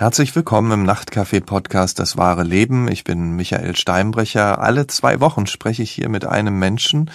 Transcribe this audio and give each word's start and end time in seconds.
Herzlich 0.00 0.34
willkommen 0.34 0.72
im 0.72 0.82
Nachtcafé-Podcast 0.84 1.98
Das 1.98 2.16
wahre 2.16 2.42
Leben. 2.42 2.88
Ich 2.88 3.04
bin 3.04 3.36
Michael 3.36 3.76
Steinbrecher. 3.76 4.58
Alle 4.58 4.86
zwei 4.86 5.20
Wochen 5.20 5.46
spreche 5.46 5.82
ich 5.82 5.90
hier 5.90 6.08
mit 6.08 6.24
einem 6.24 6.58
Menschen 6.58 7.10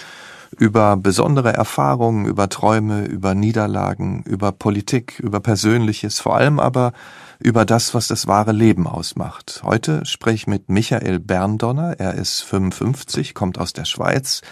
über 0.56 0.96
besondere 0.96 1.52
Erfahrungen, 1.52 2.26
über 2.26 2.48
Träume, 2.48 3.04
über 3.06 3.34
Niederlagen, 3.34 4.22
über 4.22 4.52
Politik, 4.52 5.18
über 5.18 5.40
Persönliches, 5.40 6.20
vor 6.20 6.36
allem 6.36 6.60
aber 6.60 6.92
über 7.40 7.64
das, 7.64 7.92
was 7.92 8.06
das 8.06 8.28
wahre 8.28 8.52
Leben 8.52 8.86
ausmacht. 8.86 9.62
Heute 9.64 10.06
spreche 10.06 10.36
ich 10.36 10.46
mit 10.46 10.68
Michael 10.68 11.18
Berndonner. 11.18 11.98
Er 11.98 12.14
ist 12.14 12.42
55, 12.42 13.34
kommt 13.34 13.58
aus 13.58 13.72
der 13.72 13.84
Schweiz, 13.84 14.42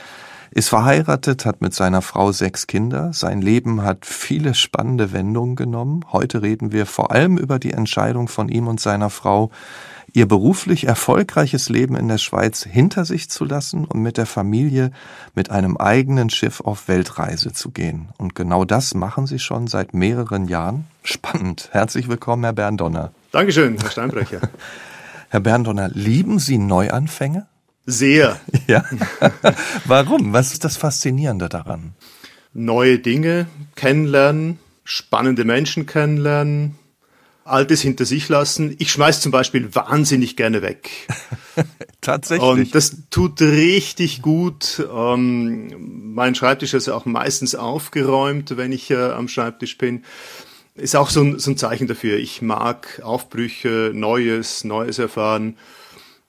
ist 0.54 0.68
verheiratet, 0.68 1.44
hat 1.44 1.60
mit 1.60 1.74
seiner 1.74 2.00
Frau 2.00 2.30
sechs 2.30 2.68
Kinder. 2.68 3.12
Sein 3.12 3.42
Leben 3.42 3.82
hat 3.82 4.06
viele 4.06 4.54
spannende 4.54 5.12
Wendungen 5.12 5.56
genommen. 5.56 6.04
Heute 6.12 6.42
reden 6.42 6.70
wir 6.70 6.86
vor 6.86 7.10
allem 7.10 7.36
über 7.36 7.58
die 7.58 7.72
Entscheidung 7.72 8.28
von 8.28 8.48
ihm 8.48 8.68
und 8.68 8.78
seiner 8.78 9.10
Frau, 9.10 9.50
ihr 10.12 10.28
beruflich 10.28 10.86
erfolgreiches 10.86 11.68
Leben 11.70 11.96
in 11.96 12.06
der 12.06 12.18
Schweiz 12.18 12.62
hinter 12.62 13.04
sich 13.04 13.28
zu 13.28 13.44
lassen 13.44 13.84
und 13.84 14.00
mit 14.00 14.16
der 14.16 14.26
Familie 14.26 14.92
mit 15.34 15.50
einem 15.50 15.76
eigenen 15.76 16.30
Schiff 16.30 16.60
auf 16.60 16.86
Weltreise 16.86 17.52
zu 17.52 17.72
gehen. 17.72 18.10
Und 18.16 18.36
genau 18.36 18.64
das 18.64 18.94
machen 18.94 19.26
sie 19.26 19.40
schon 19.40 19.66
seit 19.66 19.92
mehreren 19.92 20.46
Jahren. 20.46 20.84
Spannend. 21.02 21.70
Herzlich 21.72 22.08
willkommen, 22.08 22.44
Herr 22.44 22.52
Berndonner. 22.52 23.10
Dankeschön, 23.32 23.76
Herr 23.80 23.90
Steinbrecher. 23.90 24.38
Herr 25.30 25.40
Berndonner, 25.40 25.88
lieben 25.88 26.38
Sie 26.38 26.58
Neuanfänge? 26.58 27.48
Sehr. 27.86 28.40
Ja. 28.66 28.82
Warum? 29.84 30.32
Was 30.32 30.54
ist 30.54 30.64
das 30.64 30.78
Faszinierende 30.78 31.50
daran? 31.50 31.92
Neue 32.54 32.98
Dinge 32.98 33.46
kennenlernen, 33.74 34.58
spannende 34.84 35.44
Menschen 35.44 35.84
kennenlernen, 35.84 36.76
Altes 37.44 37.82
hinter 37.82 38.06
sich 38.06 38.30
lassen. 38.30 38.74
Ich 38.78 38.90
schmeiß 38.90 39.20
zum 39.20 39.32
Beispiel 39.32 39.74
wahnsinnig 39.74 40.36
gerne 40.36 40.62
weg. 40.62 40.90
Tatsächlich. 42.00 42.48
Und 42.48 42.74
das 42.74 42.96
tut 43.10 43.42
richtig 43.42 44.22
gut. 44.22 44.82
Ähm, 44.90 46.14
mein 46.14 46.34
Schreibtisch 46.34 46.72
ist 46.72 46.88
auch 46.88 47.04
meistens 47.04 47.54
aufgeräumt, 47.54 48.56
wenn 48.56 48.72
ich 48.72 48.90
äh, 48.90 49.10
am 49.10 49.28
Schreibtisch 49.28 49.76
bin. 49.76 50.04
Ist 50.74 50.96
auch 50.96 51.10
so 51.10 51.20
ein, 51.20 51.38
so 51.38 51.50
ein 51.50 51.58
Zeichen 51.58 51.86
dafür. 51.86 52.16
Ich 52.16 52.40
mag 52.40 53.00
Aufbrüche, 53.04 53.92
Neues, 53.94 54.64
Neues 54.64 54.98
erfahren. 54.98 55.58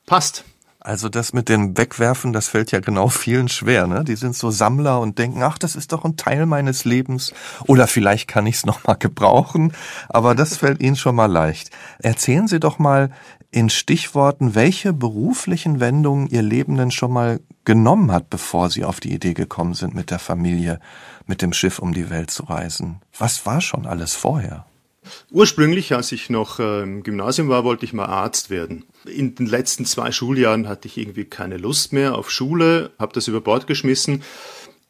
Passt. 0.05 0.43
Also 0.85 1.09
das 1.09 1.33
mit 1.33 1.49
dem 1.49 1.75
Wegwerfen, 1.75 2.31
das 2.31 2.47
fällt 2.47 2.71
ja 2.71 2.79
genau 2.79 3.09
vielen 3.09 3.47
schwer. 3.47 3.87
Ne? 3.87 4.03
Die 4.03 4.15
sind 4.15 4.35
so 4.35 4.51
Sammler 4.51 4.99
und 4.99 5.17
denken, 5.17 5.41
ach, 5.41 5.57
das 5.57 5.75
ist 5.75 5.91
doch 5.91 6.05
ein 6.05 6.15
Teil 6.15 6.45
meines 6.45 6.85
Lebens 6.85 7.33
oder 7.65 7.87
vielleicht 7.87 8.27
kann 8.27 8.45
ich 8.45 8.57
es 8.57 8.65
noch 8.67 8.83
mal 8.85 8.93
gebrauchen. 8.93 9.73
Aber 10.09 10.35
das 10.35 10.57
fällt 10.57 10.81
Ihnen 10.81 10.95
schon 10.95 11.15
mal 11.15 11.25
leicht. 11.25 11.71
Erzählen 11.97 12.47
Sie 12.47 12.59
doch 12.59 12.77
mal 12.77 13.09
in 13.49 13.71
Stichworten, 13.71 14.53
welche 14.53 14.93
beruflichen 14.93 15.79
Wendungen 15.79 16.27
Ihr 16.27 16.43
Leben 16.43 16.77
denn 16.77 16.91
schon 16.91 17.11
mal 17.11 17.39
genommen 17.63 18.11
hat, 18.11 18.29
bevor 18.29 18.69
Sie 18.69 18.83
auf 18.83 18.99
die 18.99 19.13
Idee 19.13 19.33
gekommen 19.33 19.73
sind, 19.73 19.95
mit 19.95 20.11
der 20.11 20.19
Familie, 20.19 20.79
mit 21.25 21.41
dem 21.41 21.51
Schiff 21.51 21.79
um 21.79 21.95
die 21.95 22.11
Welt 22.11 22.29
zu 22.29 22.43
reisen. 22.43 23.01
Was 23.17 23.47
war 23.47 23.59
schon 23.59 23.87
alles 23.87 24.13
vorher? 24.13 24.67
Ursprünglich, 25.31 25.93
als 25.93 26.11
ich 26.11 26.29
noch 26.29 26.59
äh, 26.59 26.83
im 26.83 27.03
Gymnasium 27.03 27.49
war, 27.49 27.63
wollte 27.63 27.85
ich 27.85 27.93
mal 27.93 28.05
Arzt 28.05 28.49
werden. 28.49 28.85
In 29.05 29.35
den 29.35 29.45
letzten 29.45 29.85
zwei 29.85 30.11
Schuljahren 30.11 30.67
hatte 30.67 30.87
ich 30.87 30.97
irgendwie 30.97 31.25
keine 31.25 31.57
Lust 31.57 31.93
mehr 31.93 32.15
auf 32.15 32.31
Schule, 32.31 32.91
habe 32.99 33.13
das 33.13 33.27
über 33.27 33.41
Bord 33.41 33.67
geschmissen, 33.67 34.23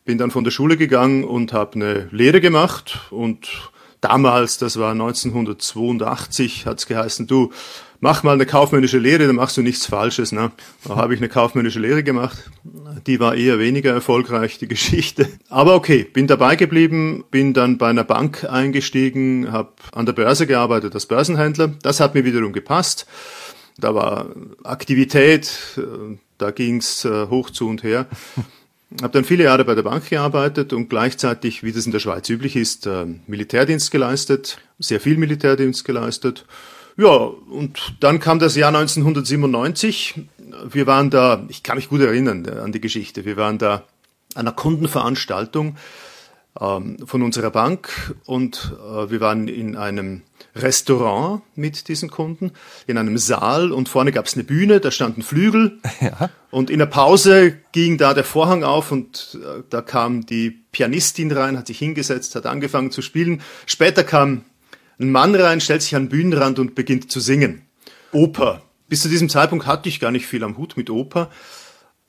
bin 0.05 0.17
dann 0.17 0.31
von 0.31 0.43
der 0.43 0.52
Schule 0.52 0.77
gegangen 0.77 1.23
und 1.23 1.53
habe 1.53 1.75
eine 1.75 2.08
Lehre 2.11 2.41
gemacht 2.41 2.99
und 3.09 3.71
damals, 4.06 4.59
das 4.59 4.78
war 4.78 4.92
1982, 4.92 6.67
hat's 6.67 6.86
geheißen, 6.86 7.25
du 7.25 7.52
mach 8.00 8.22
mal 8.22 8.34
eine 8.34 8.45
kaufmännische 8.45 8.99
Lehre, 8.99 9.26
dann 9.26 9.36
machst 9.36 9.58
du 9.58 9.64
nichts 9.64 9.88
Falsches. 9.88 10.32
Ne? 10.32 10.52
Da 10.83 10.95
habe 10.95 11.16
ich 11.16 11.20
eine 11.20 11.30
kaufmännische 11.30 11.80
Lehre 11.80 12.04
gemacht. 12.04 12.52
Die 13.08 13.20
war 13.20 13.33
eher 13.33 13.58
weniger 13.58 13.92
erfolgreich, 13.93 14.60
die 14.60 14.67
Geschichte. 14.67 15.27
Aber 15.49 15.73
okay, 15.73 16.04
bin 16.04 16.27
dabei 16.27 16.55
geblieben, 16.55 17.23
bin 17.32 17.54
dann 17.54 17.80
bei 17.80 17.89
einer 17.89 18.04
Bank 18.04 18.43
eingestiegen, 18.48 19.52
habe 19.52 19.73
an 19.92 20.05
der 20.05 20.14
Börse 20.14 20.45
gearbeitet 20.45 20.93
als 20.93 21.08
Börsenhändler. 21.08 21.70
Das 21.82 21.99
hat 21.99 22.14
mir 22.14 22.26
wiederum 22.26 22.54
gepasst. 22.54 23.08
Da 23.77 23.95
war 23.95 24.27
Aktivität, 24.64 25.52
da 26.37 26.52
ging's 26.52 27.05
äh, 27.05 27.27
hoch 27.27 27.49
zu 27.49 27.67
und 27.67 27.83
her. 27.83 28.05
Habe 29.02 29.14
dann 29.14 29.26
viele 29.26 29.44
Jahre 29.44 29.66
bei 29.66 29.76
der 29.76 29.83
Bank 29.83 30.10
gearbeitet 30.10 30.73
und 30.73 30.89
gleichzeitig, 30.89 31.64
wie 31.64 31.72
das 31.72 31.86
in 31.86 31.92
der 31.92 32.00
Schweiz 32.00 32.30
üblich 32.30 32.56
ist, 32.56 32.88
äh, 32.88 33.06
Militärdienst 33.28 33.92
geleistet, 33.92 34.58
sehr 34.80 35.00
viel 35.00 35.17
Militärdienst 35.17 35.83
geleistet 35.86 36.45
ja, 36.98 37.10
und 37.10 37.95
dann 38.00 38.20
kam 38.20 38.39
das 38.39 38.55
Jahr 38.55 38.70
1997. 38.70 40.28
Wir 40.72 40.88
waren 40.88 41.10
da, 41.10 41.44
ich 41.50 41.61
kann 41.61 41.76
mich 41.76 41.89
gut 41.89 42.00
erinnern 42.00 42.48
an 42.48 42.72
die 42.72 42.80
Geschichte, 42.80 43.26
wir 43.26 43.36
waren 43.36 43.58
da 43.58 43.84
an 44.34 44.48
einer 44.48 44.54
Kundenveranstaltung 44.54 45.76
ähm, 46.60 46.98
von 47.05 47.22
unserer 47.22 47.52
Bank 47.52 48.16
und 48.26 48.73
äh, 48.80 49.10
wir 49.10 49.20
waren 49.20 49.50
in 49.50 49.76
einem 49.76 50.22
Restaurant 50.55 51.42
mit 51.55 51.89
diesen 51.89 52.10
Kunden, 52.10 52.52
in 52.88 52.98
einem 52.98 53.17
Saal 53.17 53.71
und 53.71 53.89
vorne 53.89 54.11
gab 54.11 54.26
es 54.26 54.36
eine 54.36 54.45
Bühne, 54.45 54.80
da 54.80 54.89
standen 54.89 55.21
Flügel 55.21 55.80
ja. 55.99 56.30
und 56.49 56.70
in 56.70 56.80
der 56.80 56.86
Pause 56.86 57.58
ging 57.73 57.98
da 57.98 58.14
der 58.14 58.23
Vorhang 58.23 58.64
auf 58.64 58.92
und 58.92 59.38
äh, 59.42 59.64
da 59.70 59.82
kam 59.82 60.26
die 60.26 60.52
Pianistin 60.71 61.32
rein, 61.32 61.58
hat 61.58 61.67
sich 61.67 61.80
hingesetzt, 61.80 62.36
hat 62.36 62.45
angefangen 62.45 62.92
zu 62.92 63.02
spielen. 63.02 63.42
Später 63.66 64.04
kam 64.04 64.45
ein 64.99 65.11
Mann 65.11 65.36
rein, 65.36 65.60
stellt 65.60 65.82
sich 65.82 65.95
an 65.95 66.04
den 66.04 66.10
Bühnenrand 66.10 66.60
und 66.60 66.76
beginnt 66.76 67.11
zu 67.11 67.20
singen. 67.20 67.64
Oper. 68.11 68.61
Bis 68.87 69.02
zu 69.02 69.10
diesem 69.10 69.30
Zeitpunkt 69.30 69.66
hatte 69.66 69.89
ich 69.89 69.99
gar 69.99 70.11
nicht 70.11 70.27
viel 70.27 70.43
am 70.43 70.58
Hut 70.58 70.77
mit 70.77 70.89
Oper. 70.89 71.32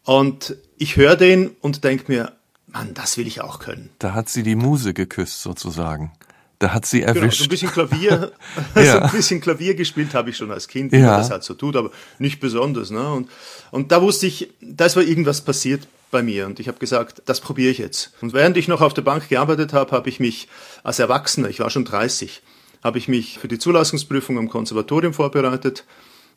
Und 0.05 0.57
ich 0.79 0.97
höre 0.97 1.17
den 1.17 1.49
und 1.61 1.83
denke 1.83 2.13
mir, 2.13 2.33
Mann, 2.67 2.95
das 2.95 3.17
will 3.17 3.27
ich 3.27 3.41
auch 3.41 3.59
können. 3.59 3.91
Da 3.99 4.15
hat 4.15 4.29
sie 4.29 4.43
die 4.43 4.55
Muse 4.55 4.95
geküsst 4.95 5.43
sozusagen. 5.43 6.13
Da 6.59 6.73
hat 6.73 6.87
sie 6.87 7.03
erwischt. 7.03 7.23
Genau, 7.23 7.33
so 7.33 7.45
ein 7.45 7.49
bisschen 7.51 7.71
Klavier, 7.71 8.33
ja. 8.75 8.83
so 8.93 8.99
ein 8.99 9.11
bisschen 9.11 9.41
Klavier 9.41 9.75
gespielt 9.75 10.15
habe 10.15 10.31
ich 10.31 10.37
schon 10.37 10.51
als 10.51 10.69
Kind, 10.69 10.93
wie 10.93 10.97
ja. 10.97 11.07
man 11.07 11.19
das 11.19 11.31
halt 11.31 11.45
so 11.45 11.55
tut, 11.55 11.77
aber 11.77 11.91
nicht 12.19 12.41
besonders. 12.41 12.91
Ne? 12.91 13.13
Und, 13.13 13.29
und 13.71 13.93
da 13.93 14.01
wusste 14.01 14.27
ich, 14.27 14.51
da 14.61 14.87
ist 14.87 14.97
war 14.97 15.03
irgendwas 15.03 15.43
passiert 15.43 15.87
bei 16.11 16.23
mir 16.23 16.47
und 16.47 16.61
ich 16.61 16.69
habe 16.69 16.79
gesagt, 16.79 17.23
das 17.27 17.41
probiere 17.41 17.71
ich 17.71 17.79
jetzt. 17.79 18.13
Und 18.23 18.33
während 18.33 18.57
ich 18.57 18.69
noch 18.69 18.81
auf 18.81 18.95
der 18.95 19.03
Bank 19.03 19.29
gearbeitet 19.29 19.73
habe, 19.73 19.91
habe 19.93 20.09
ich 20.09 20.19
mich 20.19 20.49
als 20.83 20.99
Erwachsener, 20.99 21.49
ich 21.49 21.61
war 21.61 21.69
schon 21.69 21.85
30, 21.85 22.43
habe 22.83 22.99
ich 22.99 23.09
mich 23.09 23.39
für 23.39 23.49
die 23.49 23.59
Zulassungsprüfung 23.59 24.39
am 24.39 24.49
Konservatorium 24.49 25.13
vorbereitet, 25.13 25.85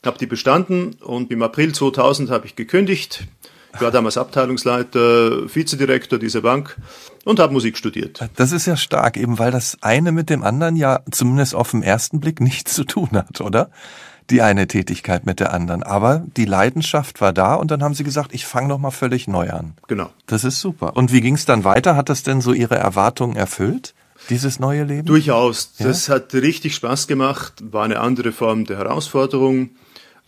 habe 0.06 0.18
die 0.18 0.26
bestanden 0.26 0.96
und 1.02 1.32
im 1.32 1.42
April 1.44 1.74
2000 1.74 2.30
habe 2.30 2.46
ich 2.46 2.56
gekündigt. 2.56 3.26
Ich 3.76 3.82
war 3.82 3.92
damals 3.92 4.18
Abteilungsleiter, 4.18 5.54
Vizedirektor 5.54 6.18
dieser 6.18 6.42
Bank 6.42 6.76
und 7.30 7.40
habe 7.40 7.54
Musik 7.54 7.78
studiert. 7.78 8.28
Das 8.38 8.52
ist 8.52 8.66
ja 8.66 8.76
stark, 8.76 9.16
eben 9.16 9.38
weil 9.38 9.52
das 9.52 9.78
eine 9.82 10.12
mit 10.12 10.32
dem 10.32 10.44
anderen 10.44 10.76
ja 10.76 11.02
zumindest 11.12 11.54
auf 11.54 11.72
den 11.72 11.84
ersten 11.84 12.20
Blick 12.20 12.42
nichts 12.42 12.74
zu 12.74 12.84
tun 12.84 13.10
hat, 13.14 13.40
oder? 13.40 13.70
Die 14.32 14.42
eine 14.42 14.68
Tätigkeit 14.68 15.28
mit 15.28 15.40
der 15.40 15.54
anderen. 15.54 15.84
Aber 15.84 16.26
die 16.38 16.46
Leidenschaft 16.46 17.22
war 17.22 17.32
da 17.32 17.54
und 17.54 17.70
dann 17.70 17.84
haben 17.84 17.94
Sie 17.94 18.04
gesagt, 18.04 18.34
ich 18.34 18.48
fange 18.48 18.68
nochmal 18.68 18.90
völlig 18.90 19.28
neu 19.28 19.52
an. 19.52 19.74
Genau. 19.88 20.10
Das 20.26 20.44
ist 20.44 20.60
super. 20.60 20.98
Und 20.98 21.12
wie 21.12 21.22
ging 21.22 21.36
es 21.36 21.46
dann 21.46 21.64
weiter? 21.64 21.96
Hat 21.96 22.10
das 22.10 22.24
denn 22.24 22.42
so 22.42 22.52
Ihre 22.52 22.76
Erwartungen 22.76 23.36
erfüllt? 23.36 23.94
dieses 24.30 24.60
neue 24.60 24.84
Leben? 24.84 25.06
Durchaus. 25.06 25.72
Ja? 25.78 25.88
Das 25.88 26.10
hat 26.10 26.34
richtig 26.34 26.76
Spaß 26.76 27.08
gemacht, 27.08 27.54
war 27.72 27.86
eine 27.86 28.02
andere 28.02 28.34
Form 28.34 28.66
der 28.66 28.78
Herausforderung, 28.78 29.70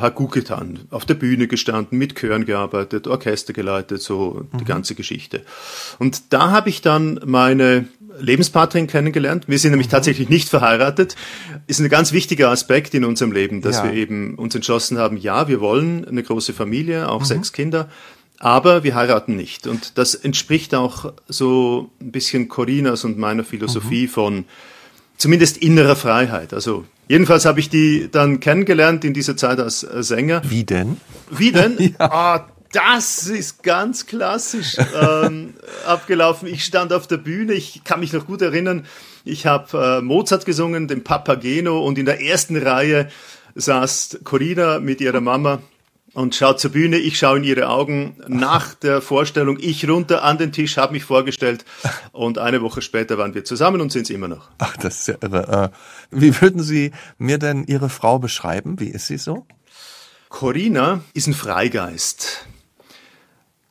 hat 0.01 0.15
gut 0.15 0.31
getan. 0.31 0.79
Auf 0.89 1.05
der 1.05 1.13
Bühne 1.15 1.47
gestanden, 1.47 1.97
mit 1.97 2.15
Chören 2.15 2.45
gearbeitet, 2.45 3.07
Orchester 3.07 3.53
geleitet, 3.53 4.01
so 4.01 4.45
mhm. 4.51 4.57
die 4.57 4.65
ganze 4.65 4.95
Geschichte. 4.95 5.43
Und 5.99 6.33
da 6.33 6.51
habe 6.51 6.69
ich 6.69 6.81
dann 6.81 7.19
meine 7.25 7.87
Lebenspartnerin 8.19 8.87
kennengelernt. 8.87 9.45
Wir 9.47 9.59
sind 9.59 9.71
nämlich 9.71 9.87
mhm. 9.87 9.91
tatsächlich 9.91 10.29
nicht 10.29 10.49
verheiratet. 10.49 11.15
Ist 11.67 11.79
ein 11.79 11.89
ganz 11.89 12.11
wichtiger 12.11 12.49
Aspekt 12.49 12.93
in 12.93 13.05
unserem 13.05 13.31
Leben, 13.31 13.61
dass 13.61 13.77
ja. 13.77 13.85
wir 13.85 13.93
eben 13.93 14.35
uns 14.35 14.55
entschlossen 14.55 14.97
haben, 14.97 15.17
ja, 15.17 15.47
wir 15.47 15.61
wollen 15.61 16.05
eine 16.05 16.23
große 16.23 16.53
Familie, 16.53 17.09
auch 17.09 17.21
mhm. 17.21 17.25
sechs 17.25 17.53
Kinder 17.53 17.89
aber 18.41 18.83
wir 18.83 18.95
heiraten 18.95 19.35
nicht. 19.35 19.67
Und 19.67 19.99
das 19.99 20.15
entspricht 20.15 20.73
auch 20.73 21.13
so 21.27 21.91
ein 22.01 22.11
bisschen 22.11 22.47
Corinas 22.47 23.05
und 23.05 23.19
meiner 23.19 23.43
Philosophie 23.43 24.07
mhm. 24.07 24.09
von 24.09 24.45
zumindest 25.17 25.57
innerer 25.57 25.95
Freiheit. 25.95 26.51
Also 26.51 26.85
jedenfalls 27.11 27.43
habe 27.43 27.59
ich 27.59 27.69
die 27.69 28.07
dann 28.09 28.39
kennengelernt 28.39 29.03
in 29.03 29.13
dieser 29.13 29.35
Zeit 29.35 29.59
als 29.59 29.81
Sänger. 29.81 30.41
Wie 30.45 30.63
denn? 30.63 30.95
Wie 31.29 31.51
denn? 31.51 31.75
ja. 31.99 32.11
ah, 32.11 32.47
das 32.71 33.27
ist 33.27 33.63
ganz 33.63 34.05
klassisch 34.05 34.77
ähm, 34.99 35.53
abgelaufen. 35.85 36.47
Ich 36.47 36.63
stand 36.63 36.93
auf 36.93 37.07
der 37.07 37.17
Bühne, 37.17 37.53
ich 37.53 37.83
kann 37.83 37.99
mich 37.99 38.13
noch 38.13 38.25
gut 38.25 38.41
erinnern, 38.41 38.85
ich 39.25 39.45
habe 39.45 39.97
äh, 39.99 40.01
Mozart 40.01 40.45
gesungen, 40.45 40.87
den 40.87 41.03
Papageno, 41.03 41.85
und 41.85 41.97
in 41.97 42.05
der 42.05 42.21
ersten 42.21 42.55
Reihe 42.55 43.09
saß 43.55 44.19
Corina 44.23 44.79
mit 44.79 45.01
ihrer 45.01 45.19
Mama 45.19 45.61
und 46.13 46.35
schaut 46.35 46.59
zur 46.59 46.71
Bühne, 46.71 46.97
ich 46.97 47.17
schaue 47.17 47.37
in 47.37 47.43
ihre 47.43 47.69
Augen. 47.69 48.17
Nach 48.27 48.73
der 48.73 49.01
Vorstellung, 49.01 49.57
ich 49.59 49.87
runter 49.87 50.23
an 50.23 50.37
den 50.37 50.51
Tisch, 50.51 50.77
habe 50.77 50.93
mich 50.93 51.03
vorgestellt 51.03 51.65
und 52.11 52.37
eine 52.37 52.61
Woche 52.61 52.81
später 52.81 53.17
waren 53.17 53.33
wir 53.33 53.45
zusammen 53.45 53.81
und 53.81 53.91
sind 53.91 54.03
es 54.03 54.09
immer 54.09 54.27
noch. 54.27 54.49
Ach, 54.57 54.75
das 54.77 54.99
ist 54.99 55.07
ja 55.07 55.15
irre. 55.21 55.71
Äh, 55.71 55.75
wie 56.11 56.41
würden 56.41 56.61
Sie 56.61 56.91
mir 57.17 57.37
denn 57.37 57.63
Ihre 57.65 57.89
Frau 57.89 58.19
beschreiben? 58.19 58.79
Wie 58.79 58.89
ist 58.89 59.07
sie 59.07 59.17
so? 59.17 59.45
Corinna 60.29 61.01
ist 61.13 61.27
ein 61.27 61.33
Freigeist. 61.33 62.47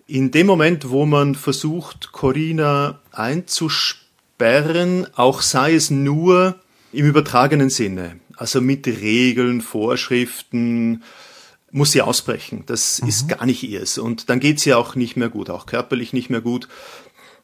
In 0.07 0.31
dem 0.31 0.47
Moment, 0.47 0.91
wo 0.91 1.07
man 1.07 1.35
versucht, 1.35 2.13
Corinna 2.13 3.01
einzusperren, 3.13 5.07
auch 5.15 5.41
sei 5.41 5.75
es 5.75 5.91
nur 5.91 6.57
im 6.93 7.07
übertragenen 7.07 7.71
Sinne, 7.71 8.19
also 8.37 8.61
mit 8.61 8.87
Regeln, 8.87 9.61
Vorschriften, 9.61 11.05
muss 11.71 11.93
sie 11.93 12.03
ausbrechen. 12.03 12.65
Das 12.67 13.01
mhm. 13.03 13.09
ist 13.09 13.29
gar 13.29 13.47
nicht 13.47 13.63
ihrs. 13.63 13.99
Und 13.99 14.29
dann 14.29 14.41
geht 14.41 14.61
sie 14.61 14.75
auch 14.75 14.95
nicht 14.95 15.17
mehr 15.17 15.29
gut, 15.29 15.51
auch 15.51 15.67
körperlich 15.67 16.13
nicht 16.13 16.31
mehr 16.31 16.41
gut. 16.41 16.69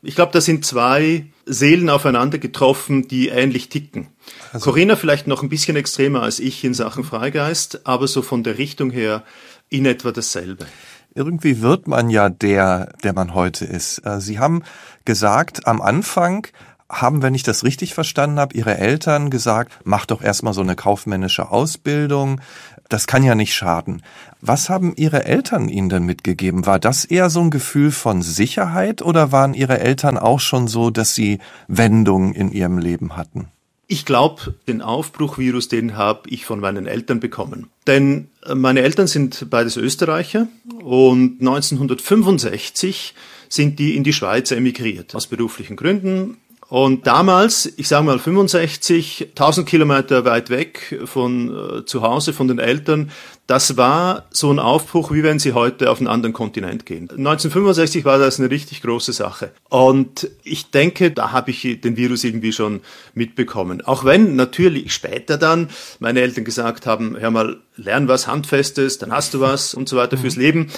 Ich 0.03 0.15
glaube, 0.15 0.33
da 0.33 0.41
sind 0.41 0.65
zwei 0.65 1.27
Seelen 1.47 1.89
aufeinander 1.89 2.39
getroffen, 2.39 3.09
die 3.09 3.29
ähnlich 3.29 3.69
ticken. 3.69 4.09
Also. 4.53 4.71
Corinna 4.71 4.97
vielleicht 4.97 5.27
noch 5.27 5.43
ein 5.43 5.49
bisschen 5.49 5.77
extremer 5.77 6.23
als 6.23 6.39
ich 6.39 6.63
in 6.65 6.75
Sachen 6.75 7.03
Freigeist, 7.03 7.87
aber 7.87 8.07
so 8.07 8.23
von 8.23 8.45
der 8.45 8.59
Richtung 8.59 8.91
her 8.91 9.25
in 9.69 9.87
etwa 9.87 10.13
dasselbe. 10.13 10.67
Irgendwie 11.15 11.63
wird 11.63 11.89
man 11.89 12.11
ja 12.11 12.29
der, 12.29 12.93
der 13.03 13.15
man 13.15 13.35
heute 13.35 13.65
ist. 13.65 14.05
Äh, 14.05 14.21
sie 14.21 14.39
haben 14.39 14.63
gesagt, 15.05 15.67
am 15.67 15.81
Anfang 15.81 16.47
haben, 16.89 17.23
wenn 17.23 17.35
ich 17.35 17.43
das 17.43 17.65
richtig 17.65 17.95
verstanden 17.95 18.39
habe, 18.39 18.57
Ihre 18.57 18.79
Eltern 18.79 19.31
gesagt, 19.31 19.73
mach 19.85 20.07
doch 20.07 20.23
erstmal 20.23 20.55
so 20.55 20.61
eine 20.61 20.77
kaufmännische 20.77 21.51
Ausbildung, 21.51 22.41
das 22.89 23.07
kann 23.07 23.23
ja 23.23 23.35
nicht 23.35 23.55
schaden. 23.55 24.03
Was 24.41 24.69
haben 24.69 24.95
Ihre 24.97 25.25
Eltern 25.25 25.69
Ihnen 25.69 25.89
denn 25.89 26.05
mitgegeben? 26.05 26.67
War 26.67 26.79
das 26.79 27.05
eher 27.05 27.31
so 27.31 27.41
ein 27.41 27.51
Gefühl 27.51 27.91
von 27.91 28.23
Sicherheit 28.23 29.03
oder 29.03 29.33
waren 29.33 29.55
Ihre 29.55 29.81
Eltern 29.81 30.19
auch 30.19 30.41
schon 30.41 30.69
so, 30.69 30.91
dass 30.91 31.15
sie 31.15 31.39
Wendungen 31.69 32.33
in 32.33 32.53
ihrem 32.53 32.79
Leben 32.79 33.17
hatten? 33.17 33.49
Ich 33.89 34.05
glaube, 34.05 34.55
den 34.67 34.83
Aufbruchvirus, 34.83 35.69
den 35.69 35.97
habe 35.97 36.29
ich 36.29 36.45
von 36.45 36.59
meinen 36.59 36.87
Eltern 36.87 37.21
bekommen. 37.21 37.71
Denn 37.87 38.29
äh, 38.45 38.55
meine 38.55 38.81
Eltern 38.81 39.07
sind 39.07 39.49
beides 39.49 39.77
Österreicher 39.77 40.49
und 40.83 41.37
1965 41.41 43.15
sind 43.49 43.79
die 43.79 43.97
in 43.97 44.03
die 44.03 44.13
Schweiz 44.13 44.51
emigriert. 44.51 45.15
Aus 45.15 45.29
beruflichen 45.29 45.77
Gründen 45.77 46.37
und 46.69 47.07
damals, 47.07 47.73
ich 47.77 47.87
sage 47.87 48.05
mal 48.05 48.19
65, 48.19 49.29
1000 49.31 49.69
Kilometer 49.69 50.25
weit 50.25 50.51
weg 50.51 51.01
von 51.05 51.79
äh, 51.79 51.85
zu 51.85 52.03
Hause, 52.03 52.33
von 52.33 52.49
den 52.49 52.59
Eltern, 52.59 53.13
das 53.47 53.77
war 53.77 54.27
so 54.31 54.51
ein 54.51 54.59
Aufbruch, 54.59 55.13
wie 55.13 55.23
wenn 55.23 55.39
sie 55.39 55.53
heute 55.53 55.89
auf 55.89 55.99
einen 55.99 56.09
anderen 56.09 56.33
Kontinent 56.33 56.85
gehen. 56.85 57.03
1965 57.03 58.05
war 58.05 58.19
das 58.19 58.41
eine 58.41 58.51
richtig 58.51 58.83
große 58.83 59.13
Sache. 59.13 59.53
Und 59.69 60.29
ich 60.43 60.73
denke, 60.73 61.13
da 61.13 61.31
habe 61.31 61.53
ich 61.53 61.81
den 61.81 61.97
Virus 61.97 62.25
irgendwie 62.25 62.53
schon 62.53 62.81
mitbekommen. 63.15 63.83
Auch 63.83 64.05
wenn 64.05 64.35
natürlich 64.35 64.93
später 64.93 65.39
dann 65.39 65.69
meine 66.01 66.21
Eltern 66.21 66.45
gesagt 66.45 66.87
haben, 66.87 67.17
hör 67.17 67.31
mal, 67.31 67.59
lern 67.77 68.09
was 68.09 68.27
Handfestes, 68.27 68.99
dann 68.99 69.13
hast 69.13 69.35
du 69.35 69.41
was 69.41 69.75
und 69.75 69.89
so 69.89 69.97
weiter 69.97 70.17
fürs 70.17 70.35
mhm. 70.35 70.43
Leben. 70.43 70.71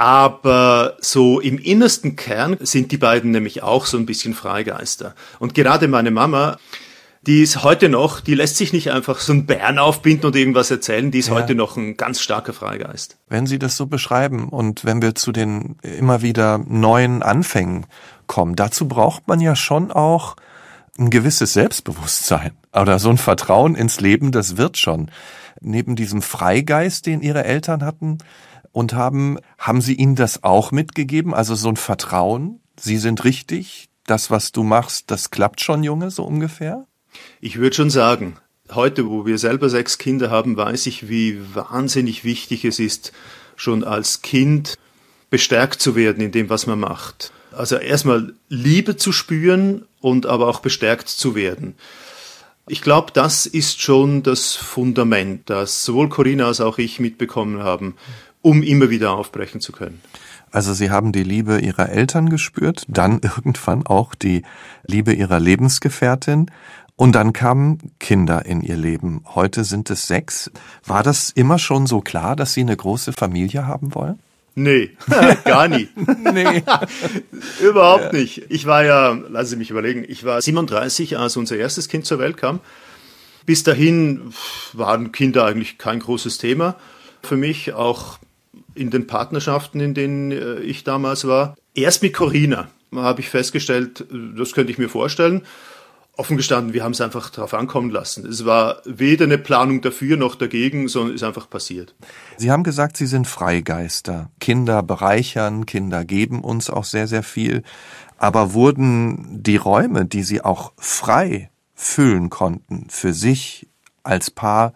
Aber 0.00 0.96
so 1.00 1.40
im 1.40 1.58
innersten 1.58 2.16
Kern 2.16 2.56
sind 2.60 2.90
die 2.90 2.96
beiden 2.96 3.32
nämlich 3.32 3.62
auch 3.62 3.84
so 3.84 3.98
ein 3.98 4.06
bisschen 4.06 4.32
Freigeister. 4.32 5.14
Und 5.40 5.52
gerade 5.52 5.88
meine 5.88 6.10
Mama, 6.10 6.56
die 7.26 7.42
ist 7.42 7.62
heute 7.64 7.90
noch, 7.90 8.22
die 8.22 8.34
lässt 8.34 8.56
sich 8.56 8.72
nicht 8.72 8.92
einfach 8.92 9.20
so 9.20 9.34
einen 9.34 9.44
Bären 9.44 9.78
aufbinden 9.78 10.24
und 10.24 10.36
irgendwas 10.36 10.70
erzählen, 10.70 11.10
die 11.10 11.18
ist 11.18 11.28
ja. 11.28 11.34
heute 11.34 11.54
noch 11.54 11.76
ein 11.76 11.98
ganz 11.98 12.22
starker 12.22 12.54
Freigeist. 12.54 13.18
Wenn 13.28 13.46
Sie 13.46 13.58
das 13.58 13.76
so 13.76 13.84
beschreiben 13.84 14.48
und 14.48 14.86
wenn 14.86 15.02
wir 15.02 15.14
zu 15.16 15.32
den 15.32 15.76
immer 15.82 16.22
wieder 16.22 16.56
neuen 16.56 17.22
Anfängen 17.22 17.84
kommen, 18.26 18.56
dazu 18.56 18.88
braucht 18.88 19.28
man 19.28 19.38
ja 19.38 19.54
schon 19.54 19.92
auch 19.92 20.36
ein 20.98 21.10
gewisses 21.10 21.52
Selbstbewusstsein 21.52 22.52
oder 22.72 22.98
so 22.98 23.10
ein 23.10 23.18
Vertrauen 23.18 23.74
ins 23.74 24.00
Leben, 24.00 24.32
das 24.32 24.56
wird 24.56 24.78
schon. 24.78 25.10
Neben 25.60 25.94
diesem 25.94 26.22
Freigeist, 26.22 27.04
den 27.04 27.20
Ihre 27.20 27.44
Eltern 27.44 27.84
hatten, 27.84 28.16
und 28.72 28.92
haben, 28.92 29.38
haben 29.58 29.80
Sie 29.80 29.94
ihnen 29.94 30.16
das 30.16 30.44
auch 30.44 30.72
mitgegeben? 30.72 31.34
Also 31.34 31.54
so 31.54 31.68
ein 31.68 31.76
Vertrauen? 31.76 32.60
Sie 32.78 32.98
sind 32.98 33.24
richtig? 33.24 33.88
Das, 34.06 34.30
was 34.30 34.52
du 34.52 34.62
machst, 34.62 35.10
das 35.10 35.30
klappt 35.30 35.60
schon, 35.60 35.82
Junge, 35.82 36.10
so 36.10 36.24
ungefähr? 36.24 36.86
Ich 37.40 37.58
würde 37.58 37.76
schon 37.76 37.90
sagen, 37.90 38.36
heute, 38.70 39.08
wo 39.08 39.26
wir 39.26 39.38
selber 39.38 39.68
sechs 39.68 39.98
Kinder 39.98 40.30
haben, 40.30 40.56
weiß 40.56 40.86
ich, 40.86 41.08
wie 41.08 41.40
wahnsinnig 41.54 42.24
wichtig 42.24 42.64
es 42.64 42.78
ist, 42.78 43.12
schon 43.56 43.84
als 43.84 44.22
Kind 44.22 44.78
bestärkt 45.28 45.80
zu 45.80 45.94
werden 45.94 46.22
in 46.22 46.32
dem, 46.32 46.48
was 46.48 46.66
man 46.66 46.80
macht. 46.80 47.32
Also 47.52 47.76
erstmal 47.76 48.34
Liebe 48.48 48.96
zu 48.96 49.12
spüren 49.12 49.86
und 50.00 50.26
aber 50.26 50.48
auch 50.48 50.60
bestärkt 50.60 51.08
zu 51.08 51.34
werden. 51.34 51.74
Ich 52.68 52.82
glaube, 52.82 53.10
das 53.12 53.46
ist 53.46 53.80
schon 53.80 54.22
das 54.22 54.54
Fundament, 54.54 55.50
das 55.50 55.84
sowohl 55.84 56.08
Corinna 56.08 56.46
als 56.46 56.60
auch 56.60 56.78
ich 56.78 57.00
mitbekommen 57.00 57.62
haben 57.62 57.96
um 58.42 58.62
immer 58.62 58.90
wieder 58.90 59.12
aufbrechen 59.12 59.60
zu 59.60 59.72
können. 59.72 60.00
Also 60.50 60.74
Sie 60.74 60.90
haben 60.90 61.12
die 61.12 61.22
Liebe 61.22 61.60
Ihrer 61.60 61.90
Eltern 61.90 62.28
gespürt, 62.28 62.84
dann 62.88 63.20
irgendwann 63.22 63.86
auch 63.86 64.14
die 64.14 64.42
Liebe 64.84 65.12
Ihrer 65.12 65.38
Lebensgefährtin 65.38 66.50
und 66.96 67.12
dann 67.12 67.32
kamen 67.32 67.78
Kinder 67.98 68.44
in 68.44 68.60
Ihr 68.60 68.76
Leben. 68.76 69.24
Heute 69.34 69.64
sind 69.64 69.88
es 69.90 70.06
sechs. 70.06 70.50
War 70.84 71.02
das 71.02 71.30
immer 71.30 71.58
schon 71.58 71.86
so 71.86 72.00
klar, 72.00 72.36
dass 72.36 72.52
Sie 72.52 72.60
eine 72.60 72.76
große 72.76 73.12
Familie 73.12 73.66
haben 73.66 73.94
wollen? 73.94 74.18
Nee, 74.56 74.90
gar 75.44 75.68
nie. 75.68 75.88
nee. 76.34 76.62
Überhaupt 77.62 78.12
ja. 78.12 78.18
nicht. 78.18 78.42
Ich 78.50 78.66
war 78.66 78.84
ja, 78.84 79.12
lassen 79.12 79.50
Sie 79.50 79.56
mich 79.56 79.70
überlegen, 79.70 80.04
ich 80.06 80.24
war 80.24 80.42
37, 80.42 81.16
als 81.16 81.36
unser 81.36 81.56
erstes 81.56 81.88
Kind 81.88 82.04
zur 82.04 82.18
Welt 82.18 82.36
kam. 82.36 82.60
Bis 83.46 83.62
dahin 83.62 84.34
waren 84.72 85.12
Kinder 85.12 85.46
eigentlich 85.46 85.78
kein 85.78 86.00
großes 86.00 86.38
Thema 86.38 86.76
für 87.22 87.36
mich, 87.36 87.72
auch 87.72 88.18
in 88.74 88.90
den 88.90 89.06
Partnerschaften, 89.06 89.80
in 89.80 89.94
denen 89.94 90.30
äh, 90.30 90.60
ich 90.60 90.84
damals 90.84 91.26
war. 91.26 91.56
Erst 91.74 92.02
mit 92.02 92.14
Corina 92.14 92.68
habe 92.94 93.20
ich 93.20 93.28
festgestellt, 93.28 94.04
das 94.36 94.52
könnte 94.52 94.72
ich 94.72 94.78
mir 94.78 94.88
vorstellen. 94.88 95.42
Offen 96.16 96.36
gestanden, 96.36 96.74
wir 96.74 96.84
haben 96.84 96.92
es 96.92 97.00
einfach 97.00 97.30
darauf 97.30 97.54
ankommen 97.54 97.90
lassen. 97.90 98.26
Es 98.26 98.44
war 98.44 98.82
weder 98.84 99.24
eine 99.24 99.38
Planung 99.38 99.80
dafür 99.80 100.16
noch 100.16 100.34
dagegen, 100.34 100.88
sondern 100.88 101.14
ist 101.14 101.22
einfach 101.22 101.48
passiert. 101.48 101.94
Sie 102.36 102.50
haben 102.50 102.62
gesagt, 102.62 102.96
Sie 102.96 103.06
sind 103.06 103.26
Freigeister. 103.26 104.30
Kinder 104.38 104.82
bereichern, 104.82 105.64
Kinder 105.64 106.04
geben 106.04 106.42
uns 106.42 106.68
auch 106.68 106.84
sehr, 106.84 107.06
sehr 107.06 107.22
viel. 107.22 107.62
Aber 108.18 108.52
wurden 108.52 109.42
die 109.42 109.56
Räume, 109.56 110.04
die 110.04 110.22
Sie 110.22 110.42
auch 110.42 110.72
frei 110.76 111.50
füllen 111.74 112.28
konnten, 112.28 112.88
für 112.90 113.14
sich 113.14 113.68
als 114.02 114.30
Paar 114.30 114.74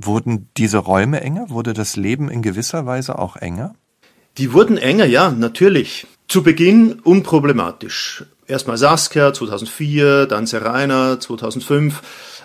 Wurden 0.00 0.48
diese 0.56 0.78
Räume 0.78 1.20
enger? 1.20 1.50
Wurde 1.50 1.72
das 1.72 1.96
Leben 1.96 2.30
in 2.30 2.42
gewisser 2.42 2.86
Weise 2.86 3.18
auch 3.18 3.36
enger? 3.36 3.74
Die 4.38 4.52
wurden 4.52 4.78
enger, 4.78 5.04
ja, 5.04 5.30
natürlich. 5.30 6.06
Zu 6.28 6.42
Beginn 6.42 7.00
unproblematisch. 7.00 8.24
Erstmal 8.46 8.78
Saskia 8.78 9.32
2004, 9.32 10.26
dann 10.26 10.46
Serena 10.46 11.18
2005. 11.18 12.02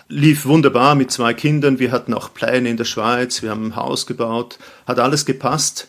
Lief 0.08 0.44
wunderbar 0.44 0.94
mit 0.96 1.10
zwei 1.10 1.32
Kindern. 1.32 1.78
Wir 1.78 1.92
hatten 1.92 2.12
auch 2.12 2.34
Pläne 2.34 2.68
in 2.68 2.76
der 2.76 2.84
Schweiz. 2.84 3.42
Wir 3.42 3.50
haben 3.50 3.68
ein 3.68 3.76
Haus 3.76 4.06
gebaut. 4.06 4.58
Hat 4.86 4.98
alles 4.98 5.24
gepasst. 5.24 5.88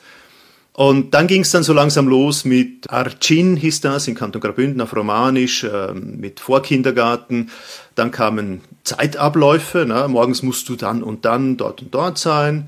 Und 0.75 1.13
dann 1.13 1.27
ging 1.27 1.41
es 1.41 1.51
dann 1.51 1.63
so 1.63 1.71
langsam 1.71 2.09
los 2.09 2.43
mit 2.43 2.89
Arcin, 2.91 3.55
hieß 3.55 3.79
das, 3.79 4.09
in 4.09 4.15
Kanton 4.15 4.41
Graubünden 4.41 4.81
auf 4.81 4.93
Romanisch, 4.93 5.63
äh, 5.63 5.93
mit 5.93 6.41
Vorkindergarten. 6.41 7.49
Dann 7.95 8.11
kamen 8.11 8.59
Zeitabläufe, 8.83 9.85
ne? 9.85 10.05
morgens 10.09 10.43
musst 10.43 10.67
du 10.67 10.75
dann 10.75 11.01
und 11.01 11.23
dann 11.23 11.55
dort 11.55 11.81
und 11.81 11.95
dort 11.95 12.17
sein. 12.17 12.67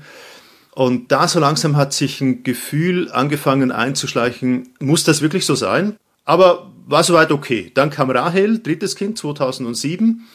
Und 0.74 1.12
da 1.12 1.28
so 1.28 1.38
langsam 1.38 1.76
hat 1.76 1.92
sich 1.92 2.22
ein 2.22 2.44
Gefühl 2.44 3.10
angefangen 3.12 3.72
einzuschleichen, 3.72 4.70
muss 4.80 5.04
das 5.04 5.20
wirklich 5.20 5.44
so 5.44 5.54
sein? 5.54 5.96
Aber 6.24 6.70
war 6.86 7.04
soweit 7.04 7.30
okay. 7.30 7.70
Dann 7.74 7.90
kam 7.90 8.10
Rahel, 8.10 8.60
drittes 8.60 8.96
Kind, 8.96 9.18
2007. 9.18 10.26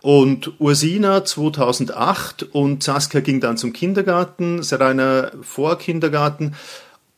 Und 0.00 0.58
Ursina 0.58 1.24
2008 1.24 2.42
und 2.42 2.82
Saskia 2.82 3.20
ging 3.20 3.40
dann 3.40 3.56
zum 3.56 3.72
Kindergarten, 3.72 4.62
Serena 4.62 5.30
vor 5.42 5.78
Kindergarten. 5.78 6.54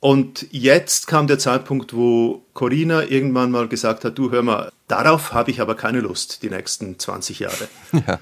Und 0.00 0.46
jetzt 0.50 1.06
kam 1.06 1.26
der 1.26 1.38
Zeitpunkt, 1.38 1.94
wo 1.94 2.42
Corinna 2.52 3.04
irgendwann 3.04 3.50
mal 3.50 3.66
gesagt 3.66 4.04
hat, 4.04 4.18
du 4.18 4.30
hör 4.30 4.42
mal, 4.42 4.70
darauf 4.88 5.32
habe 5.32 5.50
ich 5.50 5.60
aber 5.60 5.74
keine 5.74 6.00
Lust, 6.00 6.42
die 6.42 6.50
nächsten 6.50 6.98
20 6.98 7.40
Jahre. 7.40 7.68
Ja. 8.06 8.18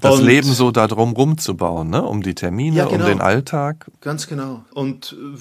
Das 0.00 0.18
und, 0.18 0.26
Leben 0.26 0.52
so 0.52 0.70
darum 0.70 1.12
rumzubauen, 1.12 1.88
ne? 1.88 2.02
um 2.02 2.22
die 2.22 2.34
Termine, 2.34 2.76
ja, 2.76 2.84
genau. 2.86 3.04
um 3.04 3.10
den 3.10 3.20
Alltag. 3.22 3.86
Ganz 4.02 4.26
genau. 4.26 4.64
Und 4.74 5.16
äh, 5.18 5.38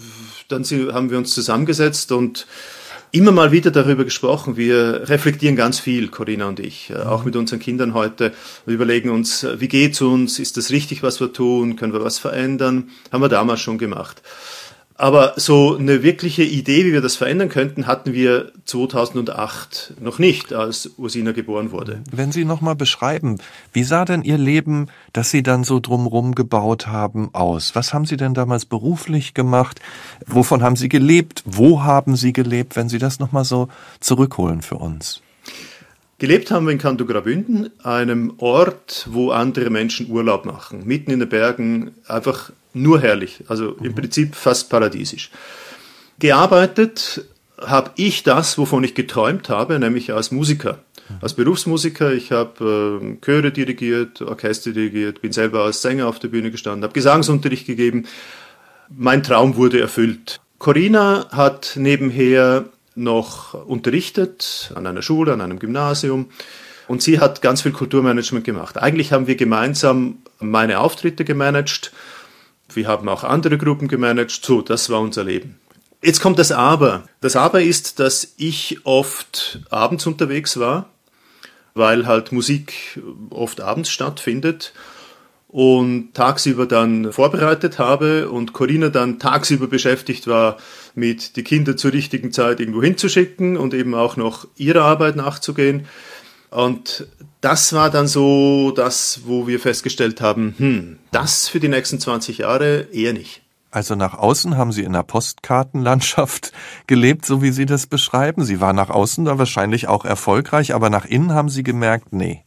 dann 0.47 0.63
haben 0.63 1.09
wir 1.09 1.17
uns 1.17 1.33
zusammengesetzt 1.33 2.13
und 2.13 2.47
immer 3.11 3.31
mal 3.31 3.51
wieder 3.51 3.71
darüber 3.71 4.03
gesprochen. 4.03 4.57
Wir 4.57 5.09
reflektieren 5.09 5.55
ganz 5.55 5.79
viel, 5.79 6.07
Corinna 6.07 6.47
und 6.47 6.59
ich, 6.59 6.89
äh, 6.89 6.95
auch 6.95 7.25
mit 7.25 7.35
unseren 7.35 7.59
Kindern 7.59 7.93
heute. 7.93 8.33
Wir 8.65 8.75
überlegen 8.75 9.09
uns, 9.09 9.43
äh, 9.43 9.59
wie 9.59 9.67
geht's 9.67 10.01
uns? 10.01 10.39
Ist 10.39 10.55
das 10.55 10.71
richtig, 10.71 11.03
was 11.03 11.19
wir 11.19 11.33
tun? 11.33 11.75
Können 11.75 11.93
wir 11.93 12.03
was 12.03 12.17
verändern? 12.17 12.89
Haben 13.11 13.21
wir 13.21 13.29
damals 13.29 13.59
schon 13.59 13.77
gemacht. 13.77 14.21
Aber 15.03 15.33
so 15.35 15.75
eine 15.75 16.01
wirkliche 16.01 16.43
Idee, 16.43 16.85
wie 16.85 16.93
wir 16.93 17.01
das 17.01 17.17
verändern 17.17 17.49
könnten, 17.49 17.87
hatten 17.87 18.13
wir 18.13 18.53
2008 18.63 19.95
noch 19.99 20.17
nicht, 20.17 20.53
als 20.53 20.91
Ursina 20.95 21.33
geboren 21.33 21.73
wurde. 21.73 22.01
Wenn 22.09 22.31
Sie 22.31 22.45
nochmal 22.45 22.77
beschreiben, 22.77 23.37
wie 23.73 23.83
sah 23.83 24.05
denn 24.05 24.21
Ihr 24.23 24.37
Leben, 24.37 24.87
das 25.11 25.29
Sie 25.29 25.43
dann 25.43 25.65
so 25.65 25.81
drumrum 25.81 26.35
gebaut 26.35 26.87
haben, 26.87 27.31
aus? 27.33 27.75
Was 27.75 27.93
haben 27.93 28.05
Sie 28.05 28.15
denn 28.15 28.33
damals 28.33 28.63
beruflich 28.63 29.33
gemacht? 29.33 29.81
Wovon 30.25 30.63
haben 30.63 30.77
Sie 30.77 30.87
gelebt? 30.87 31.43
Wo 31.45 31.83
haben 31.83 32.15
Sie 32.15 32.31
gelebt? 32.31 32.77
Wenn 32.77 32.87
Sie 32.87 32.97
das 32.97 33.19
nochmal 33.19 33.43
so 33.43 33.67
zurückholen 33.99 34.61
für 34.61 34.75
uns. 34.75 35.21
Gelebt 36.17 36.49
haben 36.49 36.65
wir 36.65 36.71
in 36.71 36.77
Kanto 36.77 37.05
Graubünden, 37.05 37.71
einem 37.83 38.35
Ort, 38.37 39.09
wo 39.11 39.31
andere 39.31 39.69
Menschen 39.69 40.09
Urlaub 40.09 40.45
machen, 40.45 40.83
mitten 40.85 41.11
in 41.11 41.19
den 41.19 41.27
Bergen, 41.27 41.91
einfach 42.07 42.53
nur 42.73 43.01
herrlich, 43.01 43.43
also 43.47 43.73
im 43.81 43.91
mhm. 43.91 43.95
Prinzip 43.95 44.35
fast 44.35 44.69
paradiesisch. 44.69 45.29
Gearbeitet 46.19 47.25
habe 47.59 47.91
ich 47.95 48.23
das, 48.23 48.57
wovon 48.57 48.83
ich 48.83 48.95
geträumt 48.95 49.49
habe, 49.49 49.79
nämlich 49.79 50.13
als 50.13 50.31
Musiker. 50.31 50.79
Als 51.21 51.33
Berufsmusiker, 51.33 52.13
ich 52.13 52.31
habe 52.31 52.99
äh, 53.01 53.17
Chöre 53.23 53.51
dirigiert, 53.51 54.21
Orchester 54.21 54.71
dirigiert, 54.71 55.21
bin 55.21 55.31
selber 55.31 55.63
als 55.63 55.81
Sänger 55.81 56.07
auf 56.07 56.19
der 56.19 56.29
Bühne 56.29 56.49
gestanden, 56.49 56.83
habe 56.83 56.93
Gesangsunterricht 56.93 57.67
gegeben. 57.67 58.05
Mein 58.89 59.21
Traum 59.21 59.55
wurde 59.55 59.79
erfüllt. 59.79 60.39
Corinna 60.59 61.27
hat 61.31 61.73
nebenher 61.75 62.65
noch 62.95 63.53
unterrichtet 63.53 64.71
an 64.75 64.87
einer 64.87 65.01
Schule, 65.01 65.33
an 65.33 65.41
einem 65.41 65.59
Gymnasium. 65.59 66.27
Und 66.87 67.01
sie 67.01 67.19
hat 67.19 67.41
ganz 67.41 67.61
viel 67.61 67.71
Kulturmanagement 67.71 68.45
gemacht. 68.45 68.77
Eigentlich 68.77 69.13
haben 69.13 69.27
wir 69.27 69.35
gemeinsam 69.35 70.17
meine 70.39 70.79
Auftritte 70.79 71.25
gemanagt. 71.25 71.91
Wir 72.75 72.87
haben 72.87 73.07
auch 73.09 73.23
andere 73.23 73.57
Gruppen 73.57 73.87
gemanagt. 73.87 74.43
So, 74.43 74.61
das 74.61 74.89
war 74.89 75.01
unser 75.01 75.23
Leben. 75.23 75.59
Jetzt 76.01 76.21
kommt 76.21 76.37
das 76.39 76.51
Aber. 76.51 77.03
Das 77.21 77.35
Aber 77.35 77.61
ist, 77.61 77.99
dass 77.99 78.33
ich 78.37 78.79
oft 78.83 79.61
abends 79.69 80.05
unterwegs 80.05 80.59
war, 80.59 80.89
weil 81.75 82.05
halt 82.07 82.31
Musik 82.31 82.99
oft 83.29 83.61
abends 83.61 83.89
stattfindet 83.89 84.73
und 85.47 86.15
tagsüber 86.15 86.65
dann 86.65 87.13
vorbereitet 87.13 87.77
habe 87.79 88.29
und 88.29 88.53
Corinna 88.53 88.89
dann 88.89 89.19
tagsüber 89.19 89.67
beschäftigt 89.67 90.27
war, 90.27 90.57
mit 90.95 91.35
die 91.35 91.43
Kinder 91.43 91.77
zur 91.77 91.93
richtigen 91.93 92.31
Zeit 92.31 92.59
irgendwo 92.59 92.81
hinzuschicken 92.81 93.55
und 93.55 93.73
eben 93.73 93.93
auch 93.93 94.17
noch 94.17 94.47
ihrer 94.57 94.83
Arbeit 94.83 95.15
nachzugehen. 95.15 95.85
Und 96.49 97.07
das 97.43 97.73
war 97.73 97.89
dann 97.89 98.07
so 98.07 98.71
das, 98.71 99.21
wo 99.25 99.47
wir 99.47 99.59
festgestellt 99.59 100.21
haben, 100.21 100.55
hm, 100.57 100.99
das 101.11 101.49
für 101.49 101.59
die 101.59 101.67
nächsten 101.67 101.99
20 101.99 102.37
Jahre 102.39 102.87
eher 102.93 103.11
nicht. 103.11 103.41
Also 103.69 103.95
nach 103.95 104.13
außen 104.13 104.55
haben 104.55 104.71
Sie 104.71 104.83
in 104.83 104.93
der 104.93 105.03
Postkartenlandschaft 105.03 106.53
gelebt, 106.87 107.25
so 107.25 107.41
wie 107.41 107.51
Sie 107.51 107.65
das 107.65 107.87
beschreiben. 107.87 108.45
Sie 108.45 108.61
war 108.61 108.71
nach 108.71 108.89
außen 108.89 109.25
da 109.25 109.37
wahrscheinlich 109.39 109.87
auch 109.87 110.05
erfolgreich, 110.05 110.73
aber 110.73 110.89
nach 110.89 111.05
innen 111.05 111.33
haben 111.33 111.49
Sie 111.49 111.63
gemerkt, 111.63 112.13
nee, 112.13 112.45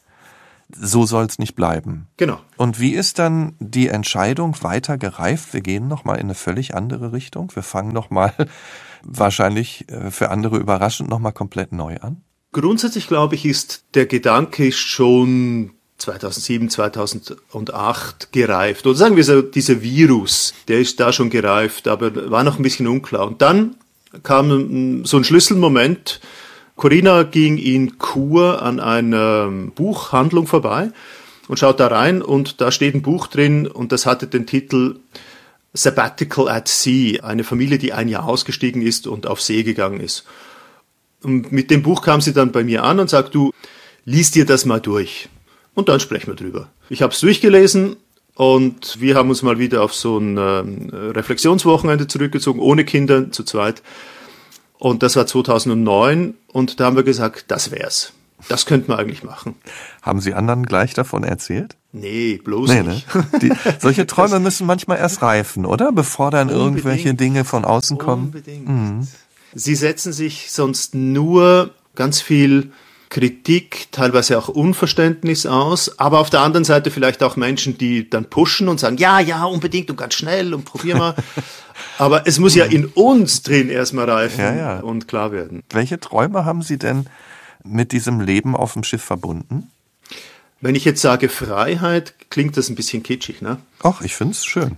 so 0.75 1.05
soll 1.05 1.27
es 1.27 1.39
nicht 1.39 1.57
bleiben. 1.57 2.07
Genau. 2.17 2.41
Und 2.57 2.81
wie 2.81 2.95
ist 2.95 3.19
dann 3.19 3.55
die 3.59 3.89
Entscheidung 3.89 4.57
weiter 4.63 4.97
gereift? 4.97 5.53
Wir 5.53 5.61
gehen 5.61 5.89
nochmal 5.89 6.17
in 6.17 6.27
eine 6.27 6.35
völlig 6.35 6.75
andere 6.75 7.13
Richtung. 7.13 7.55
Wir 7.55 7.63
fangen 7.63 7.93
nochmal 7.93 8.33
wahrscheinlich 9.03 9.91
äh, 9.91 10.11
für 10.11 10.31
andere 10.31 10.57
überraschend 10.57 11.11
nochmal 11.11 11.33
komplett 11.33 11.73
neu 11.73 11.97
an. 11.99 12.23
Grundsätzlich 12.57 13.07
glaube 13.07 13.35
ich, 13.35 13.45
ist 13.45 13.83
der 13.93 14.07
Gedanke 14.07 14.73
schon 14.73 15.73
2007, 15.99 16.71
2008 16.71 18.33
gereift. 18.33 18.87
Oder 18.87 18.97
sagen 18.97 19.17
wir 19.17 19.25
so, 19.25 19.43
dieser 19.43 19.83
Virus, 19.83 20.55
der 20.67 20.81
ist 20.81 20.99
da 20.99 21.13
schon 21.13 21.29
gereift, 21.29 21.87
aber 21.87 22.31
war 22.31 22.45
noch 22.45 22.59
ein 22.59 22.63
bisschen 22.63 22.87
unklar. 22.87 23.27
Und 23.27 23.43
dann 23.43 23.77
kam 24.23 25.05
so 25.05 25.19
ein 25.19 25.25
Schlüsselmoment, 25.25 26.23
Corinna 26.77 27.25
ging 27.25 27.59
in 27.59 27.99
Chur 27.99 28.63
an 28.63 28.81
einer 28.81 29.51
Buchhandlung 29.51 30.47
vorbei 30.47 30.93
und 31.49 31.59
schaut 31.59 31.79
da 31.79 31.89
rein 31.89 32.23
und 32.23 32.63
da 32.63 32.73
steht 32.73 32.95
ein 32.95 33.03
Buch 33.03 33.27
drin 33.27 33.67
und 33.67 33.93
das 33.93 34.07
hatte 34.07 34.29
den 34.29 34.47
Titel 34.47 34.97
Sabbatical 35.75 36.49
at 36.49 36.69
Sea, 36.69 37.23
eine 37.23 37.45
Familie, 37.45 37.77
die 37.77 37.93
ein 37.93 38.09
Jahr 38.09 38.25
ausgestiegen 38.25 38.81
ist 38.81 39.07
und 39.07 39.27
auf 39.27 39.43
See 39.43 39.63
gegangen 39.63 40.01
ist. 40.01 40.25
Und 41.23 41.53
mit 41.53 41.71
dem 41.71 41.83
Buch 41.83 42.03
kam 42.03 42.21
sie 42.21 42.33
dann 42.33 42.53
bei 42.53 42.65
mir 42.65 42.85
an 42.85 43.01
und 43.01 43.11
sagt, 43.11 43.35
du, 43.35 43.53
liest 44.05 44.35
dir 44.35 44.47
das 44.47 44.65
mal 44.65 44.81
durch. 44.81 45.29
Und 45.75 45.89
dann 45.89 46.01
sprechen 46.01 46.29
wir 46.29 46.35
drüber. 46.35 46.69
Ich 46.89 47.03
habe 47.03 47.13
es 47.13 47.21
durchgelesen 47.21 47.97
und 48.35 49.01
wir 49.01 49.15
haben 49.17 49.29
uns 49.29 49.43
mal 49.43 49.59
wieder 49.59 49.83
auf 49.83 49.95
so 49.95 50.19
ein 50.19 50.37
äh, 50.37 50.97
Reflexionswochenende 50.97 52.07
zurückgezogen, 52.07 52.61
ohne 52.61 52.85
Kinder, 52.85 53.31
zu 53.31 53.45
zweit. 53.45 53.83
Und 54.79 55.03
das 55.03 55.17
war 55.17 55.27
2009 55.27 56.35
und 56.53 56.81
da 56.81 56.87
haben 56.87 56.97
wir 56.97 57.03
gesagt, 57.03 57.47
das 57.49 57.71
wär's. 57.71 58.13
Das 58.49 58.67
könnten 58.67 58.89
wir 58.89 58.99
eigentlich 58.99 59.25
machen. 59.25 59.55
Haben 60.03 60.21
Sie 60.21 60.35
anderen 60.35 60.67
gleich 60.67 60.93
davon 60.93 61.25
erzählt? 61.25 61.77
Nee, 61.93 62.39
bloß 62.45 62.69
nee, 62.69 62.83
nicht. 62.83 63.15
Ne? 63.15 63.27
Die, 63.43 63.53
solche 63.81 64.07
Träume 64.07 64.39
müssen 64.41 64.67
manchmal 64.67 64.99
erst 64.99 65.23
reifen, 65.23 65.65
oder? 65.65 65.91
Bevor 65.93 66.31
dann 66.31 66.49
Unbedingt. 66.49 66.67
irgendwelche 66.67 67.15
Dinge 67.15 67.45
von 67.45 67.65
außen 67.65 67.97
kommen. 67.97 68.27
Unbedingt. 68.27 68.69
Mhm. 68.69 69.09
Sie 69.59 69.75
setzen 69.75 70.13
sich 70.13 70.53
sonst 70.53 70.95
nur 70.95 71.71
ganz 71.95 72.21
viel 72.21 72.73
Kritik, 73.09 73.89
teilweise 73.91 74.37
auch 74.37 74.49
Unverständnis 74.49 75.47
aus, 75.47 75.99
aber 75.99 76.19
auf 76.19 76.29
der 76.29 76.43
anderen 76.43 76.65
Seite 76.65 76.91
vielleicht 76.91 77.23
auch 77.23 77.37
Menschen, 77.37 77.79
die 77.79 78.11
dann 78.11 78.29
pushen 78.29 78.69
und 78.69 78.79
sagen, 78.79 78.99
ja, 78.99 79.19
ja, 79.19 79.45
unbedingt 79.45 79.89
und 79.89 79.97
ganz 79.97 80.13
schnell 80.13 80.53
und 80.53 80.67
probier 80.67 80.97
mal. 80.97 81.15
aber 81.99 82.27
es 82.27 82.39
muss 82.39 82.55
ja 82.55 82.67
in 82.67 82.85
uns 82.85 83.43
drin 83.45 83.71
erstmal 83.71 84.11
reifen 84.11 84.41
ja, 84.41 84.55
ja. 84.55 84.81
und 84.81 85.09
klar 85.09 85.33
werden. 85.33 85.63
Welche 85.71 85.99
Träume 85.99 86.45
haben 86.45 86.61
Sie 86.61 86.77
denn 86.77 87.07
mit 87.65 87.93
diesem 87.93 88.21
Leben 88.21 88.55
auf 88.55 88.75
dem 88.75 88.85
Schiff 88.85 89.03
verbunden? 89.03 89.71
Wenn 90.61 90.75
ich 90.75 90.85
jetzt 90.85 91.01
sage 91.01 91.31
Freiheit, 91.31 92.13
klingt 92.29 92.59
das 92.59 92.69
ein 92.69 92.75
bisschen 92.75 93.03
kitschig, 93.03 93.41
ne? 93.41 93.57
Ach, 93.83 94.03
ich 94.03 94.17
finde 94.17 94.33
es 94.33 94.45
schön. 94.45 94.77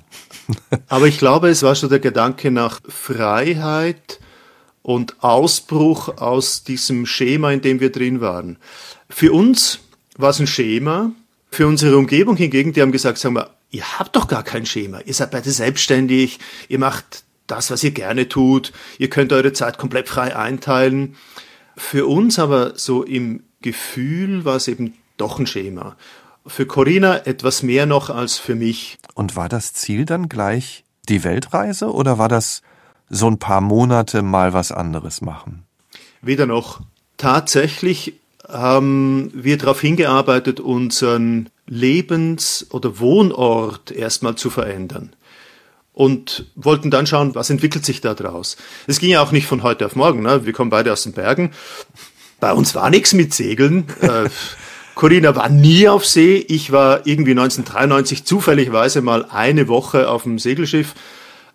aber 0.89 1.09
ich 1.09 1.19
glaube, 1.19 1.49
es 1.49 1.65
war 1.65 1.75
schon 1.75 1.89
der 1.89 1.99
Gedanke 1.99 2.53
nach 2.53 2.81
Freiheit, 2.89 4.21
und 4.89 5.23
Ausbruch 5.23 6.17
aus 6.17 6.65
diesem 6.65 7.05
Schema, 7.05 7.53
in 7.53 7.61
dem 7.61 7.79
wir 7.79 7.93
drin 7.93 8.23
waren. 8.23 8.57
Für 9.11 9.35
uns 9.35 9.81
war 10.17 10.31
es 10.31 10.41
ein 10.41 10.47
Schema, 10.47 11.13
für 11.51 11.67
unsere 11.67 11.99
Umgebung 11.99 12.37
hingegen, 12.37 12.73
die 12.73 12.81
haben 12.81 12.91
gesagt, 12.91 13.19
sagen 13.19 13.35
wir, 13.35 13.51
ihr 13.71 13.99
habt 13.99 14.17
doch 14.17 14.29
gar 14.29 14.43
kein 14.43 14.65
Schema, 14.65 15.01
ihr 15.01 15.13
seid 15.13 15.31
beide 15.31 15.51
selbstständig, 15.51 16.39
ihr 16.71 16.79
macht 16.79 17.25
das, 17.47 17.71
was 17.71 17.85
ihr 17.85 17.91
gerne 17.91 18.31
tut, 18.31 18.73
ihr 18.97 19.11
könnt 19.11 19.31
eure 19.35 19.53
Zeit 19.53 19.77
komplett 19.77 20.09
frei 20.09 20.35
einteilen. 20.35 21.17
Für 21.77 22.07
uns 22.07 22.39
aber 22.39 22.79
so 22.79 23.03
im 23.03 23.43
Gefühl 23.61 24.47
war 24.47 24.57
es 24.57 24.69
eben 24.69 24.95
doch 25.19 25.39
ein 25.39 25.47
Schema. 25.47 25.97
Für 26.47 26.65
Corinna 26.65 27.27
etwas 27.27 27.63
mehr 27.63 27.85
noch 27.85 28.09
als 28.09 28.39
für 28.39 28.55
mich. 28.55 28.97
Und 29.13 29.37
war 29.37 29.51
das 29.51 29.75
Ziel 29.75 30.07
dann 30.07 30.31
gleich 30.31 30.85
die 31.11 31.25
Weltreise 31.25 31.93
oder 31.93 32.17
war 32.17 32.31
das 32.31 32.63
so 33.11 33.29
ein 33.29 33.39
paar 33.39 33.61
Monate 33.61 34.23
mal 34.23 34.53
was 34.53 34.73
anderes 34.73 35.21
machen? 35.21 35.65
Weder 36.23 36.47
noch. 36.47 36.81
Tatsächlich 37.17 38.15
haben 38.49 39.31
wir 39.35 39.59
darauf 39.59 39.81
hingearbeitet, 39.81 40.61
unseren 40.61 41.51
Lebens- 41.67 42.67
oder 42.71 42.99
Wohnort 42.99 43.91
erstmal 43.91 44.37
zu 44.37 44.51
verändern. 44.51 45.15
Und 45.93 46.47
wollten 46.55 46.91
dann 46.91 47.07
schauen, 47.07 47.35
was 47.35 47.51
entwickelt 47.51 47.85
sich 47.85 48.01
da 48.01 48.15
draus. 48.15 48.57
Es 48.87 49.01
ging 49.01 49.11
ja 49.11 49.21
auch 49.21 49.33
nicht 49.33 49.47
von 49.47 49.65
heute 49.65 49.85
auf 49.85 49.97
morgen. 49.97 50.23
Ne? 50.23 50.47
Wir 50.47 50.53
kommen 50.53 50.71
beide 50.71 50.93
aus 50.93 51.03
den 51.03 51.13
Bergen. 51.13 51.51
Bei 52.39 52.53
uns 52.53 52.75
war 52.77 52.89
nichts 52.89 53.15
mit 53.15 53.35
Segeln. 53.35 53.89
Äh, 54.01 54.29
Corinna 54.95 55.35
war 55.35 55.49
nie 55.49 55.89
auf 55.89 56.07
See. 56.07 56.37
Ich 56.37 56.71
war 56.71 57.07
irgendwie 57.07 57.33
1993 57.33 58.25
zufälligweise 58.25 59.03
mal 59.03 59.25
eine 59.25 59.67
Woche 59.67 60.09
auf 60.09 60.23
dem 60.23 60.39
Segelschiff 60.39 60.95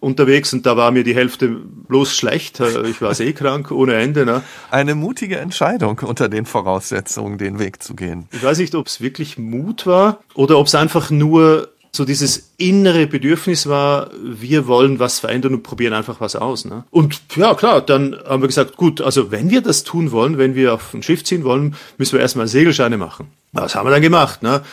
unterwegs 0.03 0.53
und 0.53 0.65
da 0.65 0.77
war 0.77 0.91
mir 0.91 1.03
die 1.03 1.15
Hälfte 1.15 1.47
bloß 1.47 2.15
schlecht. 2.15 2.59
Äh, 2.59 2.87
ich 2.87 3.01
war 3.01 3.13
seekrank 3.15 3.71
ohne 3.71 3.95
Ende. 3.95 4.25
Ne? 4.25 4.43
Eine 4.69 4.95
mutige 4.95 5.37
Entscheidung 5.37 5.99
unter 5.99 6.29
den 6.29 6.45
Voraussetzungen, 6.45 7.37
den 7.37 7.59
Weg 7.59 7.81
zu 7.81 7.95
gehen. 7.95 8.27
Ich 8.31 8.43
weiß 8.43 8.57
nicht, 8.59 8.75
ob 8.75 8.87
es 8.87 9.01
wirklich 9.01 9.37
Mut 9.37 9.87
war 9.87 10.19
oder 10.35 10.59
ob 10.59 10.67
es 10.67 10.75
einfach 10.75 11.09
nur 11.09 11.69
so 11.95 12.05
dieses 12.05 12.53
innere 12.57 13.05
Bedürfnis 13.05 13.67
war, 13.67 14.09
wir 14.23 14.65
wollen 14.65 14.97
was 14.97 15.19
verändern 15.19 15.53
und 15.53 15.63
probieren 15.63 15.93
einfach 15.93 16.19
was 16.19 16.35
aus. 16.35 16.65
Ne? 16.65 16.85
Und 16.89 17.21
ja, 17.35 17.53
klar, 17.53 17.81
dann 17.81 18.17
haben 18.27 18.41
wir 18.41 18.47
gesagt, 18.47 18.77
gut, 18.77 18.99
also 18.99 19.31
wenn 19.31 19.51
wir 19.51 19.61
das 19.61 19.83
tun 19.83 20.11
wollen, 20.11 20.39
wenn 20.39 20.55
wir 20.55 20.73
auf 20.73 20.93
ein 20.95 21.03
Schiff 21.03 21.23
ziehen 21.23 21.43
wollen, 21.43 21.75
müssen 21.99 22.13
wir 22.13 22.21
erstmal 22.21 22.47
Segelscheine 22.47 22.97
machen. 22.97 23.27
Was 23.51 23.75
haben 23.75 23.85
wir 23.85 23.91
dann 23.91 24.01
gemacht? 24.01 24.41
Ne? 24.41 24.63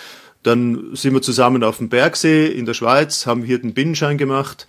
Dann 0.42 0.90
sind 0.94 1.12
wir 1.12 1.20
zusammen 1.20 1.62
auf 1.62 1.76
dem 1.76 1.90
Bergsee 1.90 2.46
in 2.46 2.64
der 2.64 2.72
Schweiz, 2.72 3.26
haben 3.26 3.42
hier 3.42 3.58
den 3.58 3.74
Binnenschein 3.74 4.16
gemacht, 4.16 4.66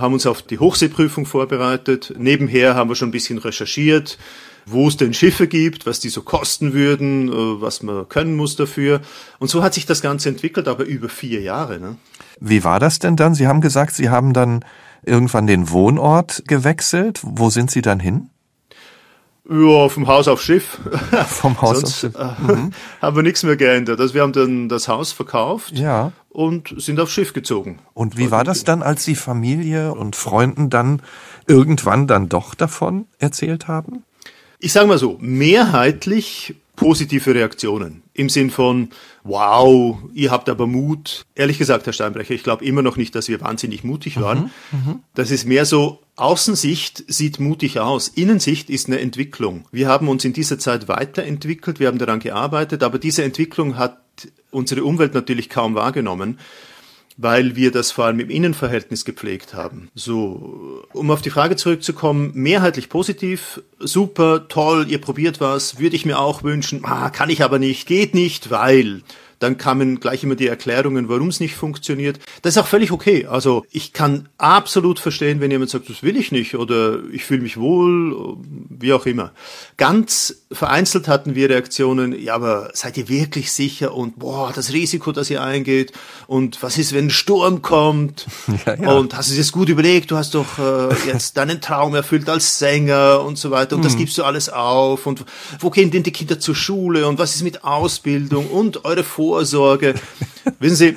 haben 0.00 0.14
uns 0.14 0.26
auf 0.26 0.42
die 0.42 0.58
Hochseeprüfung 0.58 1.26
vorbereitet. 1.26 2.14
Nebenher 2.18 2.74
haben 2.74 2.90
wir 2.90 2.96
schon 2.96 3.08
ein 3.08 3.12
bisschen 3.12 3.38
recherchiert, 3.38 4.18
wo 4.66 4.88
es 4.88 4.96
denn 4.96 5.14
Schiffe 5.14 5.46
gibt, 5.46 5.86
was 5.86 6.00
die 6.00 6.08
so 6.08 6.22
kosten 6.22 6.72
würden, 6.72 7.28
äh, 7.28 7.60
was 7.60 7.82
man 7.82 8.08
können 8.08 8.36
muss 8.36 8.56
dafür. 8.56 9.00
Und 9.38 9.48
so 9.48 9.62
hat 9.62 9.74
sich 9.74 9.86
das 9.86 10.02
Ganze 10.02 10.28
entwickelt, 10.28 10.68
aber 10.68 10.84
über 10.84 11.08
vier 11.08 11.40
Jahre. 11.40 11.78
Ne? 11.78 11.96
Wie 12.40 12.64
war 12.64 12.80
das 12.80 12.98
denn 12.98 13.16
dann? 13.16 13.34
Sie 13.34 13.46
haben 13.46 13.60
gesagt, 13.60 13.94
Sie 13.94 14.10
haben 14.10 14.32
dann 14.32 14.64
irgendwann 15.04 15.46
den 15.46 15.70
Wohnort 15.70 16.42
gewechselt. 16.46 17.20
Wo 17.22 17.50
sind 17.50 17.70
Sie 17.70 17.82
dann 17.82 18.00
hin? 18.00 18.30
Ja, 19.48 19.88
vom 19.88 20.06
Haus 20.06 20.28
auf 20.28 20.40
Schiff. 20.40 20.78
Vom 21.26 21.60
Haus 21.60 21.80
Sonst, 22.00 22.16
auf 22.16 22.36
Schiff. 22.36 22.48
Äh, 22.48 22.52
mhm. 22.52 22.70
haben 23.02 23.16
wir 23.16 23.22
nichts 23.24 23.42
mehr 23.42 23.56
geändert. 23.56 24.00
Also 24.00 24.14
wir 24.14 24.22
haben 24.22 24.32
dann 24.32 24.68
das 24.68 24.86
Haus 24.86 25.10
verkauft 25.12 25.72
ja. 25.76 26.12
Und 26.30 26.74
sind 26.78 26.98
aufs 27.00 27.12
Schiff 27.12 27.32
gezogen. 27.32 27.80
Und 27.92 28.16
wie 28.16 28.30
war 28.30 28.44
das 28.44 28.64
dann, 28.64 28.82
als 28.82 29.04
die 29.04 29.16
Familie 29.16 29.92
und 29.92 30.16
Freunden 30.16 30.70
dann 30.70 31.02
irgendwann 31.46 32.06
dann 32.06 32.28
doch 32.28 32.54
davon 32.54 33.06
erzählt 33.18 33.68
haben? 33.68 34.04
Ich 34.60 34.72
sage 34.72 34.86
mal 34.86 34.98
so, 34.98 35.18
mehrheitlich 35.20 36.54
positive 36.76 37.34
Reaktionen 37.34 38.02
im 38.14 38.30
Sinn 38.30 38.50
von, 38.50 38.88
wow, 39.22 39.98
ihr 40.14 40.30
habt 40.30 40.48
aber 40.48 40.66
Mut. 40.66 41.26
Ehrlich 41.34 41.58
gesagt, 41.58 41.84
Herr 41.84 41.92
Steinbrecher, 41.92 42.32
ich 42.32 42.42
glaube 42.42 42.64
immer 42.64 42.80
noch 42.80 42.96
nicht, 42.96 43.14
dass 43.14 43.28
wir 43.28 43.40
wahnsinnig 43.42 43.84
mutig 43.84 44.18
waren. 44.18 44.50
Mhm, 44.70 44.78
mhm, 44.78 45.00
das 45.14 45.30
ist 45.30 45.46
mehr 45.46 45.66
so, 45.66 46.00
Außensicht 46.16 47.04
sieht 47.06 47.38
mutig 47.38 47.80
aus, 47.80 48.08
Innensicht 48.08 48.70
ist 48.70 48.86
eine 48.86 49.00
Entwicklung. 49.00 49.64
Wir 49.72 49.88
haben 49.88 50.08
uns 50.08 50.24
in 50.24 50.32
dieser 50.32 50.58
Zeit 50.58 50.88
weiterentwickelt, 50.88 51.80
wir 51.80 51.88
haben 51.88 51.98
daran 51.98 52.20
gearbeitet, 52.20 52.82
aber 52.82 52.98
diese 52.98 53.24
Entwicklung 53.24 53.76
hat 53.76 53.98
unsere 54.50 54.84
Umwelt 54.84 55.14
natürlich 55.14 55.48
kaum 55.48 55.74
wahrgenommen 55.74 56.38
weil 57.22 57.54
wir 57.54 57.70
das 57.70 57.92
vor 57.92 58.06
allem 58.06 58.18
im 58.20 58.30
Innenverhältnis 58.30 59.04
gepflegt 59.04 59.52
haben. 59.52 59.90
So, 59.94 60.86
um 60.94 61.10
auf 61.10 61.20
die 61.20 61.28
Frage 61.28 61.56
zurückzukommen, 61.56 62.30
mehrheitlich 62.34 62.88
positiv, 62.88 63.60
super, 63.78 64.48
toll, 64.48 64.86
ihr 64.88 65.02
probiert 65.02 65.38
was, 65.38 65.78
würde 65.78 65.96
ich 65.96 66.06
mir 66.06 66.18
auch 66.18 66.42
wünschen, 66.42 66.80
ah, 66.84 67.10
kann 67.10 67.28
ich 67.28 67.44
aber 67.44 67.58
nicht, 67.58 67.86
geht 67.86 68.14
nicht, 68.14 68.50
weil 68.50 69.02
dann 69.40 69.56
kamen 69.56 70.00
gleich 70.00 70.22
immer 70.22 70.36
die 70.36 70.46
Erklärungen, 70.46 71.08
warum 71.08 71.28
es 71.28 71.40
nicht 71.40 71.56
funktioniert. 71.56 72.20
Das 72.42 72.54
ist 72.54 72.62
auch 72.62 72.66
völlig 72.66 72.92
okay. 72.92 73.24
Also 73.24 73.64
ich 73.70 73.94
kann 73.94 74.28
absolut 74.36 74.98
verstehen, 74.98 75.40
wenn 75.40 75.50
jemand 75.50 75.70
sagt, 75.70 75.88
das 75.88 76.02
will 76.02 76.18
ich 76.18 76.30
nicht 76.30 76.56
oder 76.56 77.00
ich 77.10 77.24
fühle 77.24 77.40
mich 77.40 77.56
wohl, 77.56 78.36
wie 78.68 78.92
auch 78.92 79.06
immer. 79.06 79.32
Ganz 79.78 80.42
vereinzelt 80.52 81.08
hatten 81.08 81.34
wir 81.34 81.48
Reaktionen, 81.48 82.12
ja, 82.20 82.34
aber 82.34 82.70
seid 82.74 82.98
ihr 82.98 83.08
wirklich 83.08 83.50
sicher 83.50 83.94
und 83.94 84.18
boah, 84.18 84.52
das 84.54 84.74
Risiko, 84.74 85.10
das 85.10 85.30
ihr 85.30 85.42
eingeht 85.42 85.92
und 86.26 86.62
was 86.62 86.76
ist, 86.76 86.92
wenn 86.92 87.06
ein 87.06 87.10
Sturm 87.10 87.62
kommt 87.62 88.26
ja, 88.66 88.74
ja. 88.74 88.92
und 88.92 89.16
hast 89.16 89.30
du 89.30 89.34
dir 89.34 89.40
das 89.40 89.52
gut 89.52 89.70
überlegt, 89.70 90.10
du 90.10 90.16
hast 90.18 90.34
doch 90.34 90.58
äh, 90.58 90.94
jetzt 91.06 91.36
deinen 91.38 91.62
Traum 91.62 91.94
erfüllt 91.94 92.28
als 92.28 92.58
Sänger 92.58 93.22
und 93.24 93.38
so 93.38 93.50
weiter 93.50 93.76
und 93.76 93.80
mhm. 93.80 93.84
das 93.84 93.96
gibst 93.96 94.18
du 94.18 94.24
alles 94.24 94.50
auf 94.50 95.06
und 95.06 95.24
wo 95.60 95.70
gehen 95.70 95.90
denn 95.90 96.02
die 96.02 96.12
Kinder 96.12 96.38
zur 96.38 96.54
Schule 96.54 97.08
und 97.08 97.18
was 97.18 97.36
ist 97.36 97.42
mit 97.42 97.64
Ausbildung 97.64 98.46
und 98.48 98.84
eure 98.84 99.02
Vor 99.02 99.29
Vorsorge. 99.30 99.94
Wissen 100.58 100.76
Sie, 100.76 100.96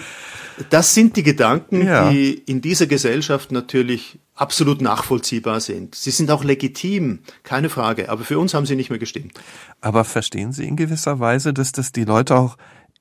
das 0.72 0.96
sind 0.96 1.16
die 1.18 1.24
Gedanken, 1.24 1.86
ja. 1.86 2.10
die 2.10 2.34
in 2.34 2.62
dieser 2.62 2.88
Gesellschaft 2.88 3.52
natürlich 3.52 4.18
absolut 4.34 4.82
nachvollziehbar 4.82 5.60
sind. 5.60 5.94
Sie 5.94 6.10
sind 6.10 6.32
auch 6.32 6.44
legitim, 6.44 7.20
keine 7.44 7.70
Frage, 7.70 8.10
aber 8.10 8.24
für 8.24 8.40
uns 8.40 8.56
haben 8.56 8.66
sie 8.66 8.76
nicht 8.76 8.90
mehr 8.90 8.98
gestimmt. 8.98 9.40
Aber 9.82 10.04
verstehen 10.04 10.52
Sie 10.52 10.66
in 10.68 10.76
gewisser 10.76 11.20
Weise, 11.20 11.54
dass 11.54 11.72
das 11.74 11.92
die 11.92 12.06
Leute 12.06 12.36
auch 12.36 12.58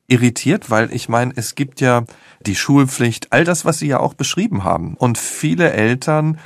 irritiert, 0.07 0.71
weil 0.71 0.93
ich 0.93 1.09
meine, 1.09 1.33
es 1.37 1.55
gibt 1.55 1.81
ja 1.81 2.05
die 2.45 2.55
Schulpflicht, 2.55 3.33
all 3.33 3.45
das, 3.45 3.65
was 3.65 3.79
Sie 3.79 3.87
ja 3.87 4.01
auch 4.01 4.13
beschrieben 4.13 4.65
haben. 4.65 4.95
Und 4.99 5.17
viele 5.17 5.73
Eltern 5.73 6.39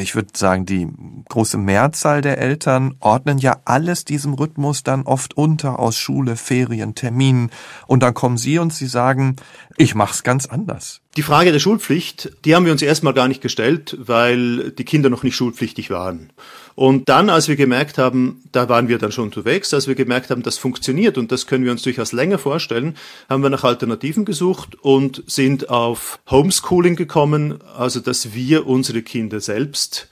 ich 0.00 0.14
würde 0.14 0.30
sagen, 0.34 0.66
die 0.66 0.88
große 1.28 1.58
Mehrzahl 1.58 2.22
der 2.22 2.38
Eltern 2.38 2.94
ordnen 3.00 3.38
ja 3.38 3.60
alles 3.64 4.04
diesem 4.04 4.34
Rhythmus 4.34 4.82
dann 4.82 5.02
oft 5.02 5.36
unter 5.36 5.78
aus 5.78 5.96
Schule, 5.96 6.36
Ferien, 6.36 6.94
Terminen. 6.94 7.50
Und 7.86 8.02
dann 8.02 8.14
kommen 8.14 8.38
sie 8.38 8.58
und 8.58 8.72
sie 8.72 8.86
sagen, 8.86 9.36
ich 9.76 9.94
mach's 9.94 10.22
ganz 10.22 10.46
anders. 10.46 11.00
Die 11.16 11.22
Frage 11.22 11.52
der 11.52 11.58
Schulpflicht, 11.58 12.32
die 12.44 12.54
haben 12.54 12.64
wir 12.64 12.72
uns 12.72 12.82
erstmal 12.82 13.14
gar 13.14 13.28
nicht 13.28 13.40
gestellt, 13.40 13.96
weil 14.00 14.70
die 14.72 14.84
Kinder 14.84 15.10
noch 15.10 15.22
nicht 15.22 15.36
schulpflichtig 15.36 15.90
waren. 15.90 16.32
Und 16.74 17.08
dann, 17.08 17.30
als 17.30 17.48
wir 17.48 17.56
gemerkt 17.56 17.98
haben, 17.98 18.42
da 18.50 18.68
waren 18.68 18.88
wir 18.88 18.98
dann 18.98 19.12
schon 19.12 19.26
unterwegs, 19.26 19.72
als 19.72 19.86
wir 19.86 19.94
gemerkt 19.94 20.30
haben, 20.30 20.42
das 20.42 20.58
funktioniert 20.58 21.16
und 21.18 21.30
das 21.30 21.46
können 21.46 21.64
wir 21.64 21.70
uns 21.70 21.82
durchaus 21.82 22.12
länger 22.12 22.38
vorstellen, 22.38 22.96
haben 23.28 23.42
wir 23.42 23.50
nach 23.50 23.64
Alternativen 23.64 24.24
gesucht 24.24 24.74
und 24.82 25.22
sind 25.26 25.70
auf 25.70 26.18
Homeschooling 26.28 26.96
gekommen, 26.96 27.60
also 27.76 28.00
dass 28.00 28.34
wir 28.34 28.66
unsere 28.66 29.02
Kinder 29.02 29.40
selbst 29.40 30.08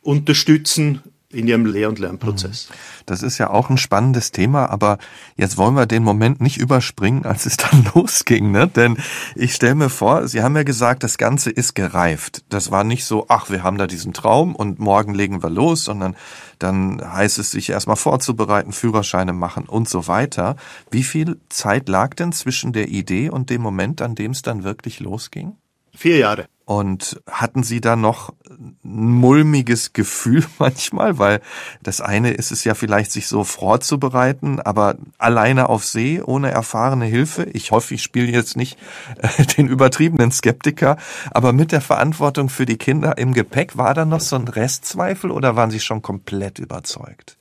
unterstützen 0.00 1.02
in 1.32 1.48
ihrem 1.48 1.66
Lehr- 1.66 1.88
und 1.88 1.98
Lernprozess. 1.98 2.68
Mhm. 2.68 2.74
Das 3.06 3.22
ist 3.22 3.38
ja 3.38 3.50
auch 3.50 3.70
ein 3.70 3.78
spannendes 3.78 4.32
Thema, 4.32 4.70
aber 4.70 4.98
jetzt 5.36 5.56
wollen 5.56 5.74
wir 5.74 5.86
den 5.86 6.02
Moment 6.02 6.40
nicht 6.40 6.58
überspringen, 6.58 7.24
als 7.24 7.46
es 7.46 7.56
dann 7.56 7.86
losging, 7.94 8.50
ne? 8.50 8.68
Denn 8.68 8.96
ich 9.34 9.54
stelle 9.54 9.74
mir 9.74 9.88
vor, 9.88 10.28
Sie 10.28 10.42
haben 10.42 10.56
ja 10.56 10.62
gesagt, 10.62 11.02
das 11.02 11.18
Ganze 11.18 11.50
ist 11.50 11.74
gereift. 11.74 12.44
Das 12.48 12.70
war 12.70 12.84
nicht 12.84 13.04
so, 13.04 13.26
ach, 13.28 13.50
wir 13.50 13.62
haben 13.62 13.78
da 13.78 13.86
diesen 13.86 14.12
Traum 14.12 14.54
und 14.54 14.78
morgen 14.78 15.14
legen 15.14 15.42
wir 15.42 15.50
los, 15.50 15.84
sondern 15.84 16.16
dann 16.58 17.02
heißt 17.04 17.38
es, 17.38 17.50
sich 17.50 17.70
erstmal 17.70 17.96
vorzubereiten, 17.96 18.72
Führerscheine 18.72 19.32
machen 19.32 19.64
und 19.64 19.88
so 19.88 20.06
weiter. 20.06 20.56
Wie 20.90 21.02
viel 21.02 21.40
Zeit 21.48 21.88
lag 21.88 22.14
denn 22.14 22.32
zwischen 22.32 22.72
der 22.72 22.88
Idee 22.88 23.30
und 23.30 23.50
dem 23.50 23.62
Moment, 23.62 24.00
an 24.00 24.14
dem 24.14 24.30
es 24.30 24.42
dann 24.42 24.62
wirklich 24.62 25.00
losging? 25.00 25.56
Vier 25.94 26.18
Jahre. 26.18 26.46
Und 26.72 27.20
hatten 27.30 27.64
Sie 27.64 27.82
da 27.82 27.96
noch 27.96 28.32
ein 28.48 28.76
mulmiges 28.82 29.92
Gefühl 29.92 30.42
manchmal? 30.58 31.18
Weil 31.18 31.42
das 31.82 32.00
eine 32.00 32.32
ist 32.32 32.50
es 32.50 32.64
ja 32.64 32.74
vielleicht, 32.74 33.12
sich 33.12 33.28
so 33.28 33.44
vorzubereiten, 33.44 34.58
aber 34.58 34.96
alleine 35.18 35.68
auf 35.68 35.84
See, 35.84 36.22
ohne 36.22 36.50
erfahrene 36.50 37.04
Hilfe. 37.04 37.44
Ich 37.52 37.72
hoffe, 37.72 37.92
ich 37.92 38.02
spiele 38.02 38.32
jetzt 38.32 38.56
nicht 38.56 38.78
äh, 39.18 39.44
den 39.58 39.68
übertriebenen 39.68 40.32
Skeptiker, 40.32 40.96
aber 41.30 41.52
mit 41.52 41.72
der 41.72 41.82
Verantwortung 41.82 42.48
für 42.48 42.64
die 42.64 42.78
Kinder 42.78 43.18
im 43.18 43.34
Gepäck, 43.34 43.76
war 43.76 43.92
da 43.92 44.06
noch 44.06 44.20
so 44.20 44.36
ein 44.36 44.48
Restzweifel 44.48 45.30
oder 45.30 45.56
waren 45.56 45.70
Sie 45.70 45.80
schon 45.80 46.00
komplett 46.00 46.58
überzeugt? 46.58 47.36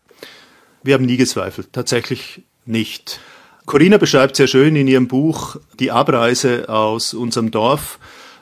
Wir 0.84 0.96
haben 0.96 1.06
nie 1.06 1.18
gezweifelt, 1.18 1.72
tatsächlich 1.72 2.44
nicht. 2.66 3.22
Corinna 3.66 3.98
beschreibt 3.98 4.36
sehr 4.36 4.48
schön 4.48 4.76
in 4.76 4.90
ihrem 4.90 5.08
Buch 5.08 5.56
die 5.80 5.92
Abreise 5.92 6.68
aus 6.68 7.14
unserem 7.14 7.50
Dorf 7.52 7.98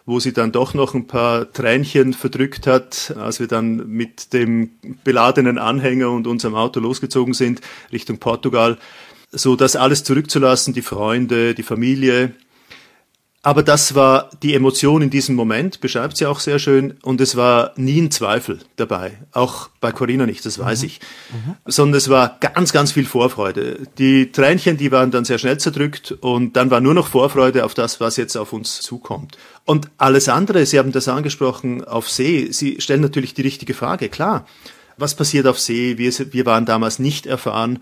wo 0.09 0.19
sie 0.19 0.33
dann 0.33 0.51
doch 0.51 0.73
noch 0.73 0.95
ein 0.95 1.05
paar 1.05 1.53
Tränchen 1.53 2.13
verdrückt 2.13 2.65
hat, 2.65 3.13
als 3.19 3.39
wir 3.39 3.45
dann 3.45 3.87
mit 3.87 4.33
dem 4.33 4.71
beladenen 5.03 5.59
Anhänger 5.59 6.09
und 6.09 6.25
unserem 6.25 6.55
Auto 6.55 6.79
losgezogen 6.79 7.35
sind 7.35 7.61
Richtung 7.91 8.17
Portugal, 8.17 8.79
so 9.31 9.55
das 9.55 9.75
alles 9.75 10.03
zurückzulassen, 10.03 10.73
die 10.73 10.81
Freunde, 10.81 11.53
die 11.53 11.61
Familie, 11.61 12.33
aber 13.41 13.63
das 13.63 13.95
war 13.95 14.29
die 14.43 14.53
Emotion 14.53 15.01
in 15.01 15.09
diesem 15.09 15.33
Moment, 15.35 15.79
beschreibt 15.79 16.17
sie 16.17 16.25
auch 16.25 16.41
sehr 16.41 16.59
schön, 16.59 16.95
und 17.03 17.21
es 17.21 17.37
war 17.37 17.71
nie 17.77 18.01
ein 18.01 18.11
Zweifel 18.11 18.59
dabei. 18.75 19.17
Auch 19.31 19.69
bei 19.79 19.93
Corinna 19.93 20.25
nicht, 20.25 20.45
das 20.45 20.59
weiß 20.59 20.81
mhm. 20.81 20.85
ich. 20.85 20.99
Mhm. 21.31 21.55
Sondern 21.65 21.97
es 21.97 22.09
war 22.09 22.37
ganz, 22.41 22.73
ganz 22.73 22.91
viel 22.91 23.05
Vorfreude. 23.05 23.87
Die 23.97 24.33
Tränchen, 24.33 24.75
die 24.75 24.91
waren 24.91 25.11
dann 25.11 25.23
sehr 25.23 25.37
schnell 25.37 25.57
zerdrückt 25.57 26.11
und 26.19 26.57
dann 26.57 26.69
war 26.69 26.81
nur 26.81 26.93
noch 26.93 27.07
Vorfreude 27.07 27.63
auf 27.63 27.73
das, 27.73 28.01
was 28.01 28.17
jetzt 28.17 28.35
auf 28.35 28.51
uns 28.51 28.81
zukommt. 28.81 29.37
Und 29.63 29.89
alles 29.97 30.27
andere, 30.27 30.65
Sie 30.65 30.77
haben 30.77 30.91
das 30.91 31.07
angesprochen, 31.07 31.85
auf 31.85 32.09
See, 32.09 32.49
Sie 32.51 32.81
stellen 32.81 33.01
natürlich 33.01 33.33
die 33.35 33.43
richtige 33.43 33.73
Frage, 33.73 34.09
klar. 34.09 34.45
Was 34.97 35.15
passiert 35.15 35.47
auf 35.47 35.57
See? 35.57 35.97
Wir, 35.97 36.11
wir 36.33 36.45
waren 36.45 36.65
damals 36.65 36.99
nicht 36.99 37.25
erfahren. 37.25 37.79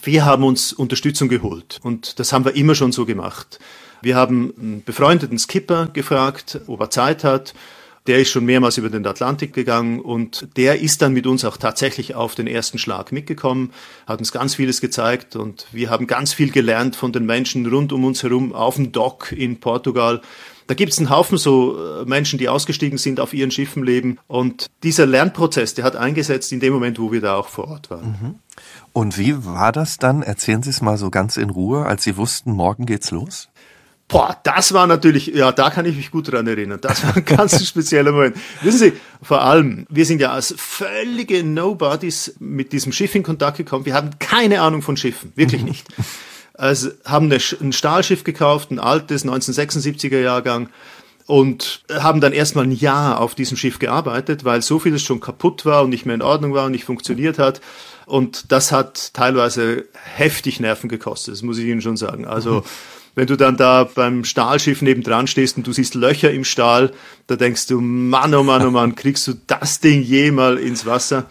Wir 0.00 0.24
haben 0.24 0.44
uns 0.44 0.72
Unterstützung 0.72 1.28
geholt 1.28 1.80
und 1.82 2.20
das 2.20 2.32
haben 2.32 2.44
wir 2.44 2.54
immer 2.54 2.76
schon 2.76 2.92
so 2.92 3.04
gemacht. 3.04 3.58
Wir 4.02 4.16
haben 4.16 4.52
einen 4.58 4.82
befreundeten 4.84 5.38
Skipper 5.38 5.86
gefragt, 5.92 6.60
ob 6.66 6.80
er 6.80 6.90
Zeit 6.90 7.24
hat. 7.24 7.54
Der 8.08 8.18
ist 8.18 8.30
schon 8.30 8.44
mehrmals 8.44 8.78
über 8.78 8.90
den 8.90 9.06
Atlantik 9.06 9.52
gegangen 9.52 10.00
und 10.00 10.48
der 10.56 10.80
ist 10.80 11.02
dann 11.02 11.12
mit 11.12 11.24
uns 11.24 11.44
auch 11.44 11.56
tatsächlich 11.56 12.16
auf 12.16 12.34
den 12.34 12.48
ersten 12.48 12.78
Schlag 12.78 13.12
mitgekommen, 13.12 13.70
hat 14.08 14.18
uns 14.18 14.32
ganz 14.32 14.56
vieles 14.56 14.80
gezeigt 14.80 15.36
und 15.36 15.68
wir 15.70 15.88
haben 15.88 16.08
ganz 16.08 16.32
viel 16.32 16.50
gelernt 16.50 16.96
von 16.96 17.12
den 17.12 17.26
Menschen 17.26 17.64
rund 17.64 17.92
um 17.92 18.04
uns 18.04 18.24
herum 18.24 18.52
auf 18.54 18.74
dem 18.74 18.90
Dock 18.90 19.30
in 19.30 19.60
Portugal. 19.60 20.20
Da 20.66 20.74
gibt 20.74 20.92
es 20.92 20.98
einen 20.98 21.10
Haufen 21.10 21.38
so 21.38 21.76
äh, 21.76 22.04
Menschen, 22.04 22.38
die 22.38 22.48
ausgestiegen 22.48 22.98
sind, 22.98 23.20
auf 23.20 23.34
ihren 23.34 23.50
Schiffen 23.50 23.84
leben. 23.84 24.18
Und 24.26 24.70
dieser 24.82 25.06
Lernprozess, 25.06 25.74
der 25.74 25.84
hat 25.84 25.96
eingesetzt 25.96 26.50
in 26.52 26.60
dem 26.60 26.72
Moment, 26.72 26.98
wo 26.98 27.12
wir 27.12 27.20
da 27.20 27.36
auch 27.36 27.48
vor 27.48 27.68
Ort 27.68 27.90
waren. 27.90 28.06
Mhm. 28.06 28.34
Und 28.92 29.18
wie 29.18 29.44
war 29.44 29.70
das 29.72 29.98
dann? 29.98 30.22
Erzählen 30.22 30.62
Sie 30.62 30.70
es 30.70 30.80
mal 30.80 30.98
so 30.98 31.10
ganz 31.10 31.36
in 31.36 31.50
Ruhe, 31.50 31.86
als 31.86 32.04
Sie 32.04 32.16
wussten, 32.16 32.52
morgen 32.52 32.86
geht's 32.86 33.10
los? 33.10 33.48
Boah, 34.12 34.36
das 34.42 34.74
war 34.74 34.86
natürlich, 34.86 35.28
ja, 35.28 35.52
da 35.52 35.70
kann 35.70 35.86
ich 35.86 35.96
mich 35.96 36.10
gut 36.10 36.30
dran 36.30 36.46
erinnern. 36.46 36.78
Das 36.82 37.02
war 37.02 37.16
ein 37.16 37.24
ganz 37.24 37.66
spezieller 37.66 38.12
Moment. 38.12 38.36
Wissen 38.60 38.78
Sie, 38.78 38.92
vor 39.22 39.40
allem, 39.40 39.86
wir 39.88 40.04
sind 40.04 40.20
ja 40.20 40.32
als 40.32 40.54
völlige 40.58 41.42
Nobodies 41.42 42.34
mit 42.38 42.74
diesem 42.74 42.92
Schiff 42.92 43.14
in 43.14 43.22
Kontakt 43.22 43.56
gekommen. 43.56 43.86
Wir 43.86 43.94
haben 43.94 44.10
keine 44.18 44.60
Ahnung 44.60 44.82
von 44.82 44.98
Schiffen, 44.98 45.32
wirklich 45.34 45.62
nicht. 45.62 45.86
Also 46.54 46.90
haben 47.06 47.32
ein 47.32 47.72
Stahlschiff 47.72 48.24
gekauft, 48.24 48.70
ein 48.70 48.78
altes 48.78 49.24
1976er 49.24 50.20
Jahrgang 50.20 50.68
und 51.26 51.82
haben 51.90 52.20
dann 52.20 52.34
erstmal 52.34 52.66
ein 52.66 52.72
Jahr 52.72 53.20
auf 53.20 53.34
diesem 53.34 53.56
Schiff 53.56 53.78
gearbeitet, 53.78 54.44
weil 54.44 54.60
so 54.60 54.78
vieles 54.78 55.02
schon 55.02 55.20
kaputt 55.20 55.64
war 55.64 55.82
und 55.82 55.88
nicht 55.88 56.04
mehr 56.04 56.14
in 56.14 56.22
Ordnung 56.22 56.52
war 56.52 56.66
und 56.66 56.72
nicht 56.72 56.84
funktioniert 56.84 57.38
hat. 57.38 57.62
Und 58.04 58.52
das 58.52 58.70
hat 58.70 59.14
teilweise 59.14 59.86
heftig 59.94 60.60
Nerven 60.60 60.90
gekostet, 60.90 61.32
das 61.32 61.42
muss 61.42 61.56
ich 61.56 61.64
Ihnen 61.64 61.80
schon 61.80 61.96
sagen. 61.96 62.26
Also 62.26 62.64
Wenn 63.14 63.26
du 63.26 63.36
dann 63.36 63.56
da 63.56 63.84
beim 63.84 64.24
Stahlschiff 64.24 64.80
nebendran 64.80 65.26
stehst 65.26 65.56
und 65.56 65.66
du 65.66 65.72
siehst 65.72 65.94
Löcher 65.94 66.30
im 66.30 66.44
Stahl, 66.44 66.92
da 67.26 67.36
denkst 67.36 67.66
du, 67.66 67.80
Mann, 67.80 68.34
oh 68.34 68.42
Mann, 68.42 68.66
oh 68.66 68.70
Mann, 68.70 68.94
kriegst 68.94 69.26
du 69.26 69.34
das 69.46 69.80
Ding 69.80 70.02
jemals 70.02 70.60
ins 70.60 70.86
Wasser? 70.86 71.26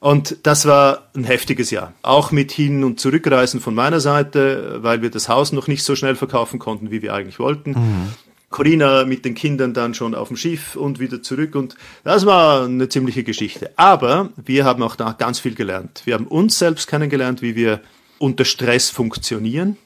Und 0.00 0.36
das 0.42 0.66
war 0.66 1.08
ein 1.14 1.24
heftiges 1.24 1.70
Jahr. 1.70 1.92
Auch 2.02 2.30
mit 2.30 2.52
Hin- 2.52 2.84
und 2.84 3.00
Zurückreisen 3.00 3.60
von 3.60 3.74
meiner 3.74 4.00
Seite, 4.00 4.78
weil 4.82 5.00
wir 5.00 5.10
das 5.10 5.28
Haus 5.28 5.52
noch 5.52 5.68
nicht 5.68 5.84
so 5.84 5.96
schnell 5.96 6.16
verkaufen 6.16 6.58
konnten, 6.58 6.90
wie 6.90 7.02
wir 7.02 7.14
eigentlich 7.14 7.38
wollten. 7.38 7.70
Mhm. 7.70 8.12
Corinna 8.50 9.04
mit 9.04 9.24
den 9.24 9.34
Kindern 9.34 9.74
dann 9.74 9.94
schon 9.94 10.14
auf 10.14 10.28
dem 10.28 10.36
Schiff 10.36 10.76
und 10.76 11.00
wieder 11.00 11.22
zurück 11.22 11.54
und 11.56 11.74
das 12.04 12.24
war 12.26 12.64
eine 12.64 12.88
ziemliche 12.88 13.24
Geschichte. 13.24 13.70
Aber 13.76 14.30
wir 14.36 14.64
haben 14.64 14.82
auch 14.82 14.96
da 14.96 15.12
ganz 15.12 15.40
viel 15.40 15.54
gelernt. 15.54 16.02
Wir 16.04 16.14
haben 16.14 16.26
uns 16.26 16.58
selbst 16.58 16.86
kennengelernt, 16.86 17.42
wie 17.42 17.56
wir 17.56 17.80
unter 18.18 18.44
Stress 18.44 18.90
funktionieren 18.90 19.76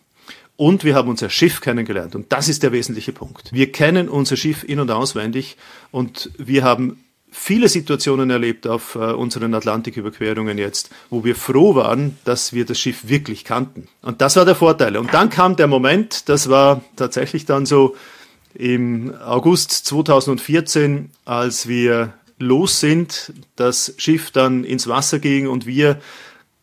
und 0.60 0.84
wir 0.84 0.94
haben 0.94 1.08
unser 1.08 1.30
Schiff 1.30 1.62
kennengelernt 1.62 2.14
und 2.14 2.30
das 2.34 2.50
ist 2.50 2.62
der 2.62 2.70
wesentliche 2.70 3.12
Punkt. 3.12 3.50
Wir 3.50 3.72
kennen 3.72 4.10
unser 4.10 4.36
Schiff 4.36 4.62
in 4.62 4.78
und 4.78 4.90
auswendig 4.90 5.56
und 5.90 6.30
wir 6.36 6.64
haben 6.64 7.02
viele 7.30 7.66
Situationen 7.70 8.28
erlebt 8.28 8.66
auf 8.66 8.94
äh, 8.94 8.98
unseren 8.98 9.54
Atlantiküberquerungen 9.54 10.58
jetzt, 10.58 10.90
wo 11.08 11.24
wir 11.24 11.34
froh 11.34 11.74
waren, 11.76 12.18
dass 12.26 12.52
wir 12.52 12.66
das 12.66 12.78
Schiff 12.78 13.08
wirklich 13.08 13.46
kannten. 13.46 13.88
Und 14.02 14.20
das 14.20 14.36
war 14.36 14.44
der 14.44 14.54
Vorteil. 14.54 14.98
Und 14.98 15.14
dann 15.14 15.30
kam 15.30 15.56
der 15.56 15.66
Moment, 15.66 16.28
das 16.28 16.50
war 16.50 16.84
tatsächlich 16.94 17.46
dann 17.46 17.64
so, 17.64 17.96
im 18.52 19.14
August 19.24 19.70
2014, 19.70 21.10
als 21.24 21.68
wir 21.68 22.12
los 22.38 22.80
sind, 22.80 23.32
das 23.56 23.94
Schiff 23.96 24.30
dann 24.30 24.64
ins 24.64 24.88
Wasser 24.88 25.20
ging 25.20 25.48
und 25.48 25.64
wir 25.64 26.00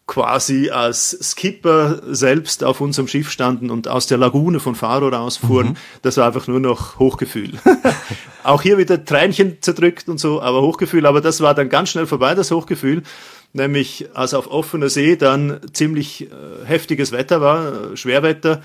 quasi 0.07 0.69
als 0.69 1.17
Skipper 1.21 2.01
selbst 2.07 2.63
auf 2.63 2.79
unserem 2.79 3.09
Schiff 3.09 3.29
standen 3.29 3.69
und 3.69 3.89
aus 3.89 4.07
der 4.07 4.17
Lagune 4.17 4.61
von 4.61 4.73
Faro 4.73 5.09
rausfuhren, 5.09 5.69
mhm. 5.69 5.75
das 6.01 6.15
war 6.15 6.27
einfach 6.27 6.47
nur 6.47 6.61
noch 6.61 6.97
Hochgefühl. 6.97 7.51
Auch 8.43 8.61
hier 8.61 8.77
wieder 8.77 9.03
Tränchen 9.03 9.61
zerdrückt 9.61 10.07
und 10.07 10.17
so, 10.17 10.41
aber 10.41 10.61
Hochgefühl, 10.61 11.05
aber 11.05 11.19
das 11.19 11.41
war 11.41 11.53
dann 11.53 11.67
ganz 11.67 11.89
schnell 11.89 12.07
vorbei, 12.07 12.35
das 12.35 12.51
Hochgefühl, 12.51 13.03
nämlich 13.51 14.07
als 14.13 14.33
auf 14.33 14.49
offener 14.49 14.89
See 14.89 15.17
dann 15.17 15.59
ziemlich 15.73 16.23
äh, 16.23 16.65
heftiges 16.65 17.11
Wetter 17.11 17.41
war, 17.41 17.91
äh, 17.91 17.97
Schwerwetter, 17.97 18.61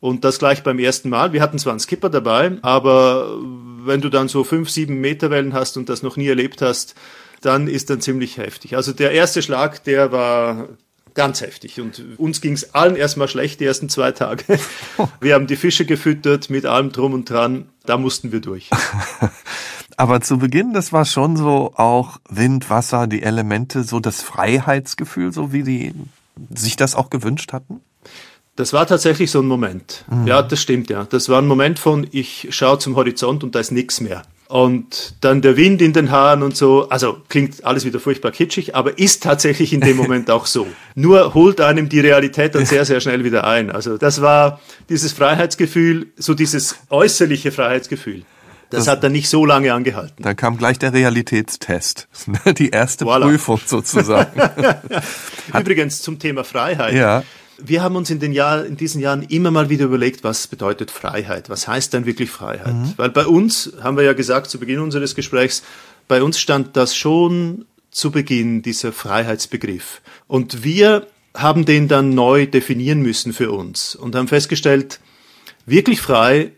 und 0.00 0.24
das 0.24 0.38
gleich 0.38 0.62
beim 0.62 0.78
ersten 0.78 1.08
Mal. 1.08 1.32
Wir 1.32 1.42
hatten 1.42 1.58
zwar 1.58 1.72
einen 1.72 1.80
Skipper 1.80 2.08
dabei, 2.08 2.52
aber 2.62 3.36
wenn 3.84 4.00
du 4.00 4.08
dann 4.08 4.28
so 4.28 4.44
fünf, 4.44 4.70
sieben 4.70 5.00
Meter 5.00 5.30
Wellen 5.30 5.54
hast 5.54 5.76
und 5.76 5.88
das 5.88 6.02
noch 6.02 6.16
nie 6.16 6.28
erlebt 6.28 6.62
hast, 6.62 6.94
dann 7.40 7.68
ist 7.68 7.90
dann 7.90 8.00
ziemlich 8.00 8.36
heftig. 8.36 8.76
Also 8.76 8.92
der 8.92 9.12
erste 9.12 9.42
Schlag, 9.42 9.84
der 9.84 10.12
war 10.12 10.68
ganz 11.14 11.40
heftig. 11.40 11.80
Und 11.80 12.02
uns 12.16 12.40
ging 12.40 12.52
es 12.52 12.74
allen 12.74 12.96
erstmal 12.96 13.28
schlecht, 13.28 13.60
die 13.60 13.64
ersten 13.64 13.88
zwei 13.88 14.12
Tage. 14.12 14.44
Wir 15.20 15.34
haben 15.34 15.46
die 15.46 15.56
Fische 15.56 15.84
gefüttert 15.84 16.48
mit 16.50 16.64
allem 16.64 16.92
drum 16.92 17.12
und 17.12 17.28
dran. 17.28 17.68
Da 17.86 17.96
mussten 17.96 18.32
wir 18.32 18.40
durch. 18.40 18.70
Aber 19.96 20.20
zu 20.20 20.38
Beginn, 20.38 20.74
das 20.74 20.92
war 20.92 21.04
schon 21.04 21.36
so 21.36 21.72
auch 21.74 22.18
Wind, 22.28 22.70
Wasser, 22.70 23.08
die 23.08 23.22
Elemente, 23.22 23.82
so 23.82 23.98
das 23.98 24.22
Freiheitsgefühl, 24.22 25.32
so 25.32 25.52
wie 25.52 25.64
die 25.64 25.94
sich 26.54 26.76
das 26.76 26.94
auch 26.94 27.10
gewünscht 27.10 27.52
hatten? 27.52 27.80
Das 28.54 28.72
war 28.72 28.86
tatsächlich 28.86 29.30
so 29.30 29.40
ein 29.40 29.46
Moment. 29.46 30.04
Mhm. 30.10 30.26
Ja, 30.26 30.42
das 30.42 30.60
stimmt, 30.60 30.90
ja. 30.90 31.04
Das 31.04 31.28
war 31.28 31.40
ein 31.40 31.46
Moment 31.46 31.78
von, 31.78 32.06
ich 32.12 32.48
schaue 32.50 32.78
zum 32.78 32.94
Horizont 32.94 33.42
und 33.42 33.54
da 33.54 33.60
ist 33.60 33.72
nichts 33.72 34.00
mehr. 34.00 34.22
Und 34.48 35.14
dann 35.20 35.42
der 35.42 35.58
Wind 35.58 35.82
in 35.82 35.92
den 35.92 36.10
Haaren 36.10 36.42
und 36.42 36.56
so. 36.56 36.88
Also 36.88 37.18
klingt 37.28 37.64
alles 37.64 37.84
wieder 37.84 38.00
furchtbar 38.00 38.32
kitschig, 38.32 38.74
aber 38.74 38.98
ist 38.98 39.22
tatsächlich 39.22 39.74
in 39.74 39.82
dem 39.82 39.96
Moment 39.98 40.30
auch 40.30 40.46
so. 40.46 40.66
Nur 40.94 41.34
holt 41.34 41.60
einem 41.60 41.90
die 41.90 42.00
Realität 42.00 42.54
dann 42.54 42.64
sehr, 42.64 42.86
sehr 42.86 43.00
schnell 43.00 43.24
wieder 43.24 43.44
ein. 43.44 43.70
Also 43.70 43.98
das 43.98 44.22
war 44.22 44.60
dieses 44.88 45.12
Freiheitsgefühl, 45.12 46.06
so 46.16 46.32
dieses 46.32 46.76
äußerliche 46.88 47.52
Freiheitsgefühl. 47.52 48.22
Das, 48.70 48.84
das, 48.84 48.92
hat 48.92 49.04
dann 49.04 49.12
nicht 49.12 49.28
so 49.28 49.46
lange 49.46 49.72
angehalten. 49.72 50.22
Da 50.22 50.34
kam 50.34 50.58
gleich 50.58 50.78
der 50.78 50.92
Realitätstest. 50.92 52.08
Die 52.58 52.70
erste 52.70 53.06
voilà. 53.06 53.22
Prüfung 53.22 53.60
sozusagen. 53.64 54.40
Übrigens 55.58 56.02
zum 56.02 56.18
Thema 56.18 56.44
Freiheit. 56.44 56.94
Ja. 56.94 57.22
Wir 57.60 57.82
haben 57.82 57.96
uns 57.96 58.08
in, 58.10 58.20
den 58.20 58.32
Jahr, 58.32 58.64
in 58.64 58.76
diesen 58.76 59.00
Jahren 59.00 59.22
immer 59.22 59.50
mal 59.50 59.68
wieder 59.68 59.86
überlegt, 59.86 60.22
was 60.22 60.46
bedeutet 60.46 60.90
Freiheit? 60.90 61.50
Was 61.50 61.66
heißt 61.66 61.92
denn 61.92 62.06
wirklich 62.06 62.30
Freiheit? 62.30 62.74
Mhm. 62.74 62.94
Weil 62.96 63.10
bei 63.10 63.26
uns, 63.26 63.72
haben 63.82 63.96
wir 63.96 64.04
ja 64.04 64.12
gesagt 64.12 64.48
zu 64.48 64.58
Beginn 64.58 64.78
unseres 64.78 65.14
Gesprächs, 65.14 65.62
bei 66.06 66.22
uns 66.22 66.38
stand 66.38 66.76
das 66.76 66.94
schon 66.94 67.66
zu 67.90 68.10
Beginn, 68.10 68.62
dieser 68.62 68.92
Freiheitsbegriff. 68.92 70.00
Und 70.26 70.62
wir 70.62 71.06
haben 71.34 71.64
den 71.64 71.88
dann 71.88 72.14
neu 72.14 72.46
definieren 72.46 73.00
müssen 73.02 73.32
für 73.32 73.50
uns 73.50 73.94
und 73.94 74.14
haben 74.14 74.28
festgestellt, 74.28 75.00
wirklich 75.66 76.00
frei 76.00 76.52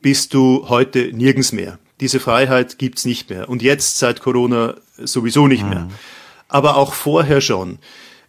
bist 0.00 0.34
du 0.34 0.68
heute 0.68 1.12
nirgends 1.12 1.52
mehr. 1.52 1.78
Diese 2.00 2.20
Freiheit 2.20 2.78
gibt's 2.78 3.04
nicht 3.04 3.28
mehr. 3.28 3.48
Und 3.48 3.62
jetzt 3.62 3.98
seit 3.98 4.20
Corona 4.20 4.74
sowieso 4.96 5.46
nicht 5.46 5.68
mehr. 5.68 5.80
Mhm. 5.80 5.90
Aber 6.48 6.76
auch 6.76 6.94
vorher 6.94 7.40
schon. 7.40 7.78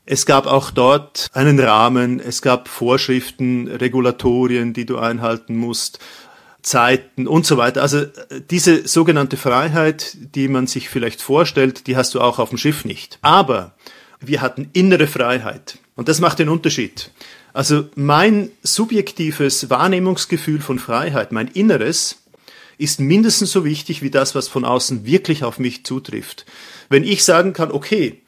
Es 0.06 0.26
gab 0.26 0.48
auch 0.48 0.72
dort 0.72 1.30
einen 1.34 1.60
Rahmen, 1.60 2.20
es 2.20 2.42
gab 2.42 2.68
Vorschriften, 2.68 3.68
Regulatorien, 3.68 4.74
die 4.74 4.86
du 4.86 4.98
einhalten 4.98 5.56
musst, 5.56 6.00
Zeiten 6.64 7.28
und 7.28 7.46
so 7.46 7.58
weiter. 7.58 7.82
Also 7.82 8.06
diese 8.50 8.88
sogenannte 8.88 9.38
Freiheit, 9.38 10.18
die 10.36 10.48
man 10.48 10.68
sich 10.68 10.90
vielleicht 10.90 11.22
vorstellt, 11.22 11.88
die 11.88 11.98
hast 11.98 12.14
du 12.14 12.22
auch 12.22 12.40
auf 12.40 12.50
dem 12.50 12.58
Schiff 12.58 12.86
nicht. 12.86 13.20
Aber 13.22 13.74
wir 14.20 14.42
hatten 14.42 14.70
innere 14.74 15.08
Freiheit 15.08 15.78
und 15.96 16.08
das 16.08 16.20
macht 16.20 16.40
den 16.40 16.50
Unterschied. 16.50 17.12
Also 17.54 17.90
mein 17.96 18.52
subjektives 18.64 19.70
Wahrnehmungsgefühl 19.70 20.62
von 20.62 20.80
Freiheit, 20.80 21.32
mein 21.32 21.48
Inneres, 21.48 22.18
ist 22.78 23.00
mindestens 23.00 23.52
so 23.52 23.66
wichtig 23.66 24.02
wie 24.02 24.10
das, 24.10 24.34
was 24.34 24.48
von 24.48 24.66
außen 24.66 25.06
wirklich 25.06 25.44
auf 25.44 25.60
mich 25.60 25.86
zutrifft. 25.86 26.46
Wenn 26.90 27.04
ich 27.04 27.24
sagen 27.24 27.54
kann, 27.54 27.72
okay, 27.72 28.22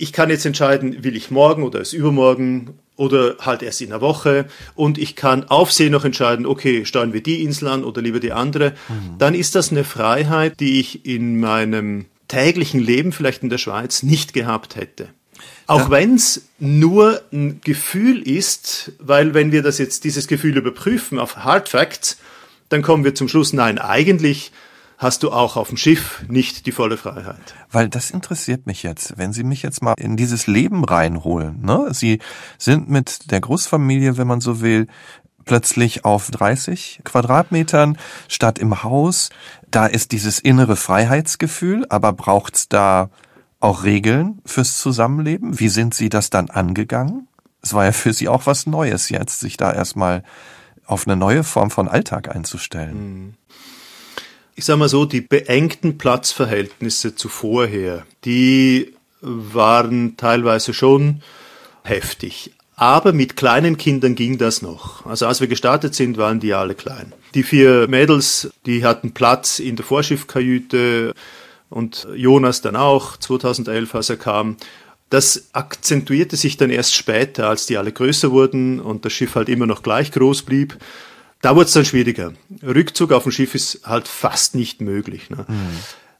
ich 0.00 0.12
kann 0.12 0.30
jetzt 0.30 0.46
entscheiden, 0.46 1.04
will 1.04 1.14
ich 1.14 1.30
morgen 1.30 1.62
oder 1.62 1.80
ist 1.80 1.92
übermorgen 1.92 2.78
oder 2.96 3.36
halt 3.40 3.62
erst 3.62 3.82
in 3.82 3.92
einer 3.92 4.00
Woche 4.00 4.46
und 4.74 4.96
ich 4.96 5.14
kann 5.14 5.44
auf 5.44 5.72
See 5.72 5.90
noch 5.90 6.04
entscheiden, 6.04 6.46
okay, 6.46 6.86
steuern 6.86 7.12
wir 7.12 7.22
die 7.22 7.42
Insel 7.42 7.68
an 7.68 7.84
oder 7.84 8.00
lieber 8.00 8.18
die 8.18 8.32
andere, 8.32 8.70
mhm. 8.88 9.18
dann 9.18 9.34
ist 9.34 9.54
das 9.54 9.70
eine 9.70 9.84
Freiheit, 9.84 10.58
die 10.58 10.80
ich 10.80 11.04
in 11.04 11.38
meinem 11.38 12.06
täglichen 12.28 12.80
Leben 12.80 13.12
vielleicht 13.12 13.42
in 13.42 13.50
der 13.50 13.58
Schweiz 13.58 14.02
nicht 14.02 14.32
gehabt 14.32 14.76
hätte. 14.76 15.08
Auch 15.66 15.80
ja. 15.80 15.90
wenn 15.90 16.14
es 16.14 16.46
nur 16.58 17.20
ein 17.32 17.60
Gefühl 17.62 18.22
ist, 18.22 18.92
weil 18.98 19.34
wenn 19.34 19.52
wir 19.52 19.62
das 19.62 19.78
jetzt 19.78 20.04
dieses 20.04 20.28
Gefühl 20.28 20.56
überprüfen 20.56 21.18
auf 21.18 21.36
Hard 21.36 21.68
Facts, 21.68 22.16
dann 22.70 22.82
kommen 22.82 23.04
wir 23.04 23.14
zum 23.14 23.28
Schluss, 23.28 23.52
nein, 23.52 23.78
eigentlich 23.78 24.52
hast 25.00 25.22
du 25.22 25.32
auch 25.32 25.56
auf 25.56 25.68
dem 25.68 25.78
Schiff 25.78 26.22
nicht 26.28 26.66
die 26.66 26.72
volle 26.72 26.98
Freiheit. 26.98 27.54
Weil 27.70 27.88
das 27.88 28.10
interessiert 28.10 28.66
mich 28.66 28.82
jetzt, 28.82 29.16
wenn 29.16 29.32
Sie 29.32 29.44
mich 29.44 29.62
jetzt 29.62 29.82
mal 29.82 29.94
in 29.96 30.16
dieses 30.16 30.46
Leben 30.46 30.84
reinholen. 30.84 31.62
Ne? 31.62 31.88
Sie 31.92 32.20
sind 32.58 32.90
mit 32.90 33.30
der 33.30 33.40
Großfamilie, 33.40 34.18
wenn 34.18 34.26
man 34.26 34.42
so 34.42 34.60
will, 34.60 34.86
plötzlich 35.46 36.04
auf 36.04 36.30
30 36.30 37.00
Quadratmetern 37.02 37.96
statt 38.28 38.58
im 38.58 38.82
Haus. 38.82 39.30
Da 39.70 39.86
ist 39.86 40.12
dieses 40.12 40.38
innere 40.38 40.76
Freiheitsgefühl, 40.76 41.86
aber 41.88 42.12
braucht's 42.12 42.68
da 42.68 43.08
auch 43.58 43.84
Regeln 43.84 44.42
fürs 44.44 44.76
Zusammenleben? 44.76 45.58
Wie 45.58 45.70
sind 45.70 45.94
Sie 45.94 46.10
das 46.10 46.28
dann 46.28 46.50
angegangen? 46.50 47.26
Es 47.62 47.72
war 47.72 47.86
ja 47.86 47.92
für 47.92 48.12
Sie 48.12 48.28
auch 48.28 48.44
was 48.44 48.66
Neues 48.66 49.08
jetzt, 49.08 49.40
sich 49.40 49.56
da 49.56 49.72
erstmal 49.72 50.24
auf 50.84 51.06
eine 51.06 51.16
neue 51.16 51.42
Form 51.42 51.70
von 51.70 51.88
Alltag 51.88 52.34
einzustellen. 52.34 53.36
Ich 54.60 54.66
sage 54.66 54.78
mal 54.78 54.90
so, 54.90 55.06
die 55.06 55.22
beengten 55.22 55.96
Platzverhältnisse 55.96 57.14
zuvorher, 57.14 58.04
die 58.26 58.92
waren 59.22 60.18
teilweise 60.18 60.74
schon 60.74 61.22
heftig. 61.82 62.52
Aber 62.76 63.14
mit 63.14 63.38
kleinen 63.38 63.78
Kindern 63.78 64.14
ging 64.14 64.36
das 64.36 64.60
noch. 64.60 65.06
Also 65.06 65.26
als 65.26 65.40
wir 65.40 65.48
gestartet 65.48 65.94
sind, 65.94 66.18
waren 66.18 66.40
die 66.40 66.52
alle 66.52 66.74
klein. 66.74 67.14
Die 67.34 67.42
vier 67.42 67.88
Mädels, 67.88 68.50
die 68.66 68.84
hatten 68.84 69.12
Platz 69.12 69.60
in 69.60 69.76
der 69.76 69.84
Vorschiffkajüte 69.86 71.14
und 71.70 72.06
Jonas 72.14 72.60
dann 72.60 72.76
auch 72.76 73.16
2011, 73.16 73.94
als 73.94 74.10
er 74.10 74.18
kam. 74.18 74.58
Das 75.08 75.48
akzentuierte 75.54 76.36
sich 76.36 76.58
dann 76.58 76.68
erst 76.68 76.94
später, 76.94 77.48
als 77.48 77.64
die 77.64 77.78
alle 77.78 77.92
größer 77.92 78.30
wurden 78.30 78.78
und 78.78 79.06
das 79.06 79.14
Schiff 79.14 79.36
halt 79.36 79.48
immer 79.48 79.64
noch 79.64 79.82
gleich 79.82 80.12
groß 80.12 80.42
blieb. 80.42 80.76
Da 81.40 81.56
wurde 81.56 81.66
es 81.66 81.72
dann 81.72 81.84
schwieriger. 81.84 82.32
Rückzug 82.62 83.12
auf 83.12 83.22
dem 83.22 83.32
Schiff 83.32 83.54
ist 83.54 83.80
halt 83.84 84.08
fast 84.08 84.54
nicht 84.54 84.80
möglich. 84.80 85.30
Ne? 85.30 85.46
Mhm. 85.48 85.54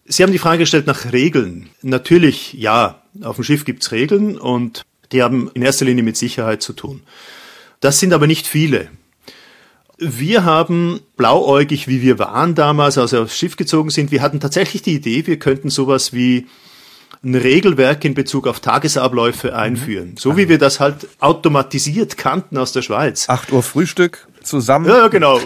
Sie 0.06 0.22
haben 0.22 0.33
die 0.33 0.38
Frage 0.38 0.61
gestellt 0.61 0.87
nach 0.87 1.12
Regeln. 1.12 1.70
Natürlich, 1.83 2.54
ja, 2.54 3.02
auf 3.22 3.37
dem 3.37 3.44
Schiff 3.44 3.64
gibt's 3.64 3.92
Regeln 3.92 4.38
und 4.38 4.85
die 5.12 5.22
haben 5.22 5.50
in 5.54 5.62
erster 5.62 5.85
Linie 5.85 6.02
mit 6.02 6.16
Sicherheit 6.16 6.62
zu 6.62 6.72
tun. 6.72 7.02
Das 7.80 8.00
sind 8.00 8.12
aber 8.12 8.26
nicht 8.26 8.46
viele. 8.46 8.88
Wir 9.98 10.44
haben 10.44 11.00
blauäugig, 11.16 11.87
wie 11.87 12.00
wir 12.00 12.18
waren 12.18 12.54
damals, 12.54 12.96
als 12.96 13.12
wir 13.12 13.20
aufs 13.20 13.37
Schiff 13.37 13.56
gezogen 13.56 13.90
sind, 13.90 14.11
wir 14.11 14.22
hatten 14.22 14.40
tatsächlich 14.40 14.80
die 14.80 14.94
Idee, 14.94 15.26
wir 15.26 15.38
könnten 15.38 15.68
sowas 15.68 16.14
wie 16.14 16.46
ein 17.22 17.35
Regelwerk 17.35 18.04
in 18.06 18.14
Bezug 18.14 18.46
auf 18.46 18.61
Tagesabläufe 18.61 19.54
einführen. 19.54 20.14
So 20.18 20.38
wie 20.38 20.48
wir 20.48 20.59
das 20.59 20.80
halt 20.80 21.06
automatisiert 21.20 22.16
kannten 22.16 22.56
aus 22.56 22.72
der 22.72 22.80
Schweiz. 22.80 23.28
8 23.28 23.52
Uhr 23.52 23.62
Frühstück, 23.62 24.26
zusammen. 24.42 24.88
Ja, 24.88 25.09
genau. 25.09 25.38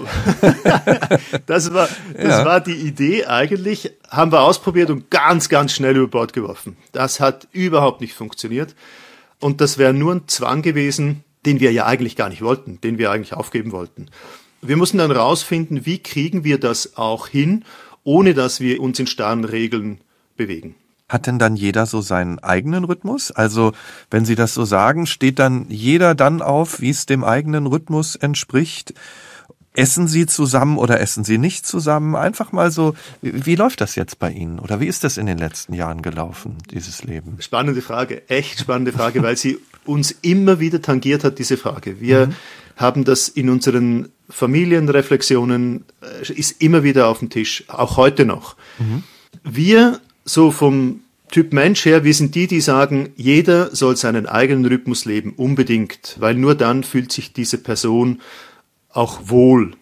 das 1.47 1.73
war, 1.73 1.89
das 2.15 2.39
ja. 2.39 2.45
war 2.45 2.61
die 2.61 2.75
Idee 2.75 3.27
eigentlich. 3.27 3.93
Haben 4.09 4.33
wir 4.33 4.41
ausprobiert 4.41 4.91
und 4.91 5.11
ganz, 5.11 5.49
ganz 5.49 5.73
schnell 5.73 5.97
über 5.97 6.09
Bord 6.09 6.33
geworfen. 6.33 6.77
Das 6.93 7.21
hat 7.21 7.49
überhaupt 7.53 8.01
nicht 8.01 8.15
funktioniert. 8.15 8.75
Und 9.41 9.61
das 9.61 9.79
wäre 9.79 9.93
nur 9.93 10.15
ein 10.15 10.29
Zwang 10.29 10.63
gewesen, 10.63 11.25
den 11.45 11.61
wir 11.61 11.73
ja 11.73 11.87
eigentlich 11.87 12.17
gar 12.17 12.29
nicht 12.29 12.43
wollten, 12.43 12.81
den 12.81 12.99
wir 12.99 13.11
eigentlich 13.11 13.35
aufgeben 13.35 13.73
wollten. 13.73 14.07
Wir 14.63 14.77
mussten 14.77 14.99
dann 14.99 15.11
rausfinden, 15.11 15.85
wie 15.85 15.99
kriegen 15.99 16.45
wir 16.45 16.59
das 16.59 16.97
auch 16.97 17.29
hin, 17.29 17.65
ohne 18.03 18.33
dass 18.35 18.61
wir 18.61 18.81
uns 18.81 18.99
in 18.99 19.07
starren 19.07 19.45
Regeln 19.45 20.01
bewegen. 20.37 20.77
Hat 21.09 21.27
denn 21.27 21.39
dann 21.39 21.55
jeder 21.55 21.85
so 21.85 22.01
seinen 22.01 22.39
eigenen 22.39 22.85
Rhythmus? 22.85 23.31
Also, 23.31 23.73
wenn 24.11 24.25
Sie 24.25 24.37
das 24.37 24.55
so 24.55 24.65
sagen, 24.65 25.07
steht 25.07 25.39
dann 25.39 25.67
jeder 25.69 26.15
dann 26.15 26.41
auf, 26.41 26.81
wie 26.81 26.91
es 26.91 27.05
dem 27.05 27.25
eigenen 27.25 27.67
Rhythmus 27.67 28.17
entspricht? 28.17 28.95
Essen 29.75 30.09
Sie 30.09 30.25
zusammen 30.25 30.79
oder 30.79 31.01
essen 31.01 31.25
Sie 31.25 31.37
nicht 31.37 31.67
zusammen? 31.67 32.17
Einfach 32.17 32.53
mal 32.53 32.71
so, 32.71 32.95
wie, 33.21 33.57
läuft 33.57 33.83
das 33.83 33.97
jetzt 33.97 34.19
bei 34.19 34.31
Ihnen? 34.31 34.59
Oder 34.59 34.81
wie 34.81 34.87
ist 34.87 35.05
das 35.05 35.19
in 35.19 35.27
den 35.27 35.37
letzten 35.37 35.75
Jahren 35.75 36.01
gelaufen, 36.01 36.57
dieses 36.71 37.03
Leben? 37.03 37.37
Spannende 37.41 37.83
Frage, 37.83 38.29
echt 38.31 38.61
spannende 38.61 38.93
Frage, 38.93 39.23
weil 39.23 39.37
sie 39.37 39.59
uns 39.85 40.13
immer 40.23 40.61
wieder 40.61 40.81
tangiert 40.81 41.25
hat, 41.25 41.39
diese 41.39 41.57
Frage. 41.57 42.01
Wir 42.01 42.29
mhm. 42.29 42.35
haben 42.77 43.05
das 43.05 43.29
in 43.29 43.51
unseren 43.51 44.09
Familienreflexionen, 44.31 45.85
äh, 46.01 46.33
ist 46.33 46.63
immer 46.63 46.83
wieder 46.83 47.09
auf 47.09 47.19
dem 47.19 47.29
Tisch, 47.29 47.65
auch 47.69 47.97
heute 47.97 48.25
noch. 48.25 48.57
Mhm. 48.79 49.03
Wir 49.43 50.01
so 50.25 50.51
vom 50.51 51.01
Typ 51.31 51.53
Mensch 51.53 51.85
her, 51.85 52.05
wir 52.05 52.15
sind 52.15 52.35
die, 52.35 52.47
die 52.47 52.61
sagen, 52.61 53.13
jeder 53.17 53.75
soll 53.75 53.97
seinen 53.97 54.27
eigenen 54.27 54.67
Rhythmus 54.67 55.05
leben, 55.05 55.33
unbedingt, 55.37 56.17
weil 56.21 56.35
nur 56.35 56.55
dann 56.55 56.85
fühlt 56.85 57.11
sich 57.11 57.33
diese 57.33 57.59
Person 57.59 58.21
auch 58.91 59.21
wohl. 59.25 59.73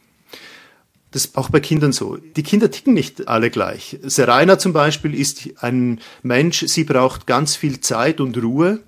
Das 1.11 1.27
ist 1.27 1.37
auch 1.37 1.51
bei 1.51 1.61
Kindern 1.61 1.93
so. 1.93 2.17
Die 2.17 2.43
Kinder 2.43 2.71
ticken 2.71 2.95
nicht 2.95 3.29
alle 3.29 3.51
gleich. 3.51 3.99
Serena 4.03 4.59
zum 4.59 4.73
Beispiel 4.73 5.15
ist 5.15 5.51
ein 5.61 6.01
Mensch, 6.23 6.65
sie 6.67 6.85
braucht 6.85 7.27
ganz 7.27 7.55
viel 7.55 7.81
Zeit 7.81 8.19
und 8.21 8.43
Ruhe. 8.43 8.81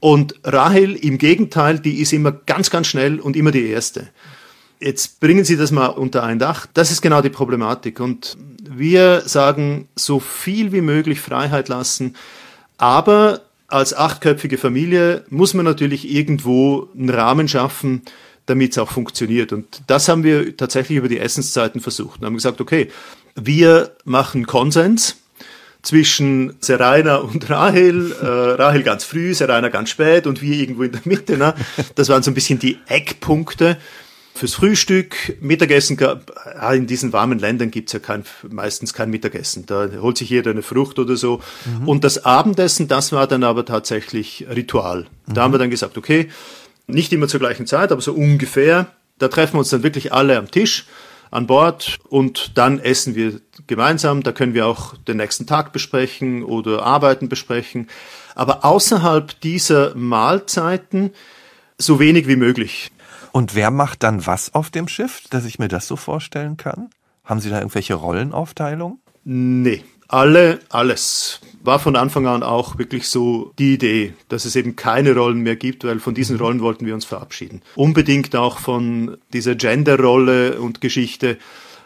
Und 0.00 0.34
Rahel 0.44 0.94
im 0.94 1.16
Gegenteil, 1.16 1.80
die 1.80 2.00
ist 2.00 2.12
immer 2.12 2.32
ganz, 2.32 2.70
ganz 2.70 2.86
schnell 2.86 3.18
und 3.18 3.34
immer 3.34 3.50
die 3.50 3.66
Erste. 3.66 4.08
Jetzt 4.80 5.20
bringen 5.20 5.44
Sie 5.44 5.56
das 5.56 5.70
mal 5.70 5.86
unter 5.86 6.22
ein 6.22 6.38
Dach. 6.38 6.66
Das 6.72 6.90
ist 6.90 7.02
genau 7.02 7.20
die 7.20 7.30
Problematik. 7.30 8.00
Und 8.00 8.36
wir 8.62 9.22
sagen, 9.26 9.88
so 9.96 10.20
viel 10.20 10.72
wie 10.72 10.80
möglich 10.80 11.20
Freiheit 11.20 11.68
lassen. 11.68 12.14
Aber 12.76 13.42
als 13.66 13.92
achtköpfige 13.92 14.56
Familie 14.56 15.24
muss 15.30 15.52
man 15.52 15.64
natürlich 15.64 16.10
irgendwo 16.10 16.88
einen 16.96 17.10
Rahmen 17.10 17.48
schaffen, 17.48 18.02
damit 18.46 18.72
es 18.72 18.78
auch 18.78 18.90
funktioniert. 18.90 19.52
Und 19.52 19.82
das 19.86 20.08
haben 20.08 20.24
wir 20.24 20.56
tatsächlich 20.56 20.96
über 20.98 21.08
die 21.08 21.18
Essenszeiten 21.18 21.80
versucht. 21.80 22.20
Wir 22.20 22.26
haben 22.26 22.34
gesagt, 22.34 22.60
okay, 22.60 22.88
wir 23.34 23.92
machen 24.04 24.46
Konsens 24.46 25.16
zwischen 25.82 26.56
Seraina 26.60 27.16
und 27.16 27.48
Rahel, 27.50 28.12
äh, 28.12 28.26
Rahel 28.26 28.82
ganz 28.82 29.04
früh, 29.04 29.34
Seraina 29.34 29.68
ganz 29.68 29.90
spät 29.90 30.26
und 30.26 30.42
wir 30.42 30.56
irgendwo 30.56 30.82
in 30.84 30.92
der 30.92 31.02
Mitte. 31.04 31.36
Ne? 31.36 31.54
Das 31.94 32.08
waren 32.08 32.22
so 32.22 32.30
ein 32.30 32.34
bisschen 32.34 32.58
die 32.58 32.78
Eckpunkte 32.86 33.76
fürs 34.38 34.54
Frühstück, 34.54 35.36
Mittagessen, 35.40 35.98
in 36.72 36.86
diesen 36.86 37.12
warmen 37.12 37.38
Ländern 37.38 37.70
gibt's 37.70 37.92
ja 37.92 37.98
kein, 37.98 38.24
meistens 38.48 38.94
kein 38.94 39.10
Mittagessen. 39.10 39.66
Da 39.66 39.88
holt 40.00 40.16
sich 40.16 40.30
jeder 40.30 40.52
eine 40.52 40.62
Frucht 40.62 40.98
oder 40.98 41.16
so. 41.16 41.40
Mhm. 41.64 41.88
Und 41.88 42.04
das 42.04 42.24
Abendessen, 42.24 42.88
das 42.88 43.12
war 43.12 43.26
dann 43.26 43.44
aber 43.44 43.64
tatsächlich 43.64 44.46
Ritual. 44.48 45.06
Da 45.26 45.32
mhm. 45.32 45.38
haben 45.38 45.54
wir 45.54 45.58
dann 45.58 45.70
gesagt, 45.70 45.98
okay, 45.98 46.28
nicht 46.86 47.12
immer 47.12 47.28
zur 47.28 47.40
gleichen 47.40 47.66
Zeit, 47.66 47.92
aber 47.92 48.00
so 48.00 48.12
ungefähr. 48.12 48.86
Da 49.18 49.28
treffen 49.28 49.54
wir 49.54 49.58
uns 49.58 49.70
dann 49.70 49.82
wirklich 49.82 50.12
alle 50.12 50.38
am 50.38 50.50
Tisch 50.50 50.86
an 51.30 51.46
Bord 51.46 51.98
und 52.08 52.56
dann 52.56 52.78
essen 52.78 53.14
wir 53.14 53.40
gemeinsam. 53.66 54.22
Da 54.22 54.32
können 54.32 54.54
wir 54.54 54.66
auch 54.66 54.96
den 54.96 55.18
nächsten 55.18 55.46
Tag 55.46 55.72
besprechen 55.72 56.44
oder 56.44 56.84
Arbeiten 56.84 57.28
besprechen. 57.28 57.88
Aber 58.34 58.64
außerhalb 58.64 59.40
dieser 59.40 59.94
Mahlzeiten 59.94 61.10
so 61.76 62.00
wenig 62.00 62.28
wie 62.28 62.36
möglich. 62.36 62.90
Und 63.38 63.54
wer 63.54 63.70
macht 63.70 64.02
dann 64.02 64.26
was 64.26 64.52
auf 64.52 64.68
dem 64.68 64.88
Schiff, 64.88 65.22
dass 65.30 65.44
ich 65.44 65.60
mir 65.60 65.68
das 65.68 65.86
so 65.86 65.94
vorstellen 65.94 66.56
kann? 66.56 66.90
Haben 67.22 67.38
Sie 67.38 67.50
da 67.50 67.58
irgendwelche 67.58 67.94
Rollenaufteilungen? 67.94 68.98
Nee, 69.22 69.84
alle, 70.08 70.58
alles. 70.70 71.38
War 71.62 71.78
von 71.78 71.94
Anfang 71.94 72.26
an 72.26 72.42
auch 72.42 72.78
wirklich 72.78 73.06
so 73.06 73.52
die 73.56 73.74
Idee, 73.74 74.12
dass 74.28 74.44
es 74.44 74.56
eben 74.56 74.74
keine 74.74 75.14
Rollen 75.14 75.38
mehr 75.38 75.54
gibt, 75.54 75.84
weil 75.84 76.00
von 76.00 76.14
diesen 76.14 76.36
Rollen 76.36 76.58
wollten 76.62 76.84
wir 76.84 76.94
uns 76.94 77.04
verabschieden. 77.04 77.62
Unbedingt 77.76 78.34
auch 78.34 78.58
von 78.58 79.18
dieser 79.32 79.54
Genderrolle 79.54 80.60
und 80.60 80.80
Geschichte. 80.80 81.38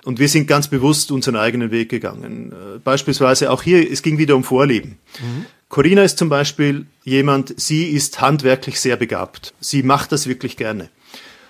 Und 0.06 0.18
wir 0.18 0.30
sind 0.30 0.46
ganz 0.46 0.68
bewusst 0.68 1.12
unseren 1.12 1.36
eigenen 1.36 1.70
Weg 1.70 1.90
gegangen. 1.90 2.52
Äh, 2.52 2.78
beispielsweise 2.78 3.50
auch 3.50 3.62
hier, 3.62 3.92
es 3.92 4.00
ging 4.00 4.16
wieder 4.16 4.36
um 4.36 4.42
Vorlieben. 4.42 4.96
Mhm. 5.20 5.44
Corinna 5.68 6.02
ist 6.02 6.16
zum 6.16 6.30
Beispiel 6.30 6.86
jemand, 7.04 7.60
sie 7.60 7.90
ist 7.90 8.22
handwerklich 8.22 8.80
sehr 8.80 8.96
begabt. 8.96 9.52
Sie 9.60 9.82
macht 9.82 10.12
das 10.12 10.26
wirklich 10.26 10.56
gerne. 10.56 10.88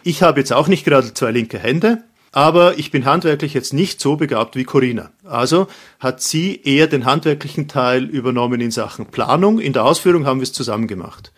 Ich 0.05 0.23
habe 0.23 0.41
jetzt 0.41 0.53
auch 0.53 0.69
nicht 0.69 0.85
gerade 0.85 1.15
zwei 1.15 1.31
linke 1.31 1.59
Hände, 1.59 2.03
aber 2.33 2.79
ich 2.79 2.91
bin 2.91 3.05
handwerklich 3.05 3.55
jetzt 3.55 3.73
nicht 3.73 4.01
so 4.01 4.17
begabt 4.17 4.57
wie 4.57 4.65
Corinna. 4.65 5.11
Also 5.25 5.69
hat 6.01 6.23
sie 6.23 6.61
eher 6.65 6.87
den 6.87 7.05
handwerklichen 7.05 7.69
Teil 7.69 8.05
übernommen 8.05 8.61
in 8.61 8.71
Sachen 8.71 9.07
Planung. 9.07 9.61
In 9.61 9.73
der 9.73 9.85
Ausführung 9.85 10.27
haben 10.27 10.41
wir 10.41 10.45
es 10.45 10.53
zusammen 10.53 10.89
gemacht. 10.89 11.33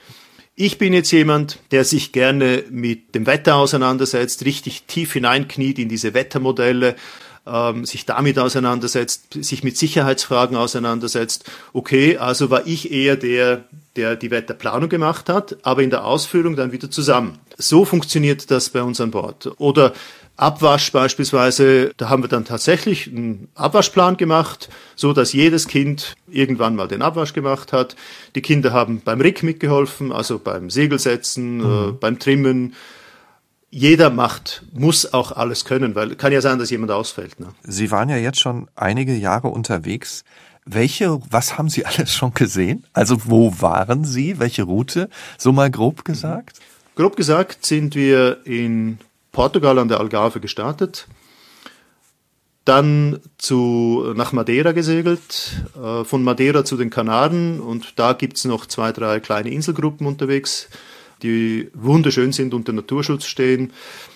Ich 0.54 0.78
bin 0.78 0.92
jetzt 0.92 1.10
jemand, 1.10 1.58
der 1.72 1.84
sich 1.84 2.12
gerne 2.12 2.62
mit 2.70 3.16
dem 3.16 3.26
Wetter 3.26 3.56
auseinandersetzt, 3.56 4.44
richtig 4.44 4.84
tief 4.84 5.12
hineinkniet 5.12 5.80
in 5.80 5.88
diese 5.88 6.14
Wettermodelle, 6.14 6.94
ähm, 7.46 7.84
sich 7.84 8.06
damit 8.06 8.38
auseinandersetzt, 8.38 9.34
sich 9.44 9.64
mit 9.64 9.76
Sicherheitsfragen 9.76 10.56
auseinandersetzt. 10.56 11.44
Okay, 11.72 12.16
also 12.16 12.50
war 12.50 12.66
ich 12.66 12.90
eher 12.90 13.16
der, 13.16 13.64
der 13.96 14.16
die 14.16 14.30
Wetterplanung 14.30 14.88
gemacht 14.88 15.28
hat, 15.28 15.56
aber 15.62 15.82
in 15.82 15.90
der 15.90 16.04
Ausführung 16.04 16.56
dann 16.56 16.72
wieder 16.72 16.90
zusammen. 16.90 17.38
So 17.56 17.84
funktioniert 17.84 18.50
das 18.50 18.70
bei 18.70 18.82
uns 18.82 19.00
an 19.00 19.10
Bord. 19.10 19.52
Oder 19.58 19.92
Abwasch 20.36 20.90
beispielsweise, 20.90 21.92
da 21.96 22.08
haben 22.08 22.24
wir 22.24 22.28
dann 22.28 22.44
tatsächlich 22.44 23.06
einen 23.06 23.48
Abwaschplan 23.54 24.16
gemacht, 24.16 24.68
so 24.96 25.12
dass 25.12 25.32
jedes 25.32 25.68
Kind 25.68 26.16
irgendwann 26.28 26.74
mal 26.74 26.88
den 26.88 27.02
Abwasch 27.02 27.34
gemacht 27.34 27.72
hat. 27.72 27.94
Die 28.34 28.42
Kinder 28.42 28.72
haben 28.72 29.00
beim 29.04 29.20
Rick 29.20 29.44
mitgeholfen, 29.44 30.10
also 30.10 30.40
beim 30.40 30.70
Segelsetzen, 30.70 31.58
mhm. 31.58 31.88
äh, 31.88 31.92
beim 31.92 32.18
Trimmen. 32.18 32.74
Jeder 33.76 34.08
macht, 34.08 34.62
muss 34.72 35.12
auch 35.12 35.32
alles 35.32 35.64
können, 35.64 35.96
weil 35.96 36.14
kann 36.14 36.30
ja 36.30 36.40
sein, 36.40 36.60
dass 36.60 36.70
jemand 36.70 36.92
ausfällt. 36.92 37.40
Ne? 37.40 37.48
Sie 37.64 37.90
waren 37.90 38.08
ja 38.08 38.16
jetzt 38.16 38.38
schon 38.38 38.68
einige 38.76 39.16
Jahre 39.16 39.48
unterwegs. 39.48 40.22
Welche, 40.64 41.20
was 41.28 41.58
haben 41.58 41.68
Sie 41.68 41.84
alles 41.84 42.14
schon 42.14 42.32
gesehen? 42.34 42.86
Also 42.92 43.22
wo 43.24 43.60
waren 43.60 44.04
Sie? 44.04 44.38
Welche 44.38 44.62
Route? 44.62 45.10
So 45.38 45.50
mal 45.50 45.72
grob 45.72 46.04
gesagt? 46.04 46.60
Grob 46.94 47.16
gesagt 47.16 47.66
sind 47.66 47.96
wir 47.96 48.46
in 48.46 48.98
Portugal 49.32 49.80
an 49.80 49.88
der 49.88 49.98
Algarve 49.98 50.38
gestartet, 50.38 51.08
dann 52.64 53.18
zu, 53.38 54.12
nach 54.14 54.30
Madeira 54.30 54.70
gesegelt, 54.70 55.64
äh, 55.82 56.04
von 56.04 56.22
Madeira 56.22 56.64
zu 56.64 56.76
den 56.76 56.90
Kanaren 56.90 57.58
und 57.58 57.98
da 57.98 58.12
gibt's 58.12 58.44
noch 58.44 58.66
zwei, 58.66 58.92
drei 58.92 59.18
kleine 59.18 59.50
Inselgruppen 59.50 60.06
unterwegs, 60.06 60.68
die 61.24 61.70
wunderschön 61.74 62.30
sind, 62.30 62.54
unter 62.54 62.72
Naturschutz 62.72 63.24
stehen. 63.24 63.72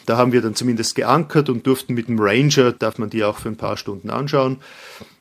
Da 0.07 0.17
haben 0.17 0.33
wir 0.33 0.43
dann 0.43 0.55
zumindest 0.55 0.95
geankert 0.95 1.49
und 1.49 1.67
durften 1.67 1.95
mit 1.95 2.07
dem 2.07 2.19
Ranger, 2.21 2.71
darf 2.73 2.99
man 2.99 3.11
die 3.11 3.25
auch 3.25 3.39
für 3.39 3.49
ein 3.49 3.57
paar 3.57 3.77
Stunden 3.77 4.11
anschauen. 4.11 4.59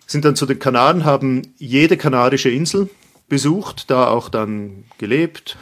Sind 0.06 0.24
dann 0.24 0.36
zu 0.36 0.46
den 0.46 0.60
Kanaren, 0.60 1.06
haben 1.06 1.42
jede 1.58 1.98
kanarische 1.98 2.50
Insel 2.50 2.90
besucht, 3.28 3.90
da 3.90 4.08
auch 4.08 4.30
dann 4.30 4.86
gelebt 5.00 5.58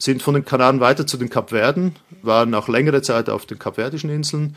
sind 0.00 0.22
von 0.22 0.34
den 0.34 0.44
Kanaren 0.44 0.80
weiter 0.80 1.06
zu 1.06 1.18
den 1.18 1.28
Kapverden, 1.28 1.94
waren 2.22 2.54
auch 2.54 2.68
längere 2.68 3.02
Zeit 3.02 3.28
auf 3.28 3.46
den 3.46 3.58
Kapverdischen 3.58 4.10
Inseln, 4.10 4.56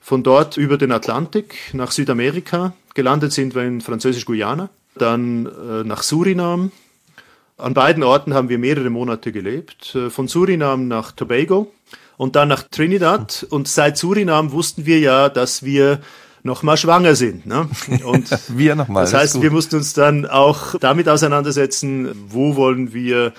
von 0.00 0.22
dort 0.22 0.56
über 0.56 0.76
den 0.76 0.92
Atlantik 0.92 1.54
nach 1.72 1.92
Südamerika, 1.92 2.74
gelandet 2.94 3.32
sind 3.32 3.54
wir 3.54 3.62
in 3.62 3.80
Französisch-Guyana, 3.80 4.68
dann 4.96 5.46
äh, 5.46 5.84
nach 5.84 6.02
Surinam. 6.02 6.72
An 7.60 7.74
beiden 7.74 8.02
Orten 8.02 8.34
haben 8.34 8.48
wir 8.48 8.58
mehrere 8.58 8.90
Monate 8.90 9.32
gelebt, 9.32 9.94
äh, 9.94 10.10
von 10.10 10.28
Surinam 10.28 10.88
nach 10.88 11.12
Tobago 11.12 11.72
und 12.16 12.36
dann 12.36 12.48
nach 12.48 12.62
Trinidad. 12.64 13.46
Und 13.50 13.68
seit 13.68 13.96
Surinam 13.96 14.52
wussten 14.52 14.86
wir 14.86 14.98
ja, 14.98 15.28
dass 15.28 15.62
wir 15.62 16.00
nochmal 16.42 16.76
schwanger 16.76 17.14
sind. 17.14 17.46
Ne? 17.46 17.68
Und 18.04 18.30
wir 18.48 18.74
nochmal. 18.74 19.04
Das 19.04 19.12
heißt, 19.12 19.42
wir 19.42 19.50
mussten 19.50 19.76
uns 19.76 19.92
dann 19.92 20.24
auch 20.26 20.74
damit 20.80 21.08
auseinandersetzen, 21.08 22.10
wo 22.28 22.56
wollen 22.56 22.94
wir 22.94 23.34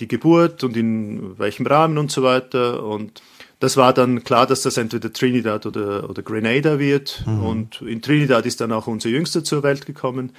die 0.00 0.08
Geburt 0.08 0.64
und 0.64 0.76
in 0.76 1.38
welchem 1.38 1.66
Rahmen 1.66 1.96
und 1.96 2.10
so 2.10 2.22
weiter. 2.22 2.82
Und 2.82 3.22
das 3.60 3.76
war 3.76 3.92
dann 3.92 4.24
klar, 4.24 4.46
dass 4.46 4.62
das 4.62 4.76
entweder 4.76 5.12
Trinidad 5.12 5.64
oder, 5.66 6.10
oder 6.10 6.22
Grenada 6.22 6.78
wird. 6.78 7.22
Mhm. 7.26 7.42
Und 7.42 7.82
in 7.82 8.02
Trinidad 8.02 8.44
ist 8.44 8.60
dann 8.60 8.72
auch 8.72 8.86
unser 8.86 9.08
Jüngster 9.08 9.44
zur 9.44 9.62
Welt 9.62 9.86
gekommen, 9.86 10.32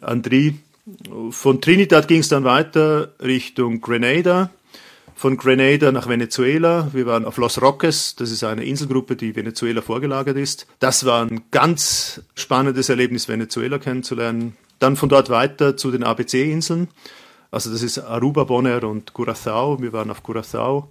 Andri. 0.00 0.58
Von 1.30 1.60
Trinidad 1.60 2.08
ging 2.08 2.20
es 2.20 2.28
dann 2.28 2.44
weiter 2.44 3.14
Richtung 3.20 3.80
Grenada. 3.80 4.50
von 5.14 5.36
Grenada 5.36 5.92
nach 5.92 6.08
Venezuela. 6.08 6.88
Wir 6.92 7.06
waren 7.06 7.24
auf 7.24 7.36
Los 7.36 7.60
Roques, 7.62 8.16
das 8.16 8.30
ist 8.30 8.44
eine 8.44 8.64
Inselgruppe, 8.64 9.16
die 9.16 9.34
Venezuela 9.36 9.80
vorgelagert 9.80 10.36
ist. 10.36 10.66
Das 10.80 11.06
war 11.06 11.24
ein 11.24 11.44
ganz 11.50 12.22
spannendes 12.34 12.88
Erlebnis, 12.88 13.28
Venezuela 13.28 13.78
kennenzulernen. 13.78 14.56
Dann 14.80 14.96
von 14.96 15.08
dort 15.08 15.30
weiter 15.30 15.76
zu 15.76 15.90
den 15.90 16.02
ABC-Inseln. 16.02 16.88
Also 17.50 17.70
das 17.70 17.82
ist 17.82 17.98
Aruba, 17.98 18.44
Bonaire 18.44 18.88
und 18.88 19.14
Curacao. 19.14 19.80
Wir 19.80 19.92
waren 19.92 20.10
auf 20.10 20.22
Curacao. 20.22 20.88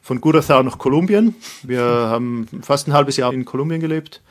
Von 0.00 0.20
Curacao 0.20 0.62
nach 0.62 0.78
Kolumbien. 0.78 1.34
Wir 1.62 1.82
haben 1.82 2.48
fast 2.62 2.88
ein 2.88 2.94
halbes 2.94 3.18
Jahr 3.18 3.32
in 3.34 3.44
Kolumbien 3.44 3.80
gelebt. 3.80 4.22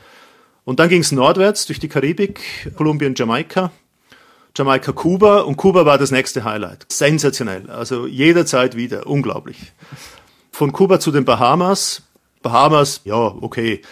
Und 0.64 0.80
dann 0.80 0.88
ging 0.88 1.00
es 1.00 1.12
nordwärts 1.12 1.66
durch 1.66 1.78
die 1.78 1.88
Karibik, 1.88 2.72
Kolumbien, 2.76 3.14
Jamaika. 3.14 3.70
Jamaika, 4.58 4.90
Kuba 4.90 5.42
und 5.42 5.56
Kuba 5.56 5.86
war 5.86 5.98
das 5.98 6.10
nächste 6.10 6.42
Highlight. 6.42 6.86
Sensationell, 6.90 7.70
also 7.70 8.08
jederzeit 8.08 8.74
wieder, 8.74 9.06
unglaublich. 9.06 9.72
Von 10.50 10.72
Kuba 10.72 10.98
zu 10.98 11.12
den 11.12 11.24
Bahamas. 11.24 12.02
Bahamas, 12.42 13.00
ja, 13.04 13.14
okay, 13.40 13.82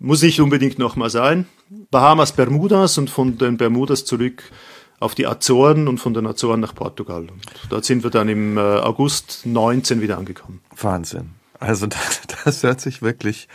muss 0.00 0.22
nicht 0.22 0.40
unbedingt 0.40 0.80
nochmal 0.80 1.10
sein. 1.10 1.46
Bahamas, 1.92 2.32
Bermudas 2.32 2.98
und 2.98 3.08
von 3.08 3.38
den 3.38 3.56
Bermudas 3.56 4.04
zurück 4.04 4.42
auf 4.98 5.14
die 5.14 5.28
Azoren 5.28 5.86
und 5.86 5.98
von 5.98 6.12
den 6.12 6.26
Azoren 6.26 6.58
nach 6.58 6.74
Portugal. 6.74 7.28
Und 7.30 7.46
dort 7.68 7.84
sind 7.84 8.02
wir 8.02 8.10
dann 8.10 8.28
im 8.28 8.58
äh, 8.58 8.60
August 8.60 9.42
19 9.44 10.00
wieder 10.00 10.18
angekommen. 10.18 10.60
Wahnsinn. 10.76 11.30
Also 11.60 11.86
das, 11.86 12.22
das 12.44 12.62
hört 12.64 12.80
sich 12.80 13.00
wirklich 13.00 13.46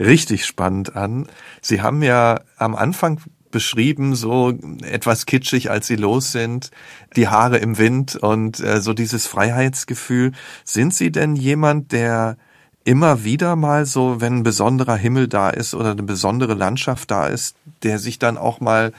richtig 0.00 0.44
spannend 0.44 0.96
an. 0.96 1.28
Sie 1.60 1.82
haben 1.82 2.02
ja 2.02 2.40
am 2.56 2.74
Anfang 2.74 3.20
beschrieben, 3.50 4.14
so 4.14 4.52
etwas 4.82 5.26
kitschig, 5.26 5.70
als 5.70 5.86
sie 5.86 5.96
los 5.96 6.32
sind, 6.32 6.70
die 7.16 7.28
Haare 7.28 7.58
im 7.58 7.78
Wind 7.78 8.16
und 8.16 8.60
äh, 8.60 8.80
so 8.80 8.92
dieses 8.92 9.26
Freiheitsgefühl. 9.26 10.32
Sind 10.64 10.94
Sie 10.94 11.12
denn 11.12 11.36
jemand, 11.36 11.92
der 11.92 12.36
immer 12.84 13.24
wieder 13.24 13.56
mal 13.56 13.86
so, 13.86 14.20
wenn 14.20 14.38
ein 14.38 14.42
besonderer 14.42 14.96
Himmel 14.96 15.28
da 15.28 15.50
ist 15.50 15.74
oder 15.74 15.92
eine 15.92 16.02
besondere 16.02 16.54
Landschaft 16.54 17.10
da 17.10 17.26
ist, 17.26 17.56
der 17.82 17.98
sich 17.98 18.18
dann 18.18 18.38
auch 18.38 18.60
mal 18.60 18.92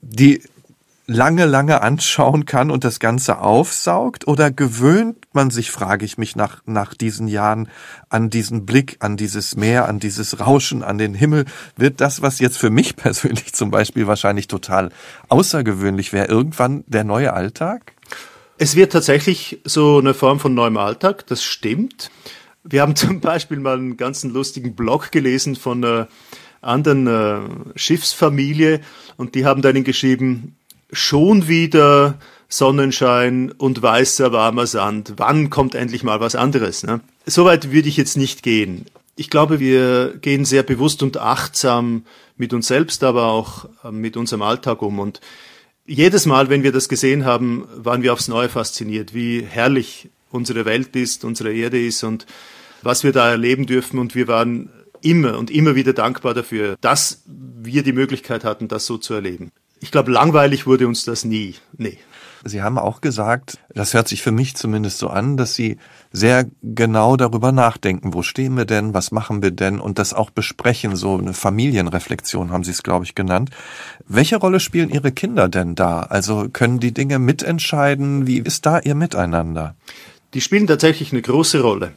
die 0.00 0.42
lange, 1.06 1.44
lange 1.44 1.82
anschauen 1.82 2.46
kann 2.46 2.70
und 2.70 2.84
das 2.84 2.98
Ganze 3.00 3.38
aufsaugt? 3.38 4.26
Oder 4.26 4.50
gewöhnt 4.50 5.16
man 5.32 5.50
sich, 5.50 5.70
frage 5.70 6.04
ich 6.04 6.18
mich 6.18 6.36
nach, 6.36 6.62
nach 6.66 6.94
diesen 6.94 7.28
Jahren, 7.28 7.68
an 8.08 8.30
diesen 8.30 8.66
Blick, 8.66 8.96
an 9.00 9.16
dieses 9.16 9.56
Meer, 9.56 9.88
an 9.88 9.98
dieses 9.98 10.40
Rauschen, 10.40 10.82
an 10.82 10.98
den 10.98 11.14
Himmel? 11.14 11.44
Wird 11.76 12.00
das, 12.00 12.22
was 12.22 12.38
jetzt 12.38 12.58
für 12.58 12.70
mich 12.70 12.96
persönlich 12.96 13.52
zum 13.52 13.70
Beispiel 13.70 14.06
wahrscheinlich 14.06 14.48
total 14.48 14.90
außergewöhnlich 15.28 16.12
wäre, 16.12 16.26
irgendwann 16.26 16.84
der 16.86 17.04
neue 17.04 17.32
Alltag? 17.32 17.92
Es 18.56 18.76
wird 18.76 18.92
tatsächlich 18.92 19.60
so 19.64 19.98
eine 19.98 20.14
Form 20.14 20.38
von 20.38 20.54
neuem 20.54 20.76
Alltag, 20.76 21.26
das 21.26 21.42
stimmt. 21.42 22.10
Wir 22.62 22.82
haben 22.82 22.96
zum 22.96 23.20
Beispiel 23.20 23.58
mal 23.58 23.76
einen 23.76 23.96
ganzen 23.96 24.32
lustigen 24.32 24.74
Blog 24.74 25.12
gelesen 25.12 25.56
von 25.56 25.84
einer 25.84 26.08
anderen 26.62 27.06
äh, 27.06 27.78
Schiffsfamilie 27.78 28.80
und 29.16 29.34
die 29.34 29.44
haben 29.44 29.60
dann 29.60 29.84
geschrieben, 29.84 30.56
schon 30.90 31.48
wieder 31.48 32.18
Sonnenschein 32.48 33.50
und 33.50 33.82
weißer 33.82 34.32
warmer 34.32 34.66
Sand. 34.66 35.14
Wann 35.16 35.50
kommt 35.50 35.74
endlich 35.74 36.04
mal 36.04 36.20
was 36.20 36.34
anderes? 36.34 36.84
Ne? 36.84 37.00
Soweit 37.26 37.72
würde 37.72 37.88
ich 37.88 37.96
jetzt 37.96 38.16
nicht 38.16 38.42
gehen. 38.42 38.86
Ich 39.16 39.30
glaube, 39.30 39.60
wir 39.60 40.14
gehen 40.20 40.44
sehr 40.44 40.62
bewusst 40.62 41.02
und 41.02 41.16
achtsam 41.16 42.04
mit 42.36 42.52
uns 42.52 42.68
selbst, 42.68 43.04
aber 43.04 43.26
auch 43.26 43.66
äh, 43.84 43.90
mit 43.90 44.16
unserem 44.16 44.42
Alltag 44.42 44.82
um. 44.82 44.98
Und 44.98 45.20
jedes 45.86 46.26
Mal, 46.26 46.48
wenn 46.48 46.62
wir 46.62 46.72
das 46.72 46.88
gesehen 46.88 47.24
haben, 47.24 47.66
waren 47.74 48.02
wir 48.02 48.12
aufs 48.12 48.28
Neue 48.28 48.48
fasziniert, 48.48 49.14
wie 49.14 49.42
herrlich 49.42 50.10
unsere 50.30 50.64
Welt 50.64 50.96
ist, 50.96 51.24
unsere 51.24 51.52
Erde 51.52 51.84
ist 51.84 52.02
und 52.02 52.26
was 52.82 53.04
wir 53.04 53.12
da 53.12 53.30
erleben 53.30 53.66
dürfen. 53.66 53.98
Und 53.98 54.14
wir 54.14 54.28
waren 54.28 54.70
immer 55.00 55.38
und 55.38 55.50
immer 55.50 55.74
wieder 55.74 55.92
dankbar 55.92 56.34
dafür, 56.34 56.76
dass 56.80 57.22
wir 57.26 57.82
die 57.82 57.92
Möglichkeit 57.92 58.44
hatten, 58.44 58.68
das 58.68 58.86
so 58.86 58.98
zu 58.98 59.14
erleben 59.14 59.50
ich 59.84 59.90
glaube, 59.90 60.10
langweilig 60.10 60.66
wurde 60.66 60.88
uns 60.88 61.04
das 61.04 61.26
nie. 61.26 61.56
Nee. 61.76 61.98
Sie 62.42 62.62
haben 62.62 62.78
auch 62.78 63.02
gesagt, 63.02 63.58
das 63.74 63.92
hört 63.92 64.08
sich 64.08 64.22
für 64.22 64.32
mich 64.32 64.56
zumindest 64.56 64.96
so 64.96 65.08
an, 65.08 65.36
dass 65.36 65.54
Sie 65.54 65.76
sehr 66.10 66.46
genau 66.62 67.18
darüber 67.18 67.52
nachdenken, 67.52 68.14
wo 68.14 68.22
stehen 68.22 68.56
wir 68.56 68.64
denn, 68.64 68.94
was 68.94 69.12
machen 69.12 69.42
wir 69.42 69.50
denn 69.50 69.80
und 69.80 69.98
das 69.98 70.14
auch 70.14 70.30
besprechen, 70.30 70.96
so 70.96 71.18
eine 71.18 71.34
Familienreflexion 71.34 72.50
haben 72.50 72.64
Sie 72.64 72.70
es, 72.70 72.82
glaube 72.82 73.04
ich, 73.04 73.14
genannt. 73.14 73.50
Welche 74.06 74.36
Rolle 74.36 74.58
spielen 74.58 74.88
Ihre 74.88 75.12
Kinder 75.12 75.50
denn 75.50 75.74
da? 75.74 76.00
Also 76.00 76.48
können 76.50 76.80
die 76.80 76.94
Dinge 76.94 77.18
mitentscheiden? 77.18 78.26
Wie 78.26 78.38
ist 78.38 78.64
da 78.64 78.78
Ihr 78.78 78.94
Miteinander? 78.94 79.74
Die 80.32 80.40
spielen 80.40 80.66
tatsächlich 80.66 81.12
eine 81.12 81.20
große 81.20 81.60
Rolle 81.60 81.92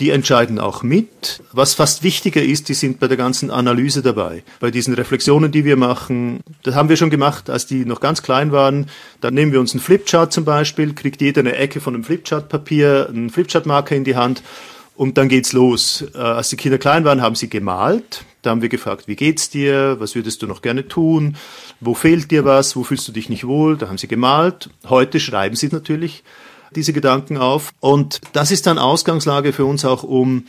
die 0.00 0.10
entscheiden 0.10 0.58
auch 0.58 0.82
mit. 0.82 1.42
Was 1.52 1.74
fast 1.74 2.02
wichtiger 2.02 2.42
ist, 2.42 2.68
die 2.68 2.74
sind 2.74 3.00
bei 3.00 3.08
der 3.08 3.16
ganzen 3.16 3.50
Analyse 3.50 4.02
dabei. 4.02 4.44
Bei 4.60 4.70
diesen 4.70 4.94
Reflexionen, 4.94 5.50
die 5.50 5.64
wir 5.64 5.76
machen, 5.76 6.40
das 6.62 6.74
haben 6.74 6.88
wir 6.88 6.96
schon 6.96 7.10
gemacht, 7.10 7.50
als 7.50 7.66
die 7.66 7.84
noch 7.84 8.00
ganz 8.00 8.22
klein 8.22 8.52
waren. 8.52 8.86
Dann 9.20 9.34
nehmen 9.34 9.52
wir 9.52 9.60
uns 9.60 9.72
einen 9.72 9.80
Flipchart 9.80 10.32
zum 10.32 10.44
Beispiel, 10.44 10.94
kriegt 10.94 11.20
jeder 11.20 11.40
eine 11.40 11.56
Ecke 11.56 11.80
von 11.80 11.94
einem 11.94 12.04
Flipchart-Papier, 12.04 13.08
einen 13.08 13.30
Flipchart-Marker 13.30 13.96
in 13.96 14.04
die 14.04 14.16
Hand 14.16 14.42
und 14.94 15.16
dann 15.16 15.28
geht's 15.28 15.52
los. 15.52 16.04
Äh, 16.14 16.18
als 16.18 16.48
die 16.50 16.56
Kinder 16.56 16.78
klein 16.78 17.04
waren, 17.04 17.22
haben 17.22 17.34
sie 17.34 17.48
gemalt. 17.48 18.24
Da 18.42 18.50
haben 18.50 18.62
wir 18.62 18.68
gefragt, 18.68 19.08
wie 19.08 19.16
geht's 19.16 19.50
dir? 19.50 19.96
Was 19.98 20.14
würdest 20.14 20.42
du 20.42 20.46
noch 20.46 20.62
gerne 20.62 20.86
tun? 20.88 21.36
Wo 21.80 21.94
fehlt 21.94 22.30
dir 22.30 22.44
was? 22.44 22.74
Wo 22.76 22.82
fühlst 22.82 23.06
du 23.06 23.12
dich 23.12 23.28
nicht 23.28 23.46
wohl? 23.46 23.76
Da 23.76 23.88
haben 23.88 23.98
sie 23.98 24.08
gemalt. 24.08 24.70
Heute 24.88 25.20
schreiben 25.20 25.56
sie 25.56 25.68
natürlich 25.68 26.24
diese 26.74 26.92
Gedanken 26.92 27.36
auf. 27.36 27.72
Und 27.80 28.20
das 28.32 28.50
ist 28.50 28.66
dann 28.66 28.78
Ausgangslage 28.78 29.52
für 29.52 29.64
uns 29.64 29.84
auch, 29.84 30.02
um, 30.02 30.44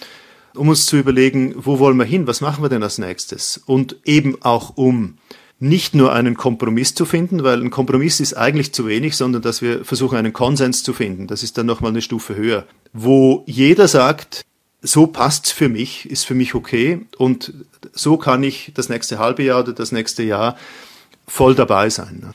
um 0.56 0.70
uns 0.70 0.86
zu 0.86 0.98
überlegen, 0.98 1.54
wo 1.58 1.80
wollen 1.80 1.98
wir 1.98 2.06
hin? 2.06 2.28
Was 2.28 2.42
machen 2.42 2.64
wir 2.64 2.70
denn 2.70 2.84
als 2.84 2.98
nächstes? 2.98 3.62
Und 3.66 3.98
eben 4.06 4.42
auch 4.42 4.78
um 4.78 5.18
nicht 5.60 5.94
nur 5.94 6.14
einen 6.14 6.38
Kompromiss 6.38 6.96
zu 6.96 7.06
finden, 7.06 7.44
weil 7.44 7.62
ein 7.62 7.70
Kompromiss 7.70 8.22
ist 8.22 8.34
eigentlich 8.34 8.74
zu 8.74 8.88
wenig, 8.88 9.18
sondern 9.18 9.42
dass 9.42 9.62
wir 9.62 9.84
versuchen, 9.84 10.18
einen 10.18 10.32
Konsens 10.32 10.84
zu 10.84 10.94
finden. 10.94 11.28
Das 11.28 11.44
ist 11.44 11.58
dann 11.58 11.66
nochmal 11.66 11.92
eine 11.92 12.02
Stufe 12.02 12.36
höher, 12.36 12.66
wo 12.94 13.44
jeder 13.46 13.90
sagt, 13.90 14.46
so 14.82 15.08
passt's 15.08 15.52
für 15.52 15.68
mich, 15.68 16.10
ist 16.10 16.26
für 16.26 16.36
mich 16.36 16.56
okay 16.56 17.06
und 17.18 17.54
so 17.92 18.18
kann 18.18 18.44
ich 18.44 18.72
das 18.74 18.88
nächste 18.88 19.20
halbe 19.20 19.44
Jahr 19.44 19.62
oder 19.62 19.74
das 19.74 19.92
nächste 19.92 20.24
Jahr 20.24 20.58
voll 21.28 21.56
dabei 21.56 21.90
sein. 21.90 22.32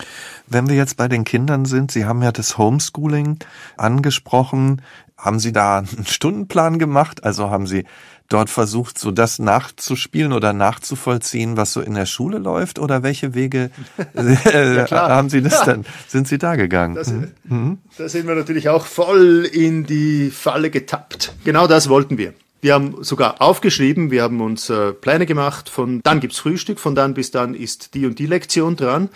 Wenn 0.47 0.69
wir 0.69 0.77
jetzt 0.77 0.97
bei 0.97 1.09
den 1.09 1.25
Kindern 1.25 1.65
sind, 1.65 1.91
Sie 1.91 2.05
haben 2.05 2.23
ja 2.23 2.33
das 2.33 2.59
Homeschooling 2.59 3.39
angesprochen. 3.77 4.83
Haben 5.17 5.39
Sie 5.39 5.53
da 5.53 5.79
einen 5.79 6.07
Stundenplan 6.07 6.79
gemacht? 6.79 7.25
Also 7.25 7.51
haben 7.51 7.67
Sie 7.67 7.85
dort 8.29 8.51
versucht, 8.51 8.99
so 8.99 9.11
das 9.11 9.39
nachzuspielen 9.39 10.33
oder 10.33 10.53
nachzuvollziehen, 10.53 11.57
was 11.57 11.73
so 11.73 11.81
in 11.81 11.95
der 11.95 12.07
Schule 12.07 12.39
läuft? 12.39 12.79
Oder 12.79 13.03
welche 13.03 13.35
Wege 13.35 13.71
ja, 14.15 14.91
haben 14.91 15.31
Sie 15.31 15.43
das 15.43 15.63
denn? 15.65 15.85
Sind 16.09 16.29
Sie 16.29 16.39
da 16.39 16.57
gegangen? 16.57 16.95
Das, 16.95 17.13
mhm. 17.13 17.33
mhm. 17.45 17.79
Da 17.97 18.09
sind 18.09 18.27
wir 18.27 18.35
natürlich 18.35 18.69
auch 18.69 18.87
voll 18.87 19.49
in 19.51 19.87
die 19.87 20.31
Falle 20.31 20.71
getappt. 20.71 21.35
Genau 21.45 21.67
das 21.67 21.89
wollten 21.89 22.19
wir. 22.19 22.35
Wir 22.61 22.73
haben 22.73 23.05
sogar 23.05 23.43
aufgeschrieben, 23.43 24.11
wir 24.11 24.23
haben 24.23 24.41
uns 24.41 24.71
äh, 24.71 24.95
Pläne 24.95 25.27
gemacht, 25.27 25.69
von 25.69 26.01
dann 26.03 26.21
gibt's 26.21 26.39
Frühstück, 26.39 26.81
von 26.81 26.95
dann 26.95 27.13
bis 27.13 27.31
dann 27.31 27.55
ist 27.55 27.93
die 27.93 28.07
und 28.07 28.19
die 28.19 28.25
Lektion 28.25 28.75
dran. 28.77 29.11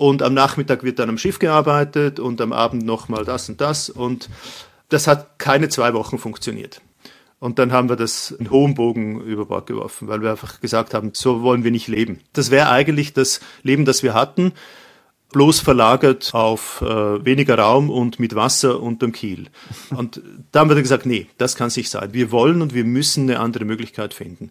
Und 0.00 0.22
am 0.22 0.32
Nachmittag 0.32 0.82
wird 0.82 0.98
dann 0.98 1.10
am 1.10 1.18
Schiff 1.18 1.38
gearbeitet 1.38 2.20
und 2.20 2.40
am 2.40 2.54
Abend 2.54 2.86
nochmal 2.86 3.26
das 3.26 3.50
und 3.50 3.60
das. 3.60 3.90
Und 3.90 4.30
das 4.88 5.06
hat 5.06 5.38
keine 5.38 5.68
zwei 5.68 5.92
Wochen 5.92 6.16
funktioniert. 6.16 6.80
Und 7.38 7.58
dann 7.58 7.70
haben 7.70 7.90
wir 7.90 7.96
das 7.96 8.30
in 8.30 8.50
hohem 8.50 8.72
Bogen 8.72 9.20
über 9.20 9.44
Bord 9.44 9.66
geworfen, 9.66 10.08
weil 10.08 10.22
wir 10.22 10.30
einfach 10.30 10.62
gesagt 10.62 10.94
haben, 10.94 11.10
so 11.12 11.42
wollen 11.42 11.64
wir 11.64 11.70
nicht 11.70 11.86
leben. 11.86 12.20
Das 12.32 12.50
wäre 12.50 12.70
eigentlich 12.70 13.12
das 13.12 13.40
Leben, 13.62 13.84
das 13.84 14.02
wir 14.02 14.14
hatten 14.14 14.52
bloß 15.32 15.60
verlagert 15.60 16.30
auf 16.32 16.80
äh, 16.80 17.22
weniger 17.22 17.58
Raum 17.58 17.90
und 17.90 18.18
mit 18.18 18.34
Wasser 18.34 18.80
unterm 18.80 19.12
Kiel. 19.12 19.48
Und 19.90 20.22
da 20.50 20.60
haben 20.60 20.70
wir 20.70 20.76
dann 20.76 20.82
gesagt, 20.82 21.04
nee, 21.04 21.26
das 21.36 21.56
kann 21.56 21.68
sich 21.68 21.90
sein. 21.90 22.14
Wir 22.14 22.30
wollen 22.32 22.62
und 22.62 22.72
wir 22.72 22.86
müssen 22.86 23.28
eine 23.28 23.38
andere 23.38 23.66
Möglichkeit 23.66 24.14
finden. 24.14 24.50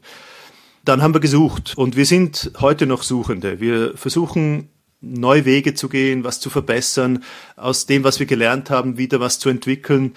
Dann 0.86 1.02
haben 1.02 1.16
wir 1.16 1.20
gesucht 1.22 1.74
und 1.76 1.96
wir 1.96 2.06
sind 2.06 2.52
heute 2.62 2.86
noch 2.86 3.02
Suchende. 3.02 3.60
Wir 3.60 3.98
versuchen 3.98 4.70
neue 5.02 5.46
Wege 5.46 5.74
zu 5.74 5.90
gehen, 5.90 6.24
was 6.24 6.40
zu 6.40 6.50
verbessern, 6.50 7.24
aus 7.56 7.86
dem, 7.86 8.04
was 8.04 8.20
wir 8.20 8.26
gelernt 8.26 8.70
haben, 8.70 8.98
wieder 8.98 9.20
was 9.20 9.40
zu 9.40 9.50
entwickeln. 9.50 10.14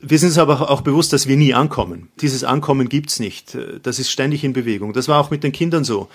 Wir 0.00 0.18
sind 0.18 0.28
uns 0.28 0.38
aber 0.38 0.70
auch 0.70 0.82
bewusst, 0.82 1.12
dass 1.12 1.26
wir 1.26 1.36
nie 1.36 1.54
ankommen. 1.54 2.08
Dieses 2.20 2.44
Ankommen 2.44 2.88
gibt's 2.88 3.18
nicht. 3.18 3.56
Das 3.82 3.98
ist 3.98 4.10
ständig 4.10 4.44
in 4.44 4.52
Bewegung. 4.52 4.92
Das 4.92 5.08
war 5.08 5.20
auch 5.20 5.30
mit 5.30 5.42
den 5.42 5.52
Kindern 5.52 5.84
so. 5.84 6.08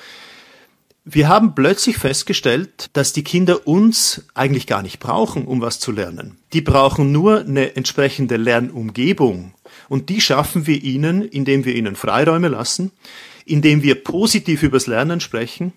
Wir 1.05 1.27
haben 1.27 1.53
plötzlich 1.53 1.97
festgestellt, 1.97 2.89
dass 2.93 3.11
die 3.11 3.25
Kinder 3.25 3.67
uns 3.67 4.23
eigentlich 4.33 4.67
gar 4.67 4.81
nicht 4.81 4.99
brauchen, 4.99 5.45
um 5.45 5.59
was 5.59 5.81
zu 5.81 5.91
lernen. 5.91 6.37
Die 6.53 6.61
brauchen 6.61 7.11
nur 7.11 7.41
eine 7.41 7.75
entsprechende 7.75 8.37
Lernumgebung. 8.37 9.53
Und 9.89 10.07
die 10.07 10.21
schaffen 10.21 10.65
wir 10.65 10.81
ihnen, 10.81 11.21
indem 11.21 11.65
wir 11.65 11.75
ihnen 11.75 11.97
Freiräume 11.97 12.47
lassen, 12.47 12.91
indem 13.45 13.83
wir 13.83 14.01
positiv 14.01 14.63
übers 14.63 14.87
Lernen 14.87 15.19
sprechen. 15.19 15.73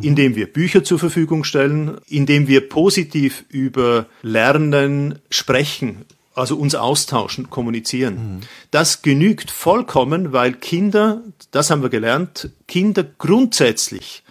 Indem 0.00 0.34
wir 0.34 0.52
Bücher 0.52 0.84
zur 0.84 0.98
Verfügung 0.98 1.44
stellen, 1.44 1.98
indem 2.08 2.48
wir 2.48 2.68
positiv 2.68 3.44
über 3.48 4.06
Lernen 4.22 5.18
sprechen, 5.30 6.04
also 6.34 6.56
uns 6.56 6.74
austauschen, 6.74 7.50
kommunizieren. 7.50 8.14
Mhm. 8.14 8.40
Das 8.70 9.02
genügt 9.02 9.50
vollkommen, 9.50 10.32
weil 10.32 10.54
Kinder, 10.54 11.22
das 11.50 11.70
haben 11.70 11.82
wir 11.82 11.90
gelernt, 11.90 12.50
Kinder 12.66 13.04
grundsätzlich 13.04 14.22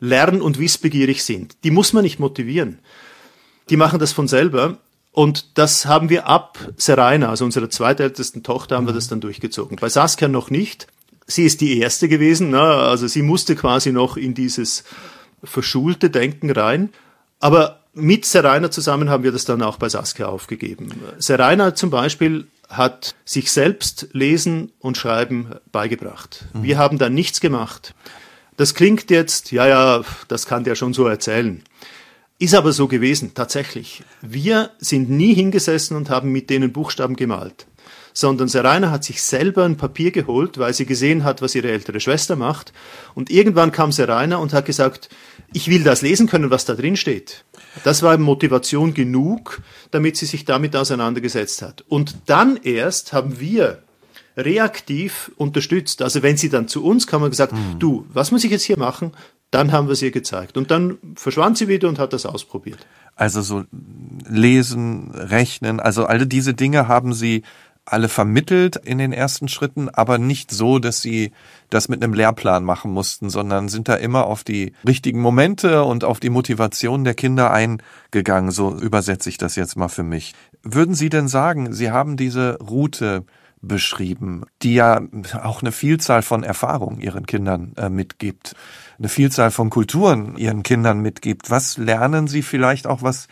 lern- 0.00 0.40
und 0.40 0.58
wissbegierig 0.58 1.22
sind. 1.24 1.56
Die 1.64 1.70
muss 1.70 1.92
man 1.92 2.02
nicht 2.02 2.18
motivieren. 2.18 2.78
Die 3.68 3.76
machen 3.76 3.98
das 3.98 4.12
von 4.12 4.28
selber. 4.28 4.78
Und 5.12 5.58
das 5.58 5.86
haben 5.86 6.08
wir 6.08 6.26
ab 6.26 6.58
Serena, 6.76 7.30
also 7.30 7.44
unserer 7.44 7.68
zweitältesten 7.68 8.42
Tochter, 8.42 8.76
haben 8.76 8.84
mhm. 8.84 8.88
wir 8.88 8.94
das 8.94 9.08
dann 9.08 9.20
durchgezogen. 9.20 9.76
Bei 9.78 9.88
Saskia 9.88 10.28
noch 10.28 10.50
nicht. 10.50 10.86
Sie 11.30 11.44
ist 11.44 11.60
die 11.60 11.78
erste 11.78 12.08
gewesen, 12.08 12.50
ne? 12.50 12.60
also 12.60 13.06
sie 13.06 13.22
musste 13.22 13.54
quasi 13.56 13.92
noch 13.92 14.16
in 14.16 14.34
dieses 14.34 14.84
verschulte 15.44 16.10
Denken 16.10 16.50
rein. 16.50 16.90
Aber 17.38 17.80
mit 17.94 18.24
Serena 18.24 18.70
zusammen 18.70 19.10
haben 19.10 19.24
wir 19.24 19.32
das 19.32 19.44
dann 19.44 19.62
auch 19.62 19.76
bei 19.76 19.88
Saskia 19.88 20.26
aufgegeben. 20.26 20.92
Serena 21.18 21.74
zum 21.74 21.90
Beispiel 21.90 22.46
hat 22.68 23.14
sich 23.24 23.50
selbst 23.50 24.08
Lesen 24.12 24.72
und 24.78 24.96
Schreiben 24.96 25.54
beigebracht. 25.72 26.46
Mhm. 26.52 26.62
Wir 26.62 26.78
haben 26.78 26.98
da 26.98 27.08
nichts 27.08 27.40
gemacht. 27.40 27.94
Das 28.56 28.74
klingt 28.74 29.10
jetzt, 29.10 29.52
ja, 29.52 29.66
ja, 29.66 30.04
das 30.28 30.46
kann 30.46 30.64
der 30.64 30.74
schon 30.74 30.92
so 30.92 31.06
erzählen. 31.06 31.62
Ist 32.38 32.54
aber 32.54 32.72
so 32.72 32.88
gewesen, 32.88 33.32
tatsächlich. 33.34 34.02
Wir 34.22 34.70
sind 34.78 35.10
nie 35.10 35.34
hingesessen 35.34 35.96
und 35.96 36.10
haben 36.10 36.30
mit 36.30 36.48
denen 36.48 36.72
Buchstaben 36.72 37.16
gemalt 37.16 37.66
sondern 38.12 38.48
Serena 38.48 38.90
hat 38.90 39.04
sich 39.04 39.22
selber 39.22 39.64
ein 39.64 39.76
Papier 39.76 40.10
geholt, 40.10 40.58
weil 40.58 40.74
sie 40.74 40.86
gesehen 40.86 41.24
hat, 41.24 41.42
was 41.42 41.54
ihre 41.54 41.70
ältere 41.70 42.00
Schwester 42.00 42.36
macht. 42.36 42.72
Und 43.14 43.30
irgendwann 43.30 43.72
kam 43.72 43.92
Serena 43.92 44.36
und 44.36 44.52
hat 44.52 44.66
gesagt, 44.66 45.08
ich 45.52 45.68
will 45.68 45.82
das 45.82 46.02
lesen 46.02 46.26
können, 46.28 46.50
was 46.50 46.64
da 46.64 46.74
drin 46.74 46.96
steht. 46.96 47.44
Das 47.84 48.02
war 48.02 48.16
Motivation 48.18 48.94
genug, 48.94 49.62
damit 49.90 50.16
sie 50.16 50.26
sich 50.26 50.44
damit 50.44 50.76
auseinandergesetzt 50.76 51.62
hat. 51.62 51.84
Und 51.88 52.16
dann 52.26 52.56
erst 52.56 53.12
haben 53.12 53.40
wir 53.40 53.82
reaktiv 54.36 55.32
unterstützt. 55.36 56.02
Also 56.02 56.22
wenn 56.22 56.36
sie 56.36 56.48
dann 56.48 56.68
zu 56.68 56.84
uns 56.84 57.06
kam 57.06 57.22
und 57.22 57.30
gesagt, 57.30 57.52
mhm. 57.52 57.78
du, 57.78 58.06
was 58.12 58.30
muss 58.30 58.44
ich 58.44 58.50
jetzt 58.50 58.64
hier 58.64 58.78
machen? 58.78 59.12
Dann 59.50 59.72
haben 59.72 59.88
wir 59.88 59.92
es 59.92 60.02
ihr 60.02 60.12
gezeigt. 60.12 60.56
Und 60.56 60.70
dann 60.70 60.98
verschwand 61.16 61.58
sie 61.58 61.68
wieder 61.68 61.88
und 61.88 61.98
hat 61.98 62.12
das 62.12 62.26
ausprobiert. 62.26 62.86
Also 63.16 63.42
so 63.42 63.64
lesen, 64.28 65.10
rechnen, 65.10 65.80
also 65.80 66.06
alle 66.06 66.26
diese 66.26 66.54
Dinge 66.54 66.88
haben 66.88 67.12
sie 67.12 67.42
alle 67.92 68.08
vermittelt 68.08 68.76
in 68.76 68.98
den 68.98 69.12
ersten 69.12 69.48
Schritten, 69.48 69.88
aber 69.88 70.18
nicht 70.18 70.50
so, 70.50 70.78
dass 70.78 71.02
sie 71.02 71.32
das 71.70 71.88
mit 71.88 72.02
einem 72.02 72.14
Lehrplan 72.14 72.64
machen 72.64 72.92
mussten, 72.92 73.30
sondern 73.30 73.68
sind 73.68 73.88
da 73.88 73.94
immer 73.94 74.26
auf 74.26 74.44
die 74.44 74.72
richtigen 74.86 75.20
Momente 75.20 75.84
und 75.84 76.04
auf 76.04 76.20
die 76.20 76.30
Motivation 76.30 77.04
der 77.04 77.14
Kinder 77.14 77.50
eingegangen. 77.50 78.50
So 78.50 78.76
übersetze 78.78 79.28
ich 79.28 79.38
das 79.38 79.56
jetzt 79.56 79.76
mal 79.76 79.88
für 79.88 80.02
mich. 80.02 80.34
Würden 80.62 80.94
Sie 80.94 81.08
denn 81.08 81.28
sagen, 81.28 81.72
Sie 81.72 81.90
haben 81.90 82.16
diese 82.16 82.58
Route 82.58 83.24
beschrieben, 83.62 84.44
die 84.62 84.74
ja 84.74 85.02
auch 85.42 85.60
eine 85.60 85.72
Vielzahl 85.72 86.22
von 86.22 86.42
Erfahrungen 86.42 87.00
Ihren 87.00 87.26
Kindern 87.26 87.72
äh, 87.76 87.90
mitgibt, 87.90 88.54
eine 88.98 89.08
Vielzahl 89.08 89.50
von 89.50 89.68
Kulturen 89.68 90.36
Ihren 90.36 90.62
Kindern 90.62 91.00
mitgibt. 91.00 91.50
Was 91.50 91.76
lernen 91.76 92.26
Sie 92.26 92.42
vielleicht 92.42 92.86
auch, 92.86 93.02
was 93.02 93.28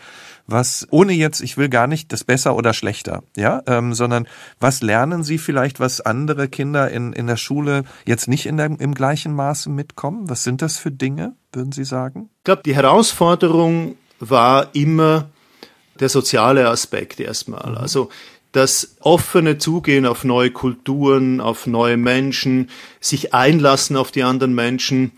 was, 0.49 0.87
ohne 0.91 1.13
jetzt, 1.13 1.41
ich 1.41 1.59
will 1.59 1.69
gar 1.69 1.87
nicht 1.87 2.11
das 2.13 2.25
besser 2.25 2.57
oder 2.57 2.73
schlechter, 2.73 3.23
ja, 3.37 3.63
ähm, 3.67 3.93
sondern 3.93 4.27
was 4.59 4.81
lernen 4.81 5.23
Sie 5.23 5.37
vielleicht, 5.37 5.79
was 5.79 6.01
andere 6.01 6.49
Kinder 6.49 6.91
in, 6.91 7.13
in 7.13 7.27
der 7.27 7.37
Schule 7.37 7.85
jetzt 8.07 8.29
nicht 8.29 8.47
in 8.47 8.57
der, 8.57 8.67
im 8.67 8.95
gleichen 8.95 9.35
Maße 9.35 9.69
mitkommen? 9.69 10.29
Was 10.31 10.43
sind 10.43 10.63
das 10.63 10.79
für 10.79 10.91
Dinge, 10.91 11.37
würden 11.53 11.73
Sie 11.73 11.85
sagen? 11.85 12.31
Ich 12.39 12.45
glaube, 12.45 12.63
die 12.65 12.75
Herausforderung 12.75 13.97
war 14.21 14.75
immer 14.75 15.29
der 16.01 16.09
soziale 16.09 16.69
Aspekt 16.69 17.21
erstmal. 17.21 17.71
Mhm. 17.71 17.77
Also 17.77 18.09
das 18.53 18.97
offene 19.01 19.59
Zugehen 19.59 20.07
auf 20.07 20.25
neue 20.25 20.51
Kulturen, 20.51 21.43
auf 21.43 21.67
neue 21.67 21.99
Menschen, 21.99 22.71
sich 23.01 23.35
einlassen 23.35 23.99
auf 23.99 24.11
die 24.11 24.23
anderen 24.23 24.55
Menschen 24.55 25.13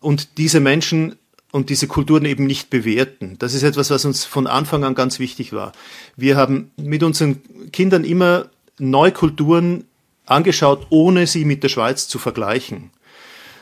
und 0.00 0.38
diese 0.38 0.58
Menschen 0.58 1.14
und 1.52 1.68
diese 1.68 1.86
Kulturen 1.86 2.24
eben 2.24 2.46
nicht 2.46 2.70
bewerten. 2.70 3.36
Das 3.38 3.54
ist 3.54 3.62
etwas, 3.62 3.90
was 3.90 4.04
uns 4.04 4.24
von 4.24 4.48
Anfang 4.48 4.82
an 4.82 4.96
ganz 4.96 5.20
wichtig 5.20 5.52
war. 5.52 5.72
Wir 6.16 6.36
haben 6.36 6.72
mit 6.76 7.04
unseren 7.04 7.40
Kindern 7.70 8.04
immer 8.04 8.50
Neukulturen 8.78 9.84
angeschaut, 10.24 10.86
ohne 10.90 11.26
sie 11.26 11.44
mit 11.44 11.62
der 11.62 11.68
Schweiz 11.68 12.08
zu 12.08 12.18
vergleichen, 12.18 12.90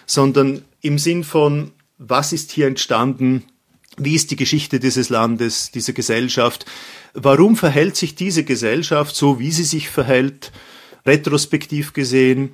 sondern 0.07 0.63
im 0.81 0.99
Sinn 0.99 1.25
von, 1.25 1.73
was 1.99 2.33
ist 2.33 2.53
hier 2.53 2.69
entstanden, 2.69 3.45
wie 3.97 4.15
ist 4.15 4.31
die 4.31 4.37
Geschichte 4.37 4.79
dieses 4.79 5.09
Landes, 5.09 5.73
dieser 5.73 5.93
Gesellschaft, 5.93 6.67
warum 7.13 7.57
verhält 7.57 7.97
sich 7.97 8.15
diese 8.15 8.45
Gesellschaft 8.45 9.17
so, 9.17 9.41
wie 9.41 9.51
sie 9.51 9.65
sich 9.65 9.91
verhält, 9.91 10.53
retrospektiv 11.05 11.93
gesehen, 11.93 12.53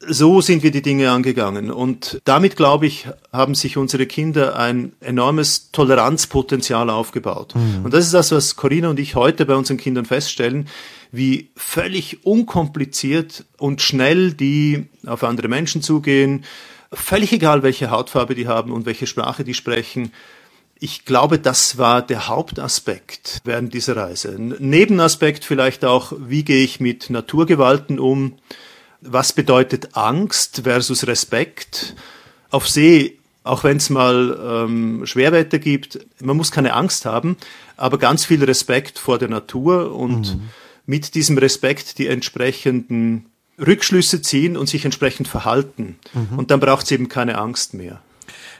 so 0.00 0.40
sind 0.40 0.62
wir 0.62 0.70
die 0.70 0.82
Dinge 0.82 1.10
angegangen. 1.10 1.70
Und 1.70 2.20
damit, 2.24 2.56
glaube 2.56 2.86
ich, 2.86 3.06
haben 3.32 3.54
sich 3.54 3.76
unsere 3.76 4.06
Kinder 4.06 4.56
ein 4.56 4.92
enormes 5.00 5.70
Toleranzpotenzial 5.72 6.88
aufgebaut. 6.88 7.54
Mhm. 7.54 7.84
Und 7.84 7.94
das 7.94 8.06
ist 8.06 8.14
das, 8.14 8.32
was 8.32 8.56
Corinna 8.56 8.88
und 8.88 8.98
ich 8.98 9.14
heute 9.14 9.44
bei 9.44 9.54
unseren 9.54 9.76
Kindern 9.76 10.06
feststellen, 10.06 10.68
wie 11.12 11.50
völlig 11.54 12.24
unkompliziert 12.24 13.44
und 13.58 13.82
schnell 13.82 14.32
die 14.32 14.86
auf 15.06 15.22
andere 15.22 15.48
Menschen 15.48 15.82
zugehen, 15.82 16.44
völlig 16.92 17.32
egal, 17.32 17.62
welche 17.62 17.90
Hautfarbe 17.90 18.34
die 18.34 18.48
haben 18.48 18.72
und 18.72 18.86
welche 18.86 19.06
Sprache 19.06 19.44
die 19.44 19.54
sprechen. 19.54 20.12
Ich 20.78 21.04
glaube, 21.04 21.38
das 21.38 21.76
war 21.76 22.00
der 22.00 22.28
Hauptaspekt 22.28 23.42
während 23.44 23.74
dieser 23.74 23.96
Reise. 23.96 24.30
Ein 24.30 24.54
Nebenaspekt 24.60 25.44
vielleicht 25.44 25.84
auch, 25.84 26.14
wie 26.18 26.42
gehe 26.42 26.64
ich 26.64 26.80
mit 26.80 27.10
Naturgewalten 27.10 27.98
um? 27.98 28.38
Was 29.00 29.32
bedeutet 29.32 29.96
Angst 29.96 30.62
versus 30.64 31.06
Respekt? 31.06 31.94
Auf 32.50 32.68
See, 32.68 33.18
auch 33.44 33.64
wenn 33.64 33.78
es 33.78 33.90
mal 33.90 34.66
ähm, 34.68 35.06
Schwerwetter 35.06 35.58
gibt, 35.58 36.00
man 36.20 36.36
muss 36.36 36.50
keine 36.50 36.74
Angst 36.74 37.06
haben, 37.06 37.36
aber 37.76 37.98
ganz 37.98 38.24
viel 38.24 38.44
Respekt 38.44 38.98
vor 38.98 39.18
der 39.18 39.28
Natur 39.28 39.94
und 39.94 40.36
mhm. 40.36 40.42
mit 40.86 41.14
diesem 41.14 41.38
Respekt 41.38 41.98
die 41.98 42.06
entsprechenden 42.06 43.26
Rückschlüsse 43.58 44.22
ziehen 44.22 44.56
und 44.56 44.68
sich 44.68 44.84
entsprechend 44.84 45.28
verhalten. 45.28 45.98
Mhm. 46.12 46.38
Und 46.38 46.50
dann 46.50 46.60
braucht 46.60 46.84
es 46.84 46.90
eben 46.90 47.08
keine 47.08 47.38
Angst 47.38 47.74
mehr. 47.74 48.00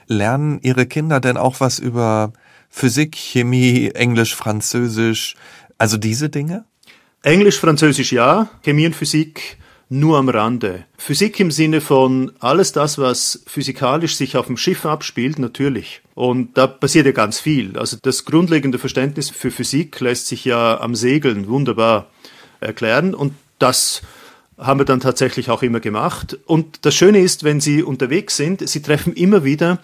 Lernen 0.07 0.59
Ihre 0.61 0.85
Kinder 0.85 1.19
denn 1.19 1.37
auch 1.37 1.59
was 1.59 1.79
über 1.79 2.33
Physik, 2.69 3.15
Chemie, 3.15 3.91
Englisch, 3.93 4.35
Französisch, 4.35 5.35
also 5.77 5.97
diese 5.97 6.29
Dinge? 6.29 6.65
Englisch, 7.23 7.59
Französisch 7.59 8.11
ja, 8.11 8.49
Chemie 8.63 8.87
und 8.87 8.95
Physik 8.95 9.57
nur 9.91 10.17
am 10.17 10.29
Rande. 10.29 10.85
Physik 10.97 11.37
im 11.41 11.51
Sinne 11.51 11.81
von 11.81 12.31
alles 12.39 12.71
das, 12.71 12.97
was 12.97 13.43
physikalisch 13.45 14.15
sich 14.15 14.37
auf 14.37 14.47
dem 14.47 14.55
Schiff 14.55 14.85
abspielt, 14.85 15.37
natürlich. 15.37 16.01
Und 16.15 16.57
da 16.57 16.65
passiert 16.65 17.05
ja 17.05 17.11
ganz 17.11 17.41
viel. 17.41 17.77
Also 17.77 17.97
das 18.01 18.23
grundlegende 18.23 18.79
Verständnis 18.79 19.29
für 19.29 19.51
Physik 19.51 19.99
lässt 19.99 20.27
sich 20.27 20.45
ja 20.45 20.79
am 20.79 20.95
Segeln 20.95 21.49
wunderbar 21.49 22.07
erklären 22.61 23.13
und 23.13 23.33
das 23.59 24.01
haben 24.57 24.79
wir 24.79 24.85
dann 24.85 25.01
tatsächlich 25.01 25.49
auch 25.49 25.61
immer 25.61 25.81
gemacht. 25.81 26.37
Und 26.45 26.85
das 26.85 26.95
Schöne 26.95 27.19
ist, 27.19 27.43
wenn 27.43 27.59
Sie 27.59 27.83
unterwegs 27.83 28.37
sind, 28.37 28.67
Sie 28.69 28.81
treffen 28.81 29.11
immer 29.13 29.43
wieder 29.43 29.79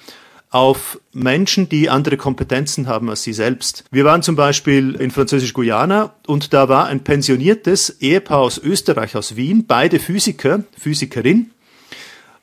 auf 0.49 0.99
Menschen, 1.13 1.69
die 1.69 1.89
andere 1.89 2.17
Kompetenzen 2.17 2.87
haben 2.87 3.09
als 3.09 3.23
sie 3.23 3.33
selbst. 3.33 3.83
Wir 3.91 4.05
waren 4.05 4.23
zum 4.23 4.35
Beispiel 4.35 4.95
in 4.95 5.11
Französisch-Guyana 5.11 6.13
und 6.25 6.53
da 6.53 6.69
war 6.69 6.87
ein 6.87 7.03
pensioniertes 7.03 8.01
Ehepaar 8.01 8.39
aus 8.39 8.57
Österreich, 8.57 9.15
aus 9.15 9.35
Wien, 9.35 9.65
beide 9.67 9.99
Physiker, 9.99 10.63
Physikerin. 10.77 11.51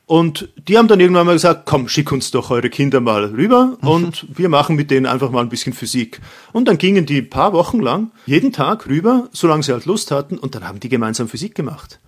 Und 0.07 0.49
die 0.67 0.77
haben 0.77 0.87
dann 0.87 0.99
irgendwann 0.99 1.25
mal 1.25 1.33
gesagt, 1.33 1.65
komm, 1.65 1.87
schick 1.87 2.11
uns 2.11 2.29
doch 2.29 2.51
eure 2.51 2.69
Kinder 2.69 3.01
mal 3.01 3.25
rüber 3.25 3.77
mhm. 3.81 3.87
und 3.87 4.27
wir 4.37 4.49
machen 4.49 4.75
mit 4.75 4.91
denen 4.91 5.07
einfach 5.07 5.31
mal 5.31 5.41
ein 5.41 5.49
bisschen 5.49 5.73
Physik. 5.73 6.21
Und 6.53 6.67
dann 6.67 6.77
gingen 6.77 7.07
die 7.07 7.23
paar 7.23 7.53
Wochen 7.53 7.79
lang 7.79 8.11
jeden 8.27 8.53
Tag 8.53 8.85
rüber, 8.87 9.29
solange 9.31 9.63
sie 9.63 9.71
halt 9.71 9.85
Lust 9.85 10.11
hatten 10.11 10.37
und 10.37 10.53
dann 10.53 10.67
haben 10.67 10.79
die 10.79 10.89
gemeinsam 10.89 11.27
Physik 11.27 11.55
gemacht 11.55 11.99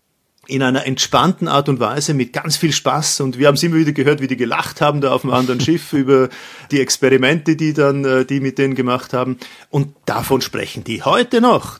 in 0.48 0.64
einer 0.64 0.86
entspannten 0.86 1.48
Art 1.48 1.70
und 1.70 1.80
Weise 1.80 2.14
mit 2.14 2.34
ganz 2.34 2.58
viel 2.58 2.72
Spaß 2.72 3.22
und 3.22 3.38
wir 3.38 3.48
haben 3.48 3.56
es 3.56 3.64
immer 3.64 3.76
wieder 3.76 3.92
gehört, 3.92 4.22
wie 4.22 4.28
die 4.28 4.38
gelacht 4.38 4.82
haben 4.82 5.02
da 5.02 5.12
auf 5.12 5.22
dem 5.22 5.32
anderen 5.32 5.60
Schiff 5.60 5.94
über 5.94 6.30
die 6.72 6.80
Experimente, 6.80 7.56
die 7.56 7.74
dann 7.74 8.06
äh, 8.06 8.26
die 8.26 8.40
mit 8.40 8.58
denen 8.58 8.76
gemacht 8.76 9.14
haben 9.14 9.38
und 9.70 9.96
davon 10.06 10.42
sprechen 10.42 10.84
die 10.84 11.04
heute 11.04 11.42
noch. 11.42 11.80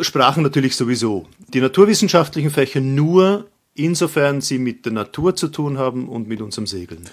Sprachen 0.00 0.42
natürlich 0.42 0.76
sowieso. 0.76 1.26
Die 1.48 1.60
naturwissenschaftlichen 1.60 2.50
Fächer 2.50 2.80
nur 2.80 3.48
insofern 3.74 4.40
sie 4.40 4.58
mit 4.58 4.84
der 4.84 4.92
Natur 4.92 5.36
zu 5.36 5.48
tun 5.48 5.78
haben 5.78 6.08
und 6.08 6.28
mit 6.28 6.40
unserem 6.40 6.66
Segeln. 6.66 7.08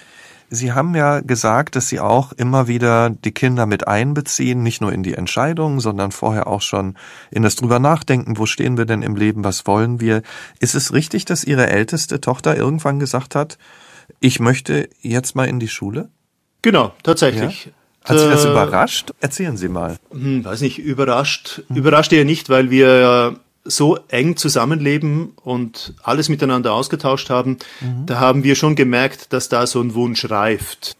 Sie 0.50 0.72
haben 0.72 0.94
ja 0.94 1.20
gesagt, 1.20 1.76
dass 1.76 1.88
Sie 1.88 2.00
auch 2.00 2.32
immer 2.32 2.68
wieder 2.68 3.10
die 3.10 3.32
Kinder 3.32 3.66
mit 3.66 3.86
einbeziehen, 3.86 4.62
nicht 4.62 4.80
nur 4.80 4.92
in 4.92 5.02
die 5.02 5.14
Entscheidungen, 5.14 5.80
sondern 5.80 6.10
vorher 6.10 6.46
auch 6.46 6.62
schon 6.62 6.96
in 7.30 7.42
das 7.42 7.56
drüber 7.56 7.78
nachdenken, 7.78 8.38
wo 8.38 8.46
stehen 8.46 8.78
wir 8.78 8.86
denn 8.86 9.02
im 9.02 9.16
Leben, 9.16 9.44
was 9.44 9.66
wollen 9.66 10.00
wir. 10.00 10.22
Ist 10.58 10.74
es 10.74 10.92
richtig, 10.92 11.26
dass 11.26 11.44
Ihre 11.44 11.68
älteste 11.68 12.20
Tochter 12.20 12.56
irgendwann 12.56 12.98
gesagt 12.98 13.34
hat, 13.34 13.58
ich 14.20 14.40
möchte 14.40 14.88
jetzt 15.02 15.36
mal 15.36 15.46
in 15.46 15.60
die 15.60 15.68
Schule? 15.68 16.08
Genau, 16.62 16.92
tatsächlich. 17.02 17.66
Ja? 17.66 17.72
Hat 18.08 18.18
Sie 18.18 18.28
das 18.30 18.44
äh, 18.44 18.50
überrascht? 18.50 19.12
Erzählen 19.20 19.56
Sie 19.56 19.68
mal. 19.68 19.96
Hm, 20.10 20.44
weiß 20.44 20.62
nicht, 20.62 20.78
überrascht. 20.78 21.62
Hm. 21.68 21.76
Überrascht 21.76 22.12
eher 22.12 22.24
nicht, 22.24 22.48
weil 22.48 22.70
wir 22.70 23.38
so 23.68 23.98
eng 24.08 24.36
zusammenleben 24.36 25.32
und 25.42 25.94
alles 26.02 26.28
miteinander 26.28 26.72
ausgetauscht 26.72 27.30
haben. 27.30 27.58
Mhm. 27.80 28.06
Da 28.06 28.18
haben 28.20 28.44
wir 28.44 28.54
schon 28.54 28.74
gemerkt, 28.74 29.32
dass 29.32 29.48
da 29.48 29.66
so 29.66 29.80
ein 29.80 29.94
Wunsch 29.94 30.28
reift. 30.28 30.96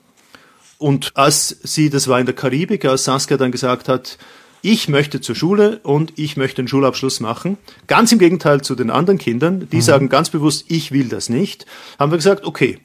Und 0.79 1.17
als 1.17 1.49
sie, 1.63 1.91
das 1.91 2.07
war 2.07 2.21
in 2.21 2.27
der 2.27 2.35
Karibik, 2.35 2.85
als 2.85 3.05
Saskia 3.05 3.37
dann 3.37 3.51
gesagt 3.51 3.89
hat, 3.89 4.19
ich 4.63 4.89
möchte 4.89 5.21
zur 5.21 5.35
Schule 5.35 5.81
und 5.83 6.13
ich 6.17 6.37
möchte 6.37 6.61
einen 6.61 6.69
Schulabschluss 6.69 7.21
machen. 7.21 7.59
Ganz 7.87 8.13
im 8.13 8.19
Gegenteil 8.19 8.61
zu 8.61 8.75
den 8.75 8.91
anderen 8.91 9.19
Kindern, 9.19 9.69
die 9.71 9.77
mhm. 9.77 9.83
sagen 9.83 10.09
ganz 10.09 10.31
bewusst, 10.31 10.67
ich 10.69 10.93
will 10.93 11.09
das 11.09 11.29
nicht, 11.29 11.67
haben 11.99 12.13
wir 12.13 12.19
gesagt, 12.19 12.45
okay, 12.45 12.79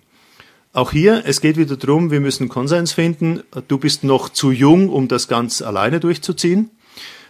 auch 0.72 0.92
hier, 0.92 1.22
es 1.26 1.40
geht 1.40 1.58
wieder 1.58 1.78
darum, 1.78 2.10
wir 2.10 2.20
müssen 2.20 2.50
Konsens 2.50 2.94
finden. 2.94 3.44
Du 3.68 3.78
bist 3.78 4.04
noch 4.04 4.30
zu 4.30 4.52
jung, 4.52 4.90
um 4.90 5.08
das 5.08 5.28
ganz 5.28 5.62
alleine 5.62 6.00
durchzuziehen. 6.00 6.72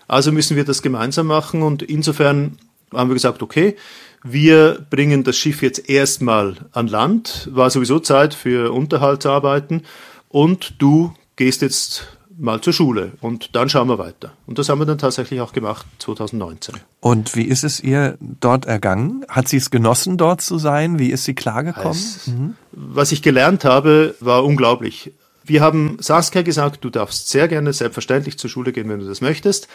Also 0.07 0.31
müssen 0.31 0.57
wir 0.57 0.65
das 0.65 0.81
gemeinsam 0.81 1.27
machen 1.27 1.61
und 1.61 1.81
insofern 1.81 2.57
haben 2.93 3.09
wir 3.09 3.15
gesagt, 3.15 3.41
okay, 3.41 3.75
wir 4.23 4.85
bringen 4.89 5.23
das 5.23 5.37
Schiff 5.37 5.61
jetzt 5.61 5.89
erstmal 5.89 6.55
an 6.71 6.87
Land, 6.87 7.49
war 7.51 7.69
sowieso 7.69 7.99
Zeit 7.99 8.33
für 8.33 8.71
Unterhaltsarbeiten 8.71 9.83
und 10.29 10.75
du 10.81 11.13
gehst 11.35 11.61
jetzt 11.61 12.07
mal 12.37 12.61
zur 12.61 12.73
Schule 12.73 13.13
und 13.21 13.55
dann 13.55 13.69
schauen 13.69 13.87
wir 13.89 13.97
weiter. 13.97 14.33
Und 14.45 14.57
das 14.59 14.69
haben 14.69 14.79
wir 14.79 14.85
dann 14.85 14.97
tatsächlich 14.97 15.41
auch 15.41 15.53
gemacht 15.53 15.85
2019. 15.99 16.75
Und 16.99 17.35
wie 17.35 17.43
ist 17.43 17.63
es 17.63 17.79
ihr 17.79 18.17
dort 18.19 18.65
ergangen? 18.65 19.25
Hat 19.29 19.47
sie 19.47 19.57
es 19.57 19.69
genossen, 19.69 20.17
dort 20.17 20.41
zu 20.41 20.57
sein? 20.57 20.99
Wie 20.99 21.11
ist 21.11 21.25
sie 21.25 21.35
klargekommen? 21.35 21.91
Es, 21.91 22.27
mhm. 22.27 22.55
Was 22.71 23.11
ich 23.11 23.21
gelernt 23.21 23.65
habe, 23.65 24.15
war 24.19 24.43
unglaublich. 24.43 25.11
Wir 25.43 25.61
haben 25.61 25.97
Saskia 25.99 26.41
gesagt, 26.41 26.83
du 26.83 26.89
darfst 26.89 27.29
sehr 27.29 27.47
gerne 27.47 27.73
selbstverständlich 27.73 28.37
zur 28.37 28.49
Schule 28.49 28.71
gehen, 28.71 28.89
wenn 28.89 28.99
du 28.99 29.07
das 29.07 29.21
möchtest, 29.21 29.67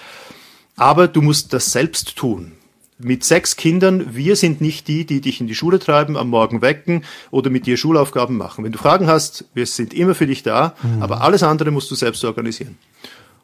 aber 0.76 1.08
du 1.08 1.22
musst 1.22 1.52
das 1.52 1.72
selbst 1.72 2.16
tun 2.16 2.52
mit 2.98 3.24
sechs 3.24 3.56
Kindern, 3.56 4.14
wir 4.14 4.36
sind 4.36 4.60
nicht 4.60 4.88
die, 4.88 5.06
die 5.06 5.20
dich 5.20 5.40
in 5.40 5.46
die 5.46 5.54
Schule 5.54 5.78
treiben, 5.78 6.16
am 6.16 6.30
Morgen 6.30 6.62
wecken 6.62 7.04
oder 7.30 7.48
mit 7.48 7.66
dir 7.66 7.76
Schulaufgaben 7.76 8.36
machen. 8.36 8.64
Wenn 8.64 8.72
du 8.72 8.78
Fragen 8.78 9.06
hast, 9.06 9.44
wir 9.54 9.66
sind 9.66 9.94
immer 9.94 10.14
für 10.14 10.26
dich 10.26 10.42
da, 10.42 10.74
mhm. 10.82 11.02
aber 11.02 11.22
alles 11.22 11.42
andere 11.42 11.70
musst 11.70 11.90
du 11.90 11.94
selbst 11.94 12.24
organisieren. 12.24 12.76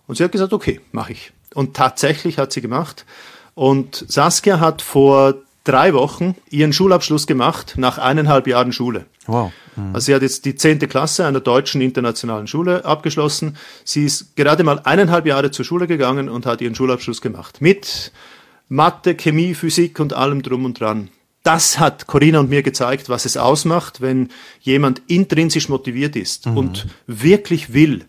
Und 0.07 0.17
sie 0.17 0.25
hat 0.25 0.33
gesagt, 0.33 0.53
okay, 0.53 0.81
mache 0.93 1.13
ich. 1.13 1.33
Und 1.55 1.75
tatsächlich 1.75 2.39
hat 2.39 2.53
sie 2.53 2.61
gemacht. 2.61 3.07
Und 3.55 4.05
Saskia 4.09 4.59
hat 4.59 4.83
vor 4.83 5.35
drei 5.63 5.95
Wochen 5.95 6.35
ihren 6.51 6.73
Schulabschluss 6.73 7.27
gemacht 7.27 7.75
nach 7.77 7.99
eineinhalb 7.99 8.47
Jahren 8.47 8.73
Schule. 8.73 9.07
Wow. 9.27 9.53
Mhm. 9.77 9.95
Also 9.95 10.07
sie 10.07 10.15
hat 10.15 10.23
jetzt 10.23 10.45
die 10.45 10.55
zehnte 10.55 10.89
Klasse 10.89 11.27
einer 11.27 11.41
deutschen 11.41 11.81
internationalen 11.81 12.47
Schule 12.47 12.85
abgeschlossen. 12.85 13.57
Sie 13.85 14.05
ist 14.05 14.37
gerade 14.37 14.65
mal 14.65 14.81
eineinhalb 14.85 15.27
Jahre 15.27 15.51
zur 15.51 15.65
Schule 15.65 15.87
gegangen 15.87 16.29
und 16.29 16.47
hat 16.47 16.61
ihren 16.61 16.75
Schulabschluss 16.75 17.21
gemacht. 17.21 17.61
Mit 17.61 18.13
Mathe, 18.69 19.15
Chemie, 19.15 19.55
Physik 19.55 20.01
und 20.01 20.13
allem 20.13 20.43
drum 20.43 20.65
und 20.65 20.81
dran. 20.81 21.09
Das 21.43 21.79
hat 21.79 22.07
Corinna 22.07 22.41
und 22.41 22.49
mir 22.49 22.63
gezeigt, 22.63 23.11
was 23.11 23.27
es 23.27 23.37
ausmacht, 23.37 24.01
wenn 24.01 24.31
jemand 24.61 25.03
intrinsisch 25.09 25.69
motiviert 25.69 26.17
ist 26.17 26.47
mhm. 26.47 26.57
und 26.57 26.87
wirklich 27.07 27.75
will. 27.75 28.07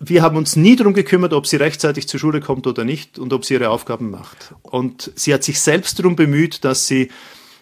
Wir 0.00 0.22
haben 0.22 0.36
uns 0.36 0.56
nie 0.56 0.74
darum 0.74 0.94
gekümmert, 0.94 1.32
ob 1.32 1.46
sie 1.46 1.56
rechtzeitig 1.56 2.08
zur 2.08 2.18
Schule 2.18 2.40
kommt 2.40 2.66
oder 2.66 2.84
nicht 2.84 3.18
und 3.18 3.32
ob 3.32 3.44
sie 3.44 3.54
ihre 3.54 3.68
Aufgaben 3.68 4.10
macht. 4.10 4.54
Und 4.62 5.12
sie 5.14 5.32
hat 5.32 5.44
sich 5.44 5.60
selbst 5.60 5.98
darum 5.98 6.16
bemüht, 6.16 6.64
dass 6.64 6.86
sie 6.88 7.10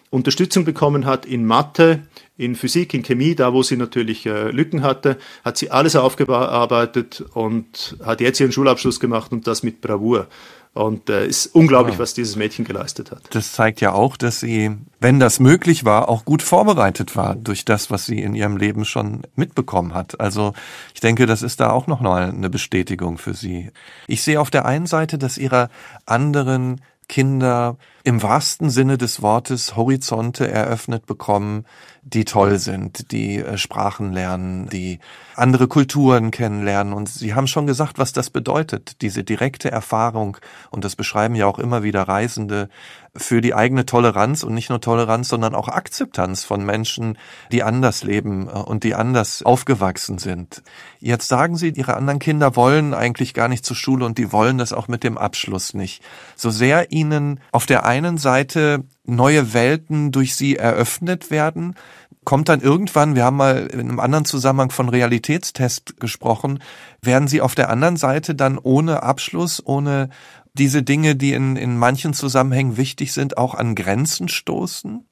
Unterstützung 0.09 0.65
bekommen 0.65 1.05
hat 1.05 1.25
in 1.25 1.45
Mathe, 1.45 2.03
in 2.41 2.55
Physik, 2.55 2.93
in 2.93 3.03
Chemie, 3.03 3.35
da 3.35 3.53
wo 3.53 3.61
sie 3.61 3.77
natürlich 3.77 4.25
äh, 4.25 4.49
Lücken 4.49 4.81
hatte, 4.81 5.17
hat 5.45 5.57
sie 5.57 5.69
alles 5.69 5.95
aufgearbeitet 5.95 7.23
und 7.33 7.97
hat 8.03 8.19
jetzt 8.19 8.39
ihren 8.39 8.51
Schulabschluss 8.51 8.99
gemacht 8.99 9.31
und 9.31 9.45
das 9.45 9.61
mit 9.61 9.79
Bravour. 9.79 10.27
Und 10.73 11.09
äh, 11.09 11.27
ist 11.27 11.47
unglaublich, 11.47 11.99
was 11.99 12.13
dieses 12.13 12.37
Mädchen 12.37 12.63
geleistet 12.63 13.11
hat. 13.11 13.23
Das 13.31 13.51
zeigt 13.51 13.81
ja 13.81 13.91
auch, 13.91 14.15
dass 14.15 14.39
sie, 14.39 14.71
wenn 15.01 15.19
das 15.19 15.41
möglich 15.41 15.83
war, 15.83 16.07
auch 16.07 16.23
gut 16.23 16.41
vorbereitet 16.41 17.17
war 17.17 17.35
durch 17.35 17.65
das, 17.65 17.91
was 17.91 18.05
sie 18.05 18.21
in 18.21 18.33
ihrem 18.35 18.55
Leben 18.55 18.85
schon 18.85 19.23
mitbekommen 19.35 19.93
hat. 19.93 20.21
Also 20.21 20.53
ich 20.93 21.01
denke, 21.01 21.25
das 21.25 21.41
ist 21.41 21.59
da 21.59 21.71
auch 21.71 21.87
noch 21.87 21.99
mal 21.99 22.29
eine 22.29 22.49
Bestätigung 22.49 23.17
für 23.17 23.33
sie. 23.33 23.69
Ich 24.07 24.23
sehe 24.23 24.39
auf 24.39 24.49
der 24.49 24.65
einen 24.65 24.85
Seite, 24.85 25.17
dass 25.17 25.37
ihre 25.37 25.69
anderen 26.05 26.79
Kinder 27.09 27.77
im 28.03 28.21
wahrsten 28.21 28.69
Sinne 28.69 28.97
des 28.97 29.21
Wortes 29.21 29.75
Horizonte 29.75 30.49
eröffnet 30.49 31.05
bekommen, 31.05 31.65
die 32.03 32.25
toll 32.25 32.57
sind, 32.57 33.11
die 33.11 33.37
äh, 33.37 33.57
Sprachen 33.57 34.11
lernen, 34.11 34.67
die 34.69 34.99
andere 35.35 35.67
Kulturen 35.67 36.31
kennenlernen. 36.31 36.93
Und 36.93 37.09
Sie 37.09 37.35
haben 37.35 37.47
schon 37.47 37.67
gesagt, 37.67 37.99
was 37.99 38.11
das 38.11 38.31
bedeutet, 38.31 39.01
diese 39.01 39.23
direkte 39.23 39.71
Erfahrung. 39.71 40.37
Und 40.71 40.83
das 40.83 40.95
beschreiben 40.95 41.35
ja 41.35 41.45
auch 41.45 41.59
immer 41.59 41.83
wieder 41.83 42.03
Reisende 42.03 42.69
für 43.15 43.41
die 43.41 43.53
eigene 43.53 43.85
Toleranz 43.85 44.43
und 44.43 44.53
nicht 44.53 44.69
nur 44.69 44.79
Toleranz, 44.79 45.27
sondern 45.27 45.53
auch 45.53 45.67
Akzeptanz 45.67 46.45
von 46.45 46.65
Menschen, 46.65 47.17
die 47.51 47.61
anders 47.61 48.03
leben 48.03 48.47
äh, 48.47 48.51
und 48.51 48.83
die 48.83 48.95
anders 48.95 49.43
aufgewachsen 49.43 50.17
sind. 50.17 50.63
Jetzt 50.99 51.27
sagen 51.27 51.55
Sie, 51.55 51.69
Ihre 51.69 51.95
anderen 51.95 52.19
Kinder 52.19 52.55
wollen 52.55 52.93
eigentlich 52.93 53.33
gar 53.33 53.47
nicht 53.47 53.65
zur 53.65 53.75
Schule 53.75 54.05
und 54.05 54.17
die 54.17 54.31
wollen 54.31 54.57
das 54.57 54.73
auch 54.73 54.87
mit 54.87 55.03
dem 55.03 55.17
Abschluss 55.17 55.73
nicht. 55.73 56.03
So 56.35 56.49
sehr 56.49 56.91
Ihnen 56.91 57.39
auf 57.51 57.65
der 57.65 57.85
einen 57.91 58.17
Seite 58.17 58.85
neue 59.05 59.53
Welten 59.53 60.11
durch 60.11 60.35
sie 60.35 60.55
eröffnet 60.55 61.29
werden, 61.29 61.75
kommt 62.23 62.47
dann 62.49 62.61
irgendwann, 62.61 63.15
wir 63.15 63.25
haben 63.25 63.37
mal 63.37 63.67
in 63.67 63.79
einem 63.81 63.99
anderen 63.99 64.25
Zusammenhang 64.25 64.71
von 64.71 64.87
Realitätstest 64.87 65.99
gesprochen, 65.99 66.59
werden 67.01 67.27
sie 67.27 67.41
auf 67.41 67.53
der 67.55 67.69
anderen 67.69 67.97
Seite 67.97 68.33
dann 68.33 68.57
ohne 68.57 69.03
Abschluss, 69.03 69.61
ohne 69.65 70.09
diese 70.53 70.83
Dinge, 70.83 71.15
die 71.15 71.33
in, 71.33 71.55
in 71.55 71.77
manchen 71.77 72.13
Zusammenhängen 72.13 72.77
wichtig 72.77 73.11
sind, 73.13 73.37
auch 73.37 73.55
an 73.55 73.75
Grenzen 73.75 74.29
stoßen? 74.29 75.05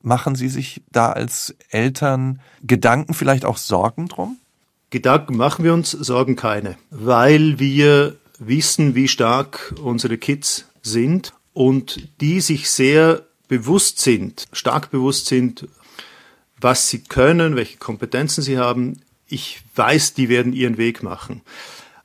Machen 0.00 0.34
Sie 0.36 0.48
sich 0.48 0.82
da 0.92 1.10
als 1.10 1.56
Eltern 1.70 2.40
Gedanken, 2.62 3.14
vielleicht 3.14 3.44
auch 3.44 3.56
Sorgen 3.56 4.08
drum? 4.08 4.36
Gedanken 4.90 5.36
machen 5.36 5.64
wir 5.64 5.74
uns, 5.74 5.90
Sorgen 5.90 6.36
keine, 6.36 6.76
weil 6.90 7.58
wir 7.58 8.16
wissen, 8.38 8.94
wie 8.94 9.08
stark 9.08 9.74
unsere 9.82 10.16
Kids 10.16 10.66
sind 10.82 11.32
und 11.58 12.08
die 12.20 12.40
sich 12.40 12.70
sehr 12.70 13.26
bewusst 13.48 13.98
sind, 13.98 14.46
stark 14.52 14.92
bewusst 14.92 15.26
sind, 15.26 15.66
was 16.60 16.88
sie 16.88 17.02
können, 17.02 17.56
welche 17.56 17.78
Kompetenzen 17.78 18.42
sie 18.42 18.58
haben. 18.58 19.00
Ich 19.26 19.62
weiß, 19.74 20.14
die 20.14 20.28
werden 20.28 20.52
ihren 20.52 20.78
Weg 20.78 21.02
machen. 21.02 21.42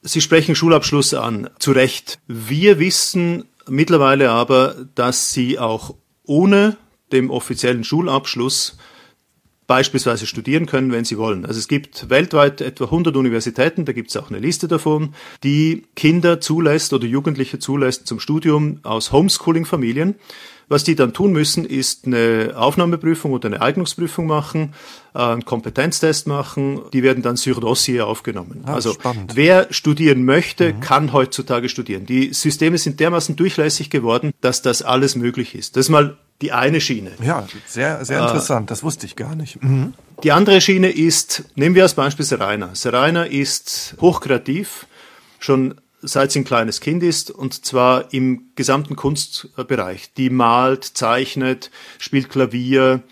Sie 0.01 0.22
sprechen 0.22 0.56
Schulabschluss 0.56 1.14
an, 1.14 1.51
zu 1.60 1.72
Recht. 1.72 2.18
Wir 2.26 2.80
wissen 2.80 3.45
mittlerweile 3.70 4.32
aber, 4.32 4.88
dass 4.95 5.34
sie 5.34 5.60
auch 5.60 5.93
ohne 6.24 6.76
dem 7.12 7.30
offiziellen 7.30 7.84
Schulabschluss 7.84 8.78
beispielsweise 9.68 10.26
studieren 10.26 10.66
können, 10.66 10.91
wenn 10.91 11.05
sie 11.05 11.18
wollen. 11.18 11.45
Also 11.45 11.59
es 11.59 11.68
gibt 11.68 12.09
weltweit 12.09 12.61
etwa 12.61 12.86
100 12.86 13.16
Universitäten, 13.16 13.86
da 13.86 13.93
gibt 13.93 14.09
es 14.09 14.18
auch 14.18 14.30
eine 14.30 14.39
Liste 14.39 14.68
davon, 14.68 15.14
die 15.43 15.84
Kinder 15.95 16.41
zulässt 16.41 16.93
oder 16.93 17.05
Jugendliche 17.05 17.59
zulässt 17.59 18.07
zum 18.07 18.20
Studium 18.20 18.80
aus 18.84 19.11
Homeschooling-Familien. 19.11 20.16
Was 20.70 20.84
die 20.84 20.95
dann 20.95 21.14
tun 21.14 21.34
müssen, 21.34 21.66
ist 21.66 22.07
eine 22.07 22.53
Aufnahmeprüfung 22.55 23.34
oder 23.34 23.47
eine 23.47 23.61
Eignungsprüfung 23.61 24.26
machen, 24.26 24.74
einen 25.14 25.45
Kompetenztest 25.45 26.26
machen. 26.26 26.82
Die 26.93 27.03
werden 27.03 27.22
dann 27.22 27.36
sur 27.36 27.59
dossier 27.59 28.07
aufgenommen. 28.07 28.64
Ah, 28.66 28.76
also 28.76 28.93
spannend. 28.93 29.34
wer 29.36 29.68
studieren 29.72 30.24
möchte, 30.26 30.74
mhm. 30.74 30.80
kann 30.80 31.14
heutzutage 31.14 31.70
studieren. 31.70 32.05
Die 32.05 32.34
Systeme 32.34 32.78
sind 32.78 32.99
dermaßen 32.99 33.36
durchlässig 33.36 33.89
geworden, 33.89 34.32
dass 34.41 34.61
das 34.61 34.82
alles 34.82 35.16
möglich 35.16 35.53
ist. 35.53 35.76
Das 35.76 35.86
ist 35.86 35.89
mal 35.89 36.18
die 36.41 36.51
eine 36.51 36.81
Schiene. 36.81 37.11
Ja, 37.23 37.47
sehr, 37.65 38.03
sehr 38.03 38.21
interessant. 38.21 38.69
Äh, 38.69 38.71
das 38.71 38.84
wusste 38.84 39.05
ich 39.05 39.15
gar 39.15 39.36
nicht. 39.36 39.63
Mhm. 39.63 39.93
Die 40.23 40.31
andere 40.31 40.61
Schiene 40.61 40.89
ist, 40.89 41.45
nehmen 41.55 41.75
wir 41.75 41.84
als 41.84 41.93
Beispiel 41.93 42.25
Serena. 42.25 42.75
Serena 42.75 43.23
ist 43.23 43.95
hochkreativ, 43.99 44.88
schon 45.39 45.75
seit 46.01 46.31
sie 46.31 46.39
ein 46.39 46.45
kleines 46.45 46.81
Kind 46.81 47.01
ist, 47.01 47.31
und 47.31 47.65
zwar 47.65 48.13
im 48.13 48.49
gesamten 48.55 48.95
Kunstbereich. 48.95 50.13
Die 50.13 50.29
malt, 50.29 50.84
zeichnet, 50.84 51.71
spielt 51.97 52.29
Klavier, 52.29 53.03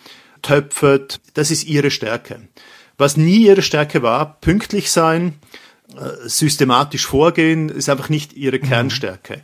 töpfert. 0.41 1.22
Das 1.34 1.51
ist 1.51 1.63
ihre 1.65 1.91
Stärke. 1.91 2.41
Was 2.97 3.17
nie 3.17 3.45
ihre 3.45 3.61
Stärke 3.61 4.03
war, 4.03 4.39
pünktlich 4.41 4.91
sein, 4.91 5.36
äh, 5.95 6.28
systematisch 6.28 7.05
vorgehen, 7.05 7.69
ist 7.69 7.89
einfach 7.89 8.09
nicht 8.09 8.34
ihre 8.34 8.57
mhm. 8.57 8.63
Kernstärke. 8.63 9.41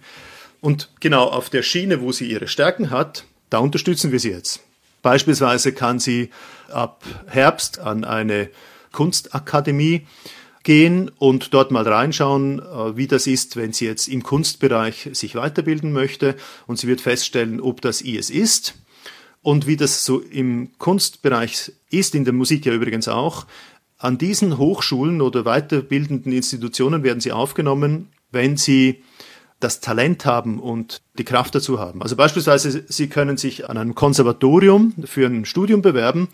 Und 0.60 0.90
genau 1.00 1.26
auf 1.26 1.50
der 1.50 1.64
Schiene, 1.64 2.02
wo 2.02 2.12
sie 2.12 2.30
ihre 2.30 2.48
Stärken 2.48 2.90
hat, 2.90 3.26
da 3.50 3.60
unterstützen 3.60 4.12
wir 4.12 4.20
sie 4.20 4.32
jetzt. 4.32 4.62
Beispielsweise 5.02 5.74
kann 5.74 6.00
sie 6.00 6.30
ab 6.70 7.04
Herbst 7.28 7.80
an 7.80 8.04
eine 8.04 8.50
Kunstakademie 8.92 10.06
gehen 10.64 11.10
und 11.18 11.54
dort 11.54 11.72
mal 11.72 11.88
reinschauen, 11.88 12.60
äh, 12.60 12.98
wie 12.98 13.08
das 13.08 13.26
ist, 13.26 13.56
wenn 13.56 13.72
sie 13.72 13.86
jetzt 13.86 14.08
im 14.08 14.22
Kunstbereich 14.22 15.10
sich 15.14 15.36
weiterbilden 15.36 15.94
möchte. 15.94 16.36
Und 16.66 16.78
sie 16.78 16.88
wird 16.88 17.00
feststellen, 17.00 17.62
ob 17.62 17.80
das 17.80 18.02
IS 18.02 18.30
ist 18.30 18.76
und 19.42 19.66
wie 19.66 19.78
das 19.78 20.04
so 20.04 20.20
im 20.20 20.78
Kunstbereich 20.78 21.72
ist, 21.90 22.16
in 22.16 22.26
der 22.26 22.34
Musik 22.34 22.66
ja 22.66 22.74
übrigens 22.74 23.08
auch. 23.08 23.46
an 24.00 24.18
diesen 24.18 24.58
Hochschulen 24.58 25.22
oder 25.22 25.44
weiterbildenden 25.44 26.32
Institutionen 26.32 27.02
werden 27.02 27.20
sie 27.22 27.32
aufgenommen, 27.32 28.10
wenn 28.30 28.58
sie 28.58 29.02
das 29.60 29.80
Talent 29.80 30.26
haben 30.26 30.60
und 30.60 31.02
die 31.18 31.24
Kraft 31.24 31.56
dazu 31.56 31.80
haben. 31.80 32.02
Also 32.02 32.16
beispielsweise, 32.16 32.84
Sie 32.88 33.08
können 33.08 33.38
sich 33.38 33.70
an 33.70 33.78
einem 33.78 33.96
Konservatorium 33.96 34.94
für 35.06 35.26
ein 35.26 35.46
Studium 35.46 35.82
bewerben, 35.82 36.28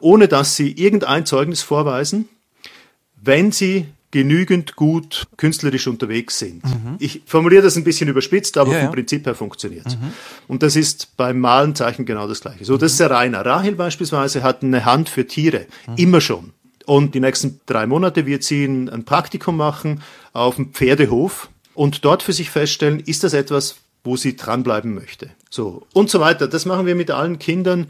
ohne 0.00 0.28
dass 0.28 0.56
Sie 0.56 0.72
irgendein 0.72 1.26
Zeugnis 1.26 1.62
vorweisen, 1.62 2.28
wenn 3.20 3.50
Sie 3.50 3.86
genügend 4.10 4.74
gut 4.76 5.26
künstlerisch 5.36 5.86
unterwegs 5.86 6.38
sind. 6.38 6.64
Mhm. 6.64 6.96
Ich 6.98 7.22
formuliere 7.26 7.62
das 7.62 7.76
ein 7.76 7.84
bisschen 7.84 8.08
überspitzt, 8.08 8.56
aber 8.56 8.72
ja, 8.72 8.78
vom 8.78 8.86
ja. 8.86 8.92
Prinzip 8.92 9.26
her 9.26 9.34
funktioniert 9.34 9.86
mhm. 9.86 10.12
Und 10.46 10.62
das 10.62 10.76
ist 10.76 11.16
beim 11.16 11.40
Malenzeichen 11.40 12.06
genau 12.06 12.26
das 12.26 12.40
Gleiche. 12.40 12.64
So, 12.64 12.78
das 12.78 12.92
ist 12.92 13.00
der 13.00 13.10
Rainer. 13.10 13.44
Rahel 13.44 13.74
beispielsweise 13.74 14.42
hat 14.42 14.62
eine 14.62 14.86
Hand 14.86 15.10
für 15.10 15.26
Tiere, 15.26 15.66
mhm. 15.86 15.96
immer 15.96 16.20
schon. 16.22 16.52
Und 16.86 17.14
die 17.14 17.20
nächsten 17.20 17.60
drei 17.66 17.86
Monate 17.86 18.24
wird 18.24 18.44
sie 18.44 18.64
ein 18.64 19.04
Praktikum 19.04 19.58
machen 19.58 20.00
auf 20.32 20.56
dem 20.56 20.72
Pferdehof 20.72 21.50
und 21.78 22.04
dort 22.04 22.24
für 22.24 22.32
sich 22.32 22.50
feststellen, 22.50 22.98
ist 22.98 23.22
das 23.22 23.34
etwas, 23.34 23.76
wo 24.02 24.16
sie 24.16 24.36
dranbleiben 24.36 24.94
möchte. 24.94 25.30
So. 25.48 25.86
Und 25.92 26.10
so 26.10 26.18
weiter. 26.18 26.48
Das 26.48 26.66
machen 26.66 26.86
wir 26.86 26.96
mit 26.96 27.10
allen 27.12 27.38
Kindern 27.38 27.86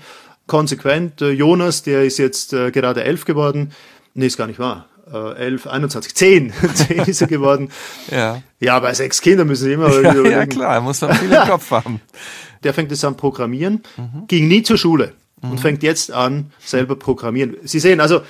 konsequent. 0.47 1.23
Äh, 1.23 1.31
Jonas, 1.31 1.83
der 1.83 2.05
ist 2.05 2.19
jetzt 2.19 2.53
äh, 2.53 2.71
gerade 2.71 3.03
elf 3.05 3.25
geworden. 3.25 3.73
Nee, 4.13 4.27
ist 4.27 4.37
gar 4.37 4.47
nicht 4.47 4.59
wahr 4.59 4.87
äh, 5.13 5.37
11, 5.37 5.67
21, 5.67 6.15
10, 6.15 6.53
10 6.75 6.99
ist 7.05 7.23
er 7.23 7.29
geworden. 7.29 7.71
ja. 8.11 8.43
Ja, 8.61 8.79
bei 8.79 8.93
sechs 8.93 9.21
Kindern 9.21 9.47
müssen 9.47 9.65
sie 9.65 9.73
immer 9.73 9.91
ja, 10.03 10.23
ja, 10.23 10.47
klar, 10.47 10.81
muss 10.81 11.01
man 11.01 11.15
viel 11.15 11.33
im 11.33 11.49
Kopf 11.49 11.71
haben. 11.71 12.01
Der 12.65 12.75
fängt 12.75 12.91
jetzt 12.91 13.05
an 13.05 13.17
Programmieren, 13.17 13.83
mhm. 13.97 14.27
ging 14.27 14.49
nie 14.49 14.63
zur 14.63 14.77
Schule 14.77 15.15
mhm. 15.41 15.53
und 15.53 15.61
fängt 15.61 15.83
jetzt 15.83 16.13
an 16.13 16.51
selber 16.59 16.97
Programmieren. 16.97 17.57
Sie 17.63 17.79
sehen 17.79 18.01
also, 18.01 18.21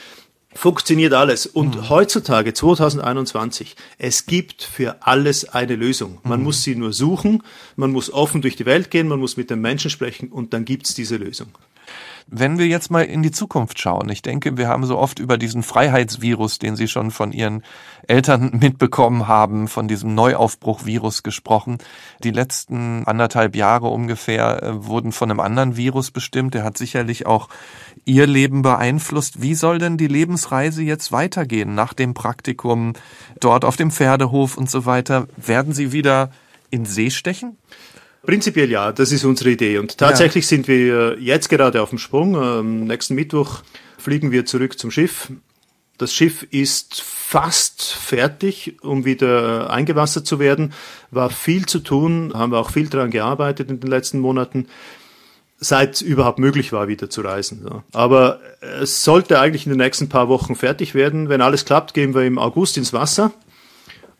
funktioniert 0.59 1.13
alles. 1.13 1.47
Und 1.47 1.77
mhm. 1.77 1.89
heutzutage, 1.89 2.53
2021, 2.53 3.77
es 3.97 4.27
gibt 4.27 4.65
für 4.65 5.07
alles 5.07 5.49
eine 5.49 5.77
Lösung. 5.77 6.19
Man 6.25 6.41
mhm. 6.41 6.47
muss 6.47 6.65
sie 6.65 6.75
nur 6.75 6.93
suchen, 6.93 7.45
man 7.77 7.93
muss 7.93 8.13
offen 8.13 8.43
durch 8.43 8.57
die 8.57 8.67
Welt 8.67 8.91
gehen, 8.91 9.07
man 9.07 9.21
muss 9.21 9.37
mit 9.37 9.51
den 9.51 9.61
Menschen 9.61 9.89
sprechen 9.89 10.31
und 10.31 10.53
dann 10.53 10.65
gibt's 10.65 10.95
diese 10.95 11.17
Lösung. 11.17 11.49
Wenn 12.31 12.59
wir 12.59 12.66
jetzt 12.66 12.91
mal 12.91 13.05
in 13.05 13.22
die 13.22 13.31
Zukunft 13.31 13.81
schauen, 13.81 14.11
ich 14.11 14.20
denke, 14.20 14.59
wir 14.59 14.68
haben 14.68 14.85
so 14.85 14.99
oft 14.99 15.18
über 15.18 15.39
diesen 15.39 15.62
Freiheitsvirus, 15.62 16.59
den 16.59 16.76
Sie 16.76 16.87
schon 16.87 17.11
von 17.11 17.33
Ihren 17.33 17.62
Eltern 18.07 18.51
mitbekommen 18.61 19.29
haben, 19.29 19.66
von 19.66 19.89
diesem 19.89 20.14
Neuaufbruchvirus 20.14 21.22
gesprochen. 21.22 21.79
Die 22.22 22.31
letzten 22.31 23.05
anderthalb 23.07 23.57
Jahre 23.57 23.89
ungefähr 23.89 24.62
äh, 24.62 24.85
wurden 24.85 25.12
von 25.12 25.31
einem 25.31 25.41
anderen 25.41 25.76
Virus 25.79 26.11
bestimmt. 26.11 26.53
Der 26.53 26.64
hat 26.64 26.76
sicherlich 26.76 27.24
auch 27.24 27.49
Ihr 28.05 28.26
Leben 28.26 28.61
beeinflusst. 28.61 29.41
Wie 29.41 29.55
soll 29.55 29.79
denn 29.79 29.97
die 29.97 30.07
Lebensreise 30.07 30.83
jetzt 30.83 31.12
weitergehen 31.12 31.74
nach 31.74 31.95
dem 31.95 32.12
Praktikum 32.12 32.93
dort 33.41 33.64
auf 33.64 33.76
dem 33.76 33.91
Pferdehof 33.91 34.59
und 34.59 34.68
so 34.68 34.85
weiter? 34.85 35.29
Werden 35.39 35.72
Sie 35.72 35.93
wieder 35.93 36.31
in 36.70 36.85
See 36.85 37.11
stechen? 37.11 37.57
Prinzipiell 38.29 38.70
ja, 38.70 38.93
das 38.93 39.11
ist 39.11 39.24
unsere 39.24 39.49
Idee. 39.49 39.79
Und 39.79 39.97
tatsächlich 39.97 40.45
ja. 40.45 40.49
sind 40.49 40.68
wir 40.68 41.18
jetzt 41.18 41.49
gerade 41.49 41.81
auf 41.81 41.89
dem 41.89 41.99
Sprung. 41.99 42.37
Am 42.37 42.85
nächsten 42.85 43.14
Mittwoch 43.14 43.62
fliegen 43.97 44.33
wir 44.33 44.45
zurück 44.45 44.79
zum 44.79 44.91
Schiff. 44.91 45.33
Das 45.97 46.12
Schiff 46.12 46.47
ist 46.51 47.01
fast 47.01 47.83
fertig, 47.91 48.76
um 48.83 49.07
wieder 49.07 49.70
eingewassert 49.70 50.26
zu 50.26 50.39
werden. 50.39 50.74
War 51.11 51.31
viel 51.31 51.64
zu 51.64 51.79
tun, 51.79 52.33
haben 52.35 52.53
wir 52.53 52.59
auch 52.59 52.70
viel 52.70 52.91
daran 52.91 53.11
gearbeitet 53.11 53.70
in 53.70 53.81
den 53.81 53.89
letzten 53.89 54.18
Monaten, 54.18 54.66
seit 55.57 56.03
überhaupt 56.03 56.39
möglich 56.39 56.70
war, 56.70 56.87
wieder 56.87 57.09
zu 57.09 57.22
reisen. 57.22 57.66
Aber 57.95 58.41
es 58.61 59.05
sollte 59.05 59.41
eigentlich 59.41 59.64
in 59.64 59.72
den 59.72 59.79
nächsten 59.79 60.11
paar 60.11 60.29
Wochen 60.29 60.55
fertig 60.55 60.95
werden. 60.95 61.31
Wenn 61.31 61.41
alles 61.41 61.64
klappt, 61.64 61.95
gehen 61.95 62.14
wir 62.14 62.26
im 62.26 62.39
August 62.39 62.76
ins 62.76 62.93
Wasser 62.93 63.33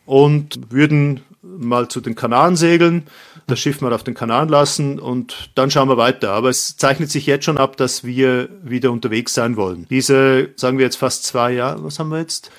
und 0.07 0.71
würden 0.71 1.21
mal 1.43 1.89
zu 1.89 2.01
den 2.01 2.15
Kanaren 2.15 2.55
segeln, 2.55 3.03
das 3.49 3.59
Schiff 3.59 3.81
mal 3.81 3.93
auf 3.93 4.03
den 4.03 4.13
Kanaren 4.13 4.49
lassen 4.49 4.99
und 4.99 5.49
dann 5.55 5.71
schauen 5.71 5.89
wir 5.89 5.97
weiter. 5.97 6.31
Aber 6.31 6.49
es 6.49 6.77
zeichnet 6.77 7.11
sich 7.11 7.25
jetzt 7.25 7.45
schon 7.45 7.57
ab, 7.57 7.77
dass 7.77 8.03
wir 8.03 8.49
wieder 8.63 8.91
unterwegs 8.91 9.33
sein 9.33 9.55
wollen. 9.57 9.85
Diese, 9.89 10.49
sagen 10.55 10.77
wir 10.77 10.85
jetzt 10.85 10.97
fast 10.97 11.25
zwei 11.25 11.51
Jahre, 11.51 11.83
was 11.83 11.99
haben 11.99 12.09
wir 12.09 12.19
jetzt? 12.19 12.51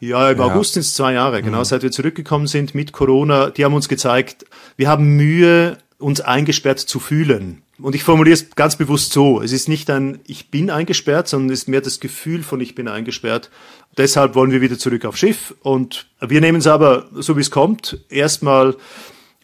Ja, 0.00 0.30
im 0.30 0.38
ja. 0.38 0.44
August 0.44 0.74
sind 0.74 0.82
es 0.82 0.94
zwei 0.94 1.12
Jahre, 1.14 1.42
genau, 1.42 1.58
mhm. 1.58 1.64
seit 1.64 1.82
wir 1.82 1.90
zurückgekommen 1.90 2.46
sind 2.46 2.74
mit 2.74 2.92
Corona. 2.92 3.50
Die 3.50 3.64
haben 3.64 3.74
uns 3.74 3.88
gezeigt, 3.88 4.46
wir 4.76 4.88
haben 4.88 5.16
Mühe, 5.16 5.78
uns 5.98 6.20
eingesperrt 6.20 6.78
zu 6.78 7.00
fühlen. 7.00 7.62
Und 7.80 7.94
ich 7.94 8.02
formuliere 8.02 8.34
es 8.34 8.50
ganz 8.50 8.76
bewusst 8.76 9.12
so. 9.12 9.40
Es 9.40 9.52
ist 9.52 9.68
nicht 9.68 9.90
ein 9.90 10.20
Ich 10.26 10.50
bin 10.50 10.70
eingesperrt, 10.70 11.28
sondern 11.28 11.50
es 11.50 11.60
ist 11.60 11.68
mehr 11.68 11.80
das 11.80 12.00
Gefühl 12.00 12.42
von 12.42 12.60
Ich 12.60 12.74
bin 12.74 12.88
eingesperrt. 12.88 13.50
Deshalb 13.96 14.34
wollen 14.34 14.50
wir 14.50 14.60
wieder 14.60 14.78
zurück 14.78 15.04
aufs 15.04 15.18
Schiff 15.18 15.54
und 15.60 16.06
wir 16.20 16.40
nehmen 16.40 16.58
es 16.58 16.66
aber 16.66 17.08
so 17.12 17.36
wie 17.36 17.40
es 17.40 17.50
kommt. 17.50 18.00
Erstmal 18.10 18.76